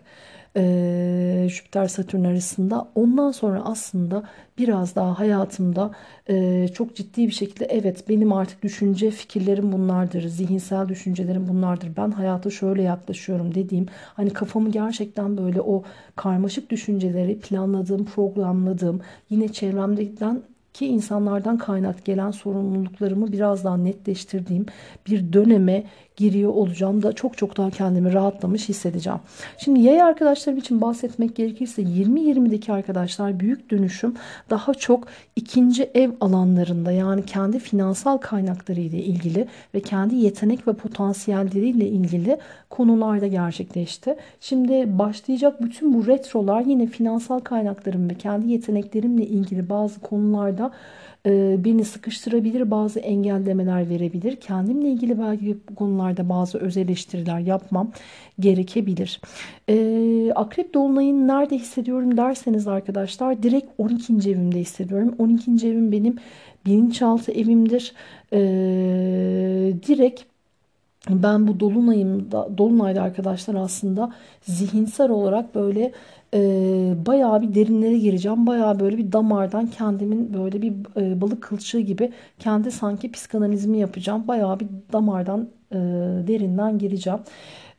e, 0.56 1.46
Jüpiter 1.50 1.88
Satürn 1.88 2.24
arasında. 2.24 2.88
Ondan 2.94 3.30
sonra 3.30 3.62
aslında 3.64 4.22
biraz 4.58 4.94
daha 4.94 5.18
hayatımda 5.18 5.90
e, 6.28 6.68
çok 6.68 6.96
ciddi 6.96 7.26
bir 7.26 7.32
şekilde 7.32 7.64
evet 7.64 8.08
benim 8.08 8.32
artık 8.32 8.62
düşünce 8.62 9.10
fikirlerim 9.10 9.72
bunlardır. 9.72 10.28
Zihinsel 10.28 10.88
düşüncelerim 10.88 11.48
bunlardır. 11.48 11.96
Ben 11.96 12.10
hayata 12.10 12.50
şöyle 12.50 12.82
yaklaşıyorum 12.82 13.54
dediğim 13.54 13.86
hani 14.14 14.30
kafamı 14.30 14.70
gerçekten 14.70 15.36
böyle 15.36 15.60
o 15.60 15.82
karmaşık 16.16 16.70
düşünceleri 16.70 17.38
planladığım, 17.38 18.04
programladığım 18.04 19.00
yine 19.30 19.48
çevremden 19.48 20.42
ki 20.74 20.86
insanlardan 20.86 21.58
kaynak 21.58 22.04
gelen 22.04 22.30
sorumluluklarımı 22.30 23.32
biraz 23.32 23.64
daha 23.64 23.76
netleştirdiğim 23.76 24.66
bir 25.06 25.32
döneme 25.32 25.84
giriyor 26.16 26.50
olacağım 26.50 27.02
da 27.02 27.12
çok 27.12 27.38
çok 27.38 27.56
daha 27.56 27.70
kendimi 27.70 28.12
rahatlamış 28.12 28.68
hissedeceğim. 28.68 29.18
Şimdi 29.58 29.80
yay 29.80 30.02
arkadaşlarım 30.02 30.58
için 30.58 30.80
bahsetmek 30.80 31.36
gerekirse 31.36 31.82
20-20'deki 31.82 32.72
arkadaşlar 32.72 33.40
büyük 33.40 33.70
dönüşüm 33.70 34.14
daha 34.50 34.74
çok 34.74 35.08
ikinci 35.36 35.90
ev 35.94 36.10
alanlarında 36.20 36.92
yani 36.92 37.24
kendi 37.24 37.58
finansal 37.58 38.18
kaynakları 38.18 38.80
ile 38.80 38.98
ilgili 38.98 39.48
ve 39.74 39.80
kendi 39.80 40.14
yetenek 40.16 40.68
ve 40.68 40.72
potansiyelleriyle 40.72 41.88
ilgili 41.88 42.38
konularda 42.70 43.26
gerçekleşti. 43.26 44.16
Şimdi 44.40 44.98
başlayacak 44.98 45.62
bütün 45.62 45.94
bu 45.94 46.06
retrolar 46.06 46.60
yine 46.60 46.86
finansal 46.86 47.40
kaynaklarım 47.40 48.10
ve 48.10 48.14
kendi 48.14 48.52
yeteneklerimle 48.52 49.26
ilgili 49.26 49.68
bazı 49.70 50.00
konularda 50.00 50.70
beni 51.64 51.84
sıkıştırabilir, 51.84 52.70
bazı 52.70 53.00
engellemeler 53.00 53.88
verebilir. 53.88 54.36
Kendimle 54.36 54.88
ilgili 54.88 55.18
belki 55.18 55.56
bu 55.70 55.74
konularda 55.74 56.28
bazı 56.28 56.58
öz 56.58 56.76
eleştiriler 56.76 57.38
yapmam 57.38 57.92
gerekebilir. 58.40 59.20
E, 59.68 60.32
Akrep 60.34 60.74
Dolunay'ın 60.74 61.28
nerede 61.28 61.58
hissediyorum 61.58 62.16
derseniz 62.16 62.68
arkadaşlar 62.68 63.42
direkt 63.42 63.66
12. 63.78 64.12
evimde 64.12 64.60
hissediyorum. 64.60 65.14
12. 65.18 65.68
evim 65.68 65.92
benim 65.92 66.16
bilinçaltı 66.66 67.32
evimdir. 67.32 67.92
E, 68.32 68.38
direkt 69.86 70.22
ben 71.10 71.46
bu 71.46 71.60
dolunayımda 71.60 72.58
dolunayda 72.58 73.02
arkadaşlar 73.02 73.54
aslında 73.54 74.12
zihinsel 74.42 75.10
olarak 75.10 75.54
böyle 75.54 75.92
e, 76.34 76.38
bayağı 77.06 77.42
bir 77.42 77.54
derinlere 77.54 77.98
gireceğim. 77.98 78.46
Bayağı 78.46 78.80
böyle 78.80 78.98
bir 78.98 79.12
damardan 79.12 79.66
kendimin 79.66 80.34
böyle 80.34 80.62
bir 80.62 80.72
e, 80.96 81.20
balık 81.20 81.42
kılçığı 81.42 81.80
gibi 81.80 82.12
kendi 82.38 82.70
sanki 82.70 83.12
psikanalizmi 83.12 83.78
yapacağım. 83.78 84.28
Bayağı 84.28 84.60
bir 84.60 84.66
damardan 84.92 85.48
e, 85.72 85.76
derinden 86.26 86.78
gireceğim. 86.78 87.20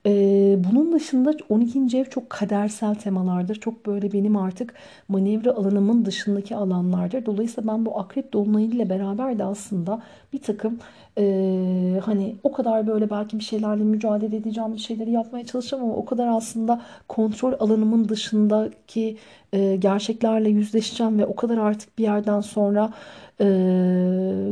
Ee, 0.05 0.57
bunun 0.71 0.93
dışında 0.93 1.33
12. 1.49 1.97
ev 1.97 2.05
çok 2.05 2.29
kadersel 2.29 2.95
temalardır. 2.95 3.55
Çok 3.55 3.85
böyle 3.85 4.11
benim 4.13 4.37
artık 4.37 4.73
manevra 5.07 5.51
alanımın 5.51 6.05
dışındaki 6.05 6.55
alanlardır. 6.55 7.25
Dolayısıyla 7.25 7.73
ben 7.73 7.85
bu 7.85 7.99
akrep 7.99 8.33
dolunayı 8.33 8.67
ile 8.67 8.89
beraber 8.89 9.39
de 9.39 9.43
aslında 9.43 10.01
bir 10.33 10.41
takım 10.41 10.79
e, 11.17 12.01
hani 12.05 12.35
o 12.43 12.51
kadar 12.51 12.87
böyle 12.87 13.09
belki 13.09 13.39
bir 13.39 13.43
şeylerle 13.43 13.83
mücadele 13.83 14.35
edeceğim, 14.35 14.73
bir 14.73 14.79
şeyleri 14.79 15.11
yapmaya 15.11 15.45
çalışacağım 15.45 15.83
ama 15.83 15.95
o 15.95 16.05
kadar 16.05 16.27
aslında 16.27 16.81
kontrol 17.07 17.53
alanımın 17.59 18.09
dışındaki 18.09 19.17
e, 19.53 19.75
gerçeklerle 19.75 20.49
yüzleşeceğim 20.49 21.19
ve 21.19 21.25
o 21.25 21.35
kadar 21.35 21.57
artık 21.57 21.97
bir 21.97 22.03
yerden 22.03 22.41
sonra 22.41 22.93
e, 23.41 23.47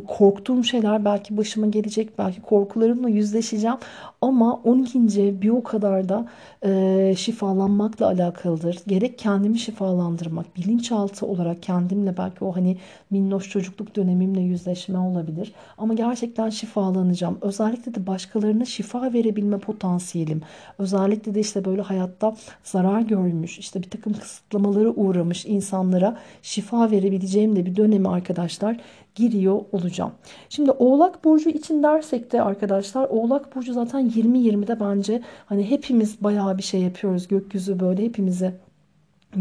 korktuğum 0.08 0.64
şeyler 0.64 1.06
belki 1.06 1.38
başıma 1.38 1.68
gelecek, 1.68 2.20
belki 2.20 2.42
korkularımla 2.42 3.10
yüzleşeceğim 3.10 3.78
ama 4.22 4.54
12. 4.54 5.42
bir 5.42 5.50
o 5.50 5.64
kadar 5.64 6.10
da 6.10 6.26
e, 6.66 7.14
şifalanmakla 7.18 8.08
alakalıdır. 8.08 8.80
Gerek 8.88 9.20
kendimi 9.20 9.60
şifalandırmak, 9.60 10.58
bilinçaltı 10.58 11.26
olarak 11.26 11.64
kendimle 11.64 12.18
belki 12.18 12.46
o 12.46 12.56
hani 12.56 12.78
minnoş 13.10 13.50
çocukluk 13.50 13.96
dönemimle 13.96 14.42
yüzleşme 14.42 15.00
olabilir. 15.00 15.54
Ama 15.78 15.94
gerçekten 15.94 16.50
şifalanacağım. 16.50 17.38
Özellikle 17.42 17.96
de 17.96 18.08
başkalarına 18.08 18.66
şifa 18.66 19.14
verebilme 19.14 19.58
potansiyelim. 19.58 20.42
Özellikle 20.78 21.36
de 21.36 21.40
işte 21.40 21.66
böyle 21.66 21.82
hayatta 21.82 22.36
zarar 22.64 23.02
görmüş, 23.02 23.60
işte 23.60 23.82
bir 23.84 23.90
takım 23.90 24.14
kısıtlamaları 24.14 24.92
uğramış 24.96 25.46
insanlara 25.46 26.18
şifa 26.42 26.92
verebileceğim 26.92 27.56
de 27.56 27.66
bir 27.66 27.76
dönemi 27.76 28.10
arkadaşlar 28.10 28.78
giriyor 29.16 29.62
olacağım. 29.72 30.12
Şimdi 30.50 30.72
Oğlak 30.72 31.24
Burcu 31.24 31.50
için 31.50 31.84
dersek 31.84 32.32
de 32.32 32.42
arkadaşlar 32.42 33.08
Oğlak 33.10 33.56
Burcu 33.56 33.74
zaten 33.74 34.10
20-20'de 34.10 34.80
bence 34.80 35.22
hani 35.46 35.70
hepimiz 35.70 36.24
bayağı 36.24 36.58
bir 36.58 36.64
şey 36.64 36.82
yapıyoruz. 36.82 37.28
Gökyüzü 37.28 37.80
böyle 37.80 38.04
hepimizi 38.04 38.54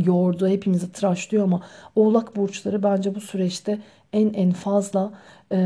yordu, 0.06 0.48
hepimizi 0.48 0.92
tıraşlıyor 0.92 1.44
ama 1.44 1.60
Oğlak 1.96 2.36
Burçları 2.36 2.82
bence 2.82 3.14
bu 3.14 3.20
süreçte 3.20 3.78
en 4.12 4.32
en 4.34 4.50
fazla 4.52 5.12
e, 5.52 5.56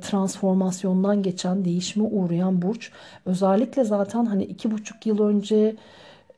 transformasyondan 0.00 1.22
geçen, 1.22 1.64
değişime 1.64 2.04
uğrayan 2.04 2.62
burç. 2.62 2.90
Özellikle 3.26 3.84
zaten 3.84 4.24
hani 4.24 4.44
iki 4.44 4.70
buçuk 4.70 5.06
yıl 5.06 5.22
önce 5.22 5.76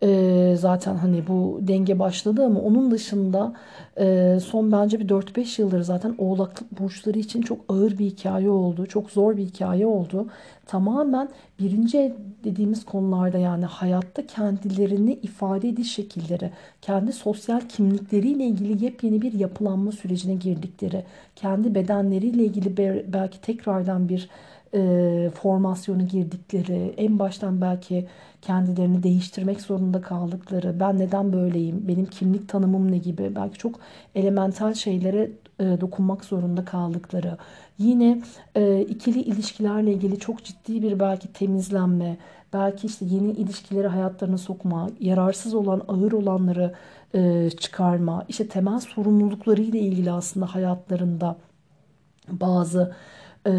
e, 0.02 0.54
zaten 0.58 0.96
hani 0.96 1.26
bu 1.28 1.58
denge 1.62 1.98
başladı 1.98 2.44
ama 2.44 2.60
onun 2.60 2.90
dışında 2.90 3.52
e, 3.98 4.38
son 4.44 4.72
bence 4.72 5.00
bir 5.00 5.08
4-5 5.08 5.60
yıldır 5.60 5.80
zaten 5.80 6.14
oğlak 6.18 6.62
burçları 6.80 7.18
için 7.18 7.42
çok 7.42 7.58
ağır 7.68 7.98
bir 7.98 8.04
hikaye 8.04 8.50
oldu. 8.50 8.86
Çok 8.86 9.10
zor 9.10 9.36
bir 9.36 9.44
hikaye 9.44 9.86
oldu. 9.86 10.26
Tamamen 10.66 11.28
birinci 11.60 12.14
dediğimiz 12.44 12.84
konularda 12.84 13.38
yani 13.38 13.64
hayatta 13.64 14.26
kendilerini 14.26 15.12
ifade 15.12 15.68
ediş 15.68 15.94
şekilleri, 15.94 16.50
kendi 16.82 17.12
sosyal 17.12 17.60
kimlikleriyle 17.60 18.44
ilgili 18.44 18.84
yepyeni 18.84 19.22
bir 19.22 19.32
yapılanma 19.32 19.92
sürecine 19.92 20.34
girdikleri, 20.34 21.04
kendi 21.36 21.74
bedenleriyle 21.74 22.44
ilgili 22.44 22.76
belki 23.12 23.40
tekrardan 23.40 24.08
bir 24.08 24.28
e, 24.74 25.30
formasyonu 25.34 26.06
girdikleri, 26.06 26.94
en 26.96 27.18
baştan 27.18 27.60
belki 27.60 28.06
kendilerini 28.46 29.02
değiştirmek 29.02 29.60
zorunda 29.60 30.00
kaldıkları, 30.00 30.80
ben 30.80 30.98
neden 30.98 31.32
böyleyim, 31.32 31.88
benim 31.88 32.06
kimlik 32.06 32.48
tanımım 32.48 32.92
ne 32.92 32.98
gibi 32.98 33.32
belki 33.36 33.58
çok 33.58 33.80
elemental 34.14 34.74
şeylere 34.74 35.30
e, 35.60 35.64
dokunmak 35.80 36.24
zorunda 36.24 36.64
kaldıkları, 36.64 37.36
yine 37.78 38.22
e, 38.54 38.80
ikili 38.80 39.20
ilişkilerle 39.22 39.92
ilgili 39.92 40.18
çok 40.18 40.44
ciddi 40.44 40.82
bir 40.82 41.00
belki 41.00 41.32
temizlenme, 41.32 42.16
belki 42.52 42.86
işte 42.86 43.04
yeni 43.04 43.30
ilişkileri 43.30 43.88
hayatlarına 43.88 44.38
sokma, 44.38 44.90
yararsız 45.00 45.54
olan, 45.54 45.82
ağır 45.88 46.12
olanları 46.12 46.74
e, 47.14 47.50
çıkarma, 47.50 48.24
işte 48.28 48.48
temel 48.48 48.80
sorumlulukları 48.80 49.62
ile 49.62 49.78
ilgili 49.78 50.12
aslında 50.12 50.46
hayatlarında 50.46 51.36
bazı 52.28 52.94
e, 53.46 53.52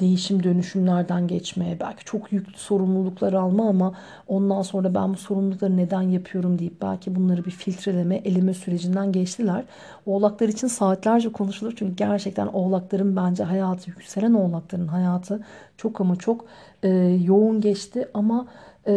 değişim 0.00 0.42
dönüşümlerden 0.42 1.26
geçmeye 1.26 1.80
belki 1.80 2.04
çok 2.04 2.32
yüklü 2.32 2.58
sorumluluklar 2.58 3.32
alma 3.32 3.68
ama 3.68 3.94
ondan 4.28 4.62
sonra 4.62 4.94
ben 4.94 5.12
bu 5.12 5.16
sorumlulukları 5.16 5.76
neden 5.76 6.02
yapıyorum 6.02 6.58
deyip 6.58 6.82
belki 6.82 7.14
bunları 7.14 7.44
bir 7.44 7.50
filtreleme 7.50 8.16
eleme 8.16 8.54
sürecinden 8.54 9.12
geçtiler. 9.12 9.64
Oğlaklar 10.06 10.48
için 10.48 10.66
saatlerce 10.66 11.32
konuşulur 11.32 11.72
çünkü 11.76 11.96
gerçekten 11.96 12.46
oğlakların 12.46 13.16
bence 13.16 13.44
hayatı 13.44 13.90
yükselen 13.90 14.34
oğlakların 14.34 14.88
hayatı 14.88 15.40
çok 15.76 16.00
ama 16.00 16.16
çok 16.16 16.44
e, 16.82 16.88
yoğun 17.24 17.60
geçti 17.60 18.08
ama 18.14 18.46
e, 18.86 18.92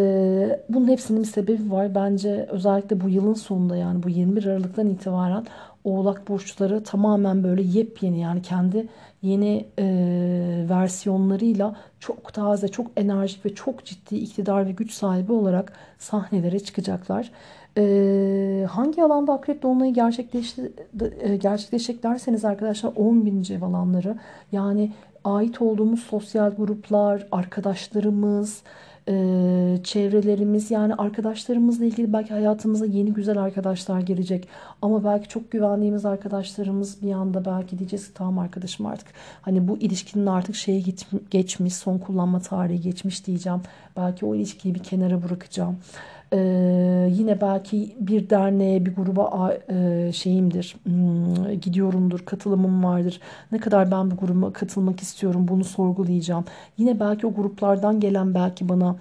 bunun 0.69 0.87
hepsinin 0.87 1.21
bir 1.21 1.27
sebebi 1.27 1.71
var. 1.71 1.95
Bence 1.95 2.47
özellikle 2.49 3.01
bu 3.01 3.09
yılın 3.09 3.33
sonunda 3.33 3.75
yani 3.75 4.03
bu 4.03 4.09
21 4.09 4.45
Aralık'tan 4.45 4.89
itibaren 4.89 5.45
Oğlak 5.83 6.27
burçları 6.27 6.83
tamamen 6.83 7.43
böyle 7.43 7.61
yepyeni 7.61 8.19
yani 8.19 8.41
kendi 8.41 8.87
yeni 9.21 9.65
e, 9.79 9.85
versiyonlarıyla 10.69 11.75
çok 11.99 12.33
taze, 12.33 12.67
çok 12.67 12.87
enerjik 12.97 13.45
ve 13.45 13.55
çok 13.55 13.85
ciddi 13.85 14.15
iktidar 14.15 14.67
ve 14.67 14.71
güç 14.71 14.91
sahibi 14.91 15.31
olarak 15.31 15.73
sahnelere 15.97 16.59
çıkacaklar. 16.59 17.31
E, 17.77 18.65
hangi 18.69 19.03
alanda 19.03 19.33
akrep 19.33 19.63
dolunayı 19.63 19.93
gerçekleşti, 19.93 20.73
derseniz 22.03 22.45
arkadaşlar 22.45 22.91
10 22.95 23.25
bin 23.25 23.39
ev 23.51 23.61
alanları 23.61 24.15
yani 24.51 24.91
ait 25.23 25.61
olduğumuz 25.61 25.99
sosyal 25.99 26.51
gruplar, 26.51 27.27
arkadaşlarımız, 27.31 28.61
e, 29.07 29.13
çevrelerimiz 29.83 30.71
yani 30.71 30.95
arkadaşlarımızla 30.95 31.85
ilgili 31.85 32.13
belki 32.13 32.33
hayatımıza 32.33 32.85
yeni 32.85 33.13
güzel 33.13 33.37
arkadaşlar 33.37 33.99
gelecek. 33.99 34.47
Ama 34.81 35.03
belki 35.03 35.27
çok 35.27 35.51
güvendiğimiz 35.51 36.05
arkadaşlarımız 36.05 37.01
bir 37.01 37.11
anda 37.11 37.45
belki 37.45 37.79
diyeceğiz 37.79 38.07
ki 38.07 38.13
tamam 38.13 38.39
arkadaşım 38.39 38.85
artık 38.85 39.07
hani 39.41 39.67
bu 39.67 39.77
ilişkinin 39.77 40.25
artık 40.25 40.55
şeyi 40.55 40.85
geçmiş 41.31 41.75
son 41.75 41.97
kullanma 41.97 42.39
tarihi 42.39 42.81
geçmiş 42.81 43.27
diyeceğim. 43.27 43.61
Belki 43.97 44.25
o 44.25 44.35
ilişkiyi 44.35 44.75
bir 44.75 44.83
kenara 44.83 45.23
bırakacağım. 45.23 45.77
Ee, 46.33 47.07
yine 47.11 47.41
belki 47.41 47.97
bir 47.99 48.29
derneğe, 48.29 48.85
bir 48.85 48.95
gruba 48.95 49.53
e, 49.69 50.11
şeyimdir, 50.13 50.75
hmm, 50.83 51.51
gidiyorumdur, 51.61 52.19
katılımım 52.25 52.83
vardır. 52.83 53.19
Ne 53.51 53.57
kadar 53.59 53.91
ben 53.91 54.11
bu 54.11 54.15
gruba 54.15 54.53
katılmak 54.53 54.99
istiyorum 55.01 55.47
bunu 55.47 55.63
sorgulayacağım. 55.63 56.45
Yine 56.77 56.99
belki 56.99 57.27
o 57.27 57.33
gruplardan 57.33 57.99
gelen 57.99 58.33
belki 58.35 58.69
bana 58.69 58.95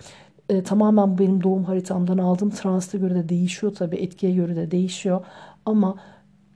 e, 0.48 0.62
tamamen 0.62 1.18
benim 1.18 1.42
doğum 1.42 1.64
haritamdan 1.64 2.18
aldığım 2.18 2.50
transta 2.50 2.98
göre 2.98 3.14
de 3.14 3.28
değişiyor 3.28 3.74
tabii, 3.74 3.96
etkiye 3.96 4.32
göre 4.32 4.56
de 4.56 4.70
değişiyor. 4.70 5.24
Ama 5.66 5.96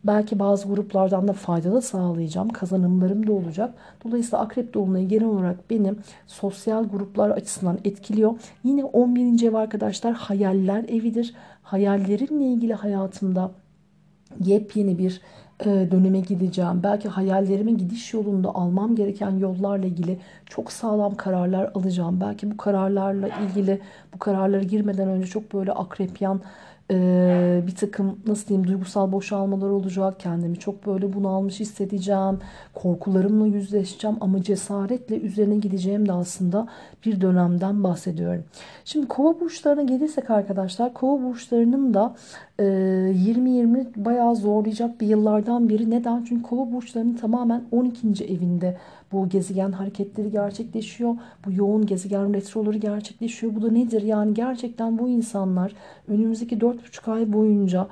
Belki 0.05 0.39
bazı 0.39 0.69
gruplardan 0.69 1.29
da 1.29 1.33
fayda 1.33 1.73
da 1.73 1.81
sağlayacağım. 1.81 2.49
Kazanımlarım 2.49 3.27
da 3.27 3.33
olacak. 3.33 3.75
Dolayısıyla 4.05 4.39
akrep 4.39 4.75
dolunayı 4.75 5.09
genel 5.09 5.27
olarak 5.27 5.71
benim 5.71 5.99
sosyal 6.27 6.89
gruplar 6.89 7.31
açısından 7.31 7.79
etkiliyor. 7.85 8.35
Yine 8.65 8.85
11. 8.85 9.47
ev 9.47 9.55
arkadaşlar 9.55 10.15
hayaller 10.15 10.85
evidir. 10.85 11.35
Hayallerimle 11.63 12.45
ilgili 12.45 12.75
hayatımda 12.75 13.51
yepyeni 14.41 14.99
bir 14.99 15.21
e, 15.61 15.65
döneme 15.91 16.21
gideceğim. 16.21 16.81
Belki 16.83 17.09
hayallerimin 17.09 17.79
gidiş 17.79 18.15
yolunda 18.15 18.55
almam 18.55 18.97
gereken 18.97 19.31
yollarla 19.39 19.87
ilgili 19.87 20.19
çok 20.47 20.73
sağlam 20.73 21.15
kararlar 21.15 21.71
alacağım. 21.75 22.21
Belki 22.21 22.51
bu 22.51 22.57
kararlarla 22.57 23.29
ilgili 23.29 23.81
bu 24.15 24.19
kararlara 24.19 24.63
girmeden 24.63 25.09
önce 25.09 25.27
çok 25.27 25.55
böyle 25.55 25.73
akrepyan 25.73 26.41
e, 26.91 27.63
bir 27.67 27.75
takım 27.75 28.21
nasıl 28.27 28.49
diyeyim 28.49 28.69
duygusal 28.69 29.13
boşalmalar 29.13 29.69
olacak. 29.69 30.21
Kendimi 30.21 30.59
çok 30.59 30.87
böyle 30.87 31.13
bunalmış 31.13 31.61
hissedeceğim. 31.61 32.39
Korkularımla 32.75 33.47
yüzleşeceğim 33.47 34.17
ama 34.21 34.43
cesaretle 34.43 35.21
üzerine 35.21 35.57
gideceğim 35.57 36.09
de 36.09 36.13
aslında 36.13 36.69
bir 37.07 37.21
dönemden 37.21 37.85
bahsediyorum. 37.85 38.45
Şimdi 38.85 39.09
kova 39.09 39.41
burçlarına 39.41 39.83
gelirsek 39.83 40.31
arkadaşlar 40.31 40.95
kova 40.95 41.23
burçlarının 41.23 41.95
da 41.95 42.15
20-20 42.59 43.81
e, 43.81 44.05
bayağı 44.05 44.37
zorlayacak 44.37 45.01
bir 45.01 45.07
yıllardan 45.07 45.69
biri. 45.69 45.91
Neden? 45.91 46.25
Çünkü 46.25 46.43
kova 46.43 46.73
burçlarının 46.73 47.15
tamamen 47.15 47.63
12. 47.71 48.25
evinde 48.25 48.77
bu 49.13 49.29
gezegen 49.29 49.73
hareketleri 49.73 50.31
gerçekleşiyor. 50.31 51.15
Bu 51.47 51.53
yoğun 51.53 51.87
gezegen 51.87 52.35
retroları 52.35 52.79
gerçekleşiyor. 52.79 53.55
Bu 53.57 53.63
da 53.63 53.71
nedir? 53.71 54.03
Yani 54.03 54.35
gerçekten 54.35 54.99
bu 54.99 55.09
insanlar 55.09 55.73
önümüzdeki 56.09 56.59
4,5 56.59 57.13
ay 57.13 57.33
boyunca 57.33 57.89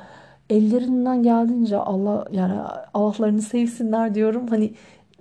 ellerinden 0.50 1.22
geldiğince 1.22 1.76
Allah 1.76 2.24
yani 2.32 2.54
Allah'larını 2.94 3.42
sevsinler 3.42 4.14
diyorum. 4.14 4.46
Hani 4.46 4.72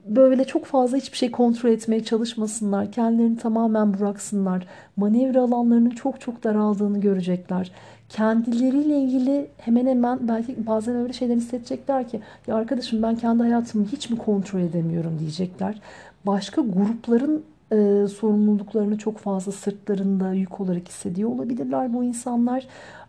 böyle 0.06 0.44
çok 0.44 0.66
fazla 0.66 0.98
hiçbir 0.98 1.18
şey 1.18 1.32
kontrol 1.32 1.70
etmeye 1.70 2.04
çalışmasınlar. 2.04 2.92
Kendilerini 2.92 3.38
tamamen 3.38 3.94
bıraksınlar. 3.94 4.68
Manevra 4.96 5.42
alanlarının 5.42 5.90
çok 5.90 6.22
çok 6.22 6.44
daraldığını 6.44 7.02
görecekler. 7.02 7.72
Kendileriyle 8.12 9.00
ilgili 9.00 9.48
hemen 9.58 9.86
hemen 9.86 10.28
belki 10.28 10.68
bazen 10.68 10.96
öyle 10.96 11.14
şeyler 11.14 11.36
hissedecekler 11.36 12.08
ki 12.08 12.20
ya 12.48 12.56
arkadaşım 12.56 13.04
ben 13.04 13.16
kendi 13.16 13.44
hayatımı 13.44 13.86
hiç 13.86 14.10
mi 14.10 14.18
kontrol 14.18 14.60
edemiyorum 14.60 15.20
diyecekler. 15.20 15.82
Başka 16.26 16.62
grupların 16.62 17.44
e, 17.72 18.08
sorumluluklarını 18.08 18.98
çok 18.98 19.18
fazla 19.18 19.52
sırtlarında 19.52 20.34
yük 20.34 20.62
olarak 20.62 20.88
hissediyor 20.88 21.30
olabilirler 21.30 21.94
bu 21.94 22.04
insanlar. 22.04 22.68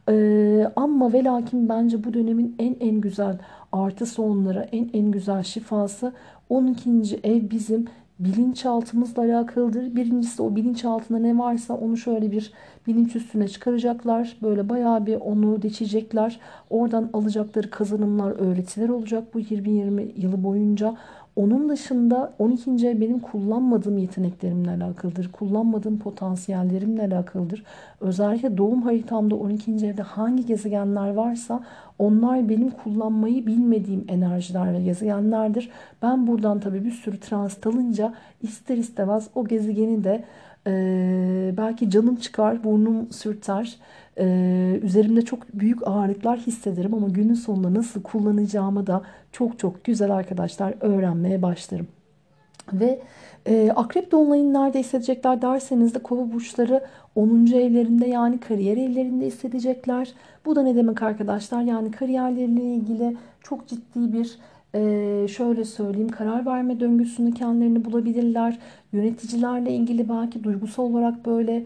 E, 0.09 0.15
ama 0.77 1.13
ve 1.13 1.25
lakin 1.25 1.69
bence 1.69 2.05
bu 2.05 2.15
dönemin 2.15 2.57
en 2.59 2.77
en 2.81 3.01
güzel 3.01 3.39
artısı 3.73 4.23
onlara 4.23 4.63
en 4.63 4.91
en 4.93 5.11
güzel 5.11 5.43
şifası 5.43 6.13
12. 6.49 6.91
ev 7.23 7.51
bizim 7.51 7.87
bilinçaltımızla 8.25 9.23
alakalıdır. 9.23 9.97
Birincisi 9.97 10.43
o 10.43 10.57
bilinçaltında 10.57 11.19
ne 11.19 11.39
varsa 11.39 11.75
onu 11.75 11.97
şöyle 11.97 12.31
bir 12.31 12.53
bilinç 12.87 13.17
üstüne 13.17 13.49
çıkaracaklar. 13.49 14.37
Böyle 14.43 14.69
bayağı 14.69 15.07
bir 15.07 15.15
onu 15.15 15.63
deçecekler. 15.63 16.41
Oradan 16.71 17.11
alacakları 17.13 17.71
kazanımlar, 17.71 18.31
öğretiler 18.31 18.89
olacak 18.89 19.35
bu 19.35 19.41
20-20 19.41 20.21
yılı 20.21 20.45
boyunca. 20.45 20.95
Onun 21.37 21.69
dışında 21.69 22.33
12. 22.39 22.71
ev 22.71 23.01
benim 23.01 23.19
kullanmadığım 23.19 23.99
yeteneklerimle 23.99 24.71
alakalıdır. 24.71 25.33
Kullanmadığım 25.33 25.99
potansiyellerimle 25.99 27.03
alakalıdır. 27.03 27.65
Özellikle 28.01 28.57
doğum 28.57 28.83
haritamda 28.83 29.35
12. 29.35 29.73
evde 29.87 30.03
hangi 30.03 30.47
gezegenler 30.47 31.09
varsa 31.15 31.65
onlar 31.99 32.49
benim 32.49 32.71
kullanmayı 32.71 33.47
bilmediğim 33.47 34.05
enerjiler 34.09 34.73
ve 34.73 34.83
gezegenlerdir. 34.83 35.71
Ben 36.03 36.27
buradan 36.27 36.61
tabii 36.61 36.85
bir 36.85 36.91
sürü 36.91 37.21
transit 37.21 37.67
alınca 37.67 38.15
ister 38.43 38.77
istemez 38.77 39.29
o 39.35 39.45
gezegeni 39.45 40.05
de 40.05 40.25
e, 40.67 41.55
belki 41.57 41.91
canım 41.91 42.17
çıkar, 42.17 42.65
burnum 42.65 43.13
sürter. 43.13 43.79
Ee, 44.19 44.81
üzerimde 44.83 45.23
çok 45.23 45.55
büyük 45.55 45.89
ağırlıklar 45.89 46.39
hissederim 46.39 46.95
ama 46.95 47.09
günün 47.09 47.35
sonunda 47.35 47.75
nasıl 47.75 48.03
kullanacağımı 48.03 48.87
da 48.87 49.03
çok 49.33 49.59
çok 49.59 49.85
güzel 49.85 50.11
arkadaşlar 50.11 50.75
öğrenmeye 50.81 51.43
başlarım. 51.43 51.87
Ve 52.73 53.01
e, 53.47 53.71
akrep 53.77 54.13
dolunayını 54.13 54.55
nerede 54.55 54.81
hissedecekler 54.81 55.43
derseniz 55.43 55.95
de 55.95 55.99
kova 55.99 56.33
burçları 56.33 56.85
10. 57.15 57.47
evlerinde 57.47 58.07
yani 58.07 58.41
kariyer 58.41 58.77
evlerinde 58.77 59.27
hissedecekler. 59.27 60.13
Bu 60.45 60.57
da 60.57 60.63
ne 60.63 60.77
demek 60.77 61.03
arkadaşlar? 61.03 61.63
Yani 61.63 61.91
kariyerleriyle 61.91 62.65
ilgili 62.65 63.17
çok 63.43 63.69
ciddi 63.69 64.13
bir 64.13 64.39
ee, 64.75 65.27
şöyle 65.29 65.65
söyleyeyim 65.65 66.09
karar 66.09 66.47
verme 66.47 66.81
döngüsünü 66.81 67.35
kendilerini 67.35 67.85
bulabilirler. 67.85 68.59
Yöneticilerle 68.93 69.71
ilgili 69.71 70.09
belki 70.09 70.45
duygusal 70.45 70.83
olarak 70.83 71.27
böyle 71.27 71.65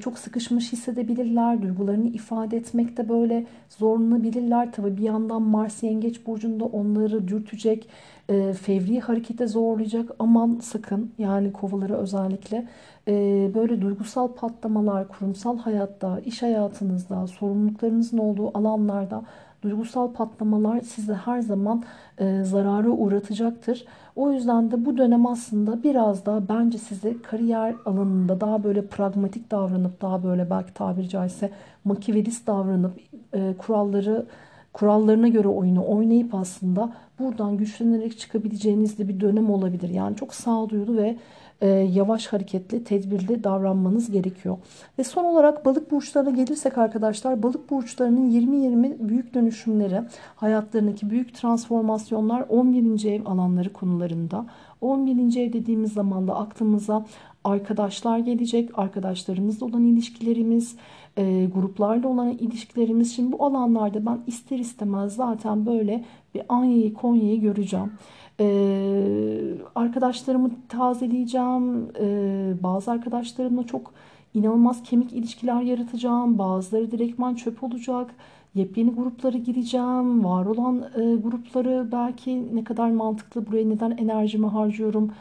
çok 0.00 0.18
sıkışmış 0.18 0.72
hissedebilirler. 0.72 1.62
Duygularını 1.62 2.08
ifade 2.08 2.56
etmekte 2.56 3.08
böyle 3.08 3.46
zorlanabilirler. 3.68 4.72
Tabi 4.72 4.96
bir 4.96 5.02
yandan 5.02 5.42
Mars 5.42 5.82
Yengeç 5.82 6.26
Burcu'nda 6.26 6.64
onları 6.64 7.28
dürtecek, 7.28 7.88
e, 8.32 8.52
fevri 8.52 9.00
harekete 9.00 9.46
zorlayacak. 9.46 10.10
Aman 10.18 10.58
sakın 10.62 11.12
yani 11.18 11.52
kovaları 11.52 11.96
özellikle 11.96 12.68
e, 13.08 13.12
böyle 13.54 13.80
duygusal 13.80 14.28
patlamalar 14.28 15.08
kurumsal 15.08 15.58
hayatta, 15.58 16.20
iş 16.20 16.42
hayatınızda, 16.42 17.26
sorumluluklarınızın 17.26 18.18
olduğu 18.18 18.58
alanlarda 18.58 19.22
duygusal 19.62 20.12
patlamalar 20.12 20.80
sizi 20.80 21.14
her 21.14 21.40
zaman 21.40 21.82
e, 22.18 22.44
zarara 22.44 22.90
uğratacaktır. 22.90 23.84
O 24.16 24.32
yüzden 24.32 24.70
de 24.70 24.84
bu 24.84 24.98
dönem 24.98 25.26
aslında 25.26 25.82
biraz 25.82 26.26
daha 26.26 26.48
bence 26.48 26.78
sizi 26.78 27.22
kariyer 27.22 27.74
alanında 27.86 28.40
daha 28.40 28.64
böyle 28.64 28.86
pragmatik 28.86 29.50
davranıp 29.50 30.02
daha 30.02 30.24
böyle 30.24 30.50
belki 30.50 30.74
tabiri 30.74 31.08
caizse 31.08 31.50
makivelist 31.84 32.46
davranıp 32.46 32.92
e, 33.32 33.54
kuralları 33.58 34.26
kurallarına 34.72 35.28
göre 35.28 35.48
oyunu 35.48 35.88
oynayıp 35.88 36.34
aslında 36.34 36.92
buradan 37.18 37.56
güçlenerek 37.56 38.18
çıkabileceğiniz 38.18 38.98
de 38.98 39.08
bir 39.08 39.20
dönem 39.20 39.50
olabilir. 39.50 39.88
Yani 39.88 40.16
çok 40.16 40.34
sağduyulu 40.34 40.96
ve 40.96 41.16
e, 41.62 41.68
yavaş 41.68 42.26
hareketli, 42.26 42.84
tedbirli 42.84 43.44
davranmanız 43.44 44.10
gerekiyor. 44.10 44.58
Ve 44.98 45.04
son 45.04 45.24
olarak 45.24 45.64
balık 45.64 45.90
burçlarına 45.90 46.30
gelirsek 46.30 46.78
arkadaşlar, 46.78 47.42
balık 47.42 47.70
burçlarının 47.70 48.30
20-20 48.30 49.08
büyük 49.08 49.34
dönüşümleri, 49.34 50.02
hayatlarındaki 50.36 51.10
büyük 51.10 51.34
transformasyonlar 51.34 52.44
11. 52.48 53.04
ev 53.04 53.26
alanları 53.26 53.72
konularında. 53.72 54.46
11. 54.80 55.36
ev 55.36 55.52
dediğimiz 55.52 55.92
zaman 55.92 56.28
da 56.28 56.36
aklımıza 56.36 57.06
arkadaşlar 57.44 58.18
gelecek, 58.18 58.78
arkadaşlarımızla 58.78 59.66
olan 59.66 59.84
ilişkilerimiz, 59.84 60.76
e, 61.16 61.46
gruplarla 61.54 62.08
olan 62.08 62.28
ilişkilerimiz. 62.28 63.16
Şimdi 63.16 63.32
bu 63.32 63.44
alanlarda 63.44 64.06
ben 64.06 64.18
ister 64.26 64.58
istemez 64.58 65.14
zaten 65.16 65.66
böyle 65.66 66.04
bir 66.34 66.42
Anya'yı, 66.48 66.94
Konya'yı 66.94 67.40
göreceğim. 67.40 67.92
Ee, 68.40 69.54
arkadaşlarımı 69.74 70.50
tazeleyeceğim. 70.68 71.88
Ee, 72.00 72.52
bazı 72.62 72.90
arkadaşlarımla 72.90 73.66
çok 73.66 73.94
inanılmaz 74.34 74.82
kemik 74.82 75.12
ilişkiler 75.12 75.62
yaratacağım. 75.62 76.38
Bazıları 76.38 76.90
direktman 76.90 77.34
çöp 77.34 77.62
olacak. 77.64 78.14
Yepyeni 78.54 78.90
gruplara 78.90 79.38
gireceğim. 79.38 80.24
Var 80.24 80.46
olan 80.46 80.82
e, 80.96 81.14
grupları 81.14 81.88
belki 81.92 82.56
ne 82.56 82.64
kadar 82.64 82.90
mantıklı, 82.90 83.46
buraya 83.46 83.68
neden 83.68 83.90
enerjimi 83.90 84.46
harcıyorum 84.46 85.12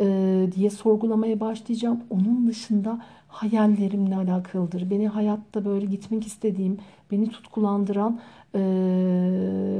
e, 0.00 0.48
diye 0.56 0.70
sorgulamaya 0.70 1.40
başlayacağım. 1.40 2.00
Onun 2.10 2.46
dışında 2.46 2.98
hayallerimle 3.28 4.16
alakalıdır. 4.16 4.90
Beni 4.90 5.08
hayatta 5.08 5.64
böyle 5.64 5.86
gitmek 5.86 6.26
istediğim, 6.26 6.78
beni 7.10 7.30
tutkulandıran 7.30 8.20
e, 8.54 8.60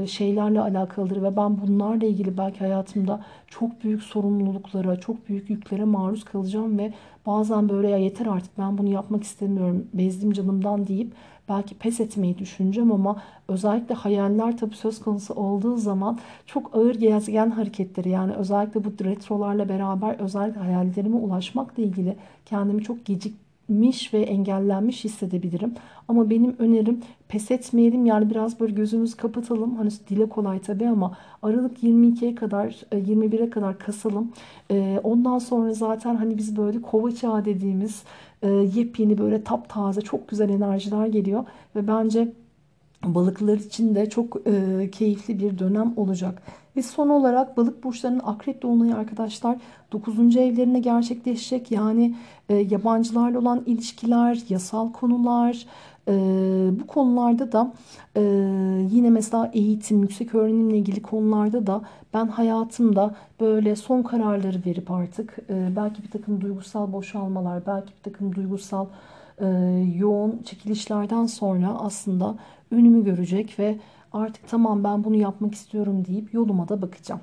şeylerle 0.07 0.61
alakalıdır 0.61 1.21
ve 1.21 1.35
ben 1.37 1.61
bunlarla 1.61 2.05
ilgili 2.05 2.37
belki 2.37 2.59
hayatımda 2.59 3.25
çok 3.47 3.83
büyük 3.83 4.03
sorumluluklara, 4.03 4.99
çok 4.99 5.29
büyük 5.29 5.49
yüklere 5.49 5.83
maruz 5.83 6.23
kalacağım 6.23 6.77
ve 6.77 6.93
bazen 7.25 7.69
böyle 7.69 7.89
ya 7.89 7.97
yeter 7.97 8.25
artık 8.25 8.57
ben 8.57 8.77
bunu 8.77 8.89
yapmak 8.89 9.23
istemiyorum, 9.23 9.87
bezdim 9.93 10.31
canımdan 10.31 10.87
deyip 10.87 11.13
belki 11.49 11.75
pes 11.75 11.99
etmeyi 11.99 12.37
düşüneceğim 12.37 12.91
ama 12.91 13.21
özellikle 13.47 13.95
hayaller 13.95 14.57
tabii 14.57 14.75
söz 14.75 15.01
konusu 15.01 15.33
olduğu 15.33 15.77
zaman 15.77 16.19
çok 16.45 16.75
ağır 16.75 16.95
gezegen 16.95 17.49
hareketleri 17.49 18.09
yani 18.09 18.33
özellikle 18.33 18.83
bu 18.83 18.89
retrolarla 19.03 19.69
beraber 19.69 20.15
özellikle 20.19 20.59
hayallerime 20.59 21.15
ulaşmakla 21.15 21.83
ilgili 21.83 22.15
kendimi 22.45 22.83
çok 22.83 23.05
gecik 23.05 23.48
miş 23.69 24.13
ve 24.13 24.21
engellenmiş 24.21 25.03
hissedebilirim. 25.03 25.73
Ama 26.07 26.29
benim 26.29 26.55
önerim 26.59 27.01
pes 27.27 27.51
etmeyelim 27.51 28.05
yani 28.05 28.29
biraz 28.29 28.59
böyle 28.59 28.73
gözümüzü 28.73 29.17
kapatalım. 29.17 29.75
Hani 29.75 29.89
dile 30.09 30.29
kolay 30.29 30.59
tabii 30.59 30.87
ama 30.87 31.17
Aralık 31.43 31.83
22'ye 31.83 32.35
kadar 32.35 32.67
21'e 32.91 33.43
e, 33.43 33.49
kadar 33.49 33.79
kasalım. 33.79 34.31
E, 34.71 34.99
ondan 35.03 35.39
sonra 35.39 35.73
zaten 35.73 36.15
hani 36.15 36.37
biz 36.37 36.57
böyle 36.57 36.81
kova 36.81 37.11
çağı 37.11 37.45
dediğimiz 37.45 38.03
e, 38.41 38.49
yepyeni 38.49 39.17
böyle 39.17 39.43
taptaze 39.43 40.01
çok 40.01 40.27
güzel 40.27 40.49
enerjiler 40.49 41.07
geliyor 41.07 41.43
ve 41.75 41.87
bence 41.87 42.33
balıklar 43.05 43.57
için 43.57 43.95
de 43.95 44.09
çok 44.09 44.37
e, 44.47 44.89
keyifli 44.91 45.39
bir 45.39 45.59
dönem 45.59 45.93
olacak. 45.97 46.41
Ve 46.75 46.81
son 46.81 47.09
olarak 47.09 47.57
balık 47.57 47.83
burçlarının 47.83 48.21
akrep 48.25 48.61
dolunayı 48.61 48.95
arkadaşlar 48.95 49.57
9. 49.91 50.37
evlerine 50.37 50.79
gerçekleşecek. 50.79 51.71
Yani 51.71 52.15
e, 52.49 52.55
yabancılarla 52.55 53.39
olan 53.39 53.63
ilişkiler, 53.65 54.39
yasal 54.49 54.91
konular, 54.91 55.65
e, 56.07 56.13
bu 56.79 56.87
konularda 56.87 57.51
da 57.51 57.73
e, 58.15 58.21
yine 58.91 59.09
mesela 59.09 59.51
eğitim, 59.53 60.01
yüksek 60.01 60.35
öğrenimle 60.35 60.77
ilgili 60.77 61.01
konularda 61.01 61.67
da 61.67 61.81
ben 62.13 62.27
hayatımda 62.27 63.15
böyle 63.39 63.75
son 63.75 64.03
kararları 64.03 64.61
verip 64.65 64.91
artık 64.91 65.37
e, 65.49 65.69
belki 65.75 66.03
bir 66.03 66.09
takım 66.09 66.41
duygusal 66.41 66.93
boşalmalar, 66.93 67.65
belki 67.67 67.87
bir 67.87 68.11
takım 68.11 68.35
duygusal 68.35 68.85
e, 69.39 69.47
yoğun 69.97 70.41
çekilişlerden 70.43 71.25
sonra 71.25 71.77
aslında 71.79 72.35
önümü 72.71 73.03
görecek 73.03 73.59
ve 73.59 73.77
artık 74.13 74.47
tamam 74.47 74.83
ben 74.83 75.03
bunu 75.03 75.15
yapmak 75.15 75.53
istiyorum 75.55 76.05
deyip 76.05 76.33
yoluma 76.33 76.69
da 76.69 76.81
bakacağım. 76.81 77.21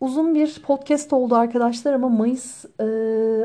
Uzun 0.00 0.34
bir 0.34 0.62
podcast 0.66 1.12
oldu 1.12 1.34
arkadaşlar 1.34 1.92
ama 1.92 2.08
Mayıs 2.08 2.64
e, 2.80 2.84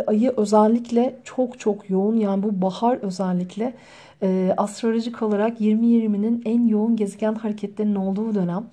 ayı 0.07 0.33
özellikle 0.37 1.19
çok 1.23 1.59
çok 1.59 1.89
yoğun. 1.89 2.15
Yani 2.15 2.43
bu 2.43 2.61
bahar 2.61 2.97
özellikle 2.97 3.73
e, 4.23 4.53
astrolojik 4.57 5.21
olarak 5.21 5.61
2020'nin 5.61 6.41
en 6.45 6.67
yoğun 6.67 6.95
gezegen 6.95 7.33
hareketlerinin 7.33 7.95
olduğu 7.95 8.35
dönem. 8.35 8.65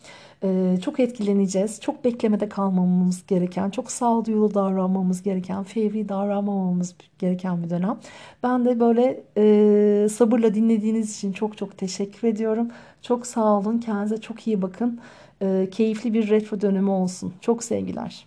E, 0.45 0.79
çok 0.85 1.01
etkileneceğiz. 1.01 1.81
Çok 1.81 2.05
beklemede 2.05 2.49
kalmamamız 2.49 3.27
gereken, 3.27 3.71
çok 3.71 3.91
sağduyulu 3.91 4.55
davranmamız 4.55 5.23
gereken, 5.23 5.63
fevri 5.65 6.09
davranmamamız 6.09 6.95
gereken 7.19 7.63
bir 7.65 7.71
dönem. 7.71 8.01
Ben 8.43 8.65
de 8.65 8.81
böyle 8.81 9.25
e, 9.37 10.09
sabırla 10.09 10.55
dinlediğiniz 10.55 11.17
için 11.17 11.33
çok 11.33 11.57
çok 11.59 11.79
teşekkür 11.79 12.29
ediyorum. 12.29 12.69
Çok 13.03 13.27
sağ 13.27 13.59
olun. 13.59 13.79
Kendinize 13.79 14.21
çok 14.21 14.47
iyi 14.47 14.63
bakın. 14.63 15.01
E, 15.43 15.69
keyifli 15.71 16.15
bir 16.15 16.29
retro 16.31 16.61
dönemi 16.61 16.91
olsun. 16.91 17.35
Çok 17.41 17.65
sevgiler. 17.65 18.27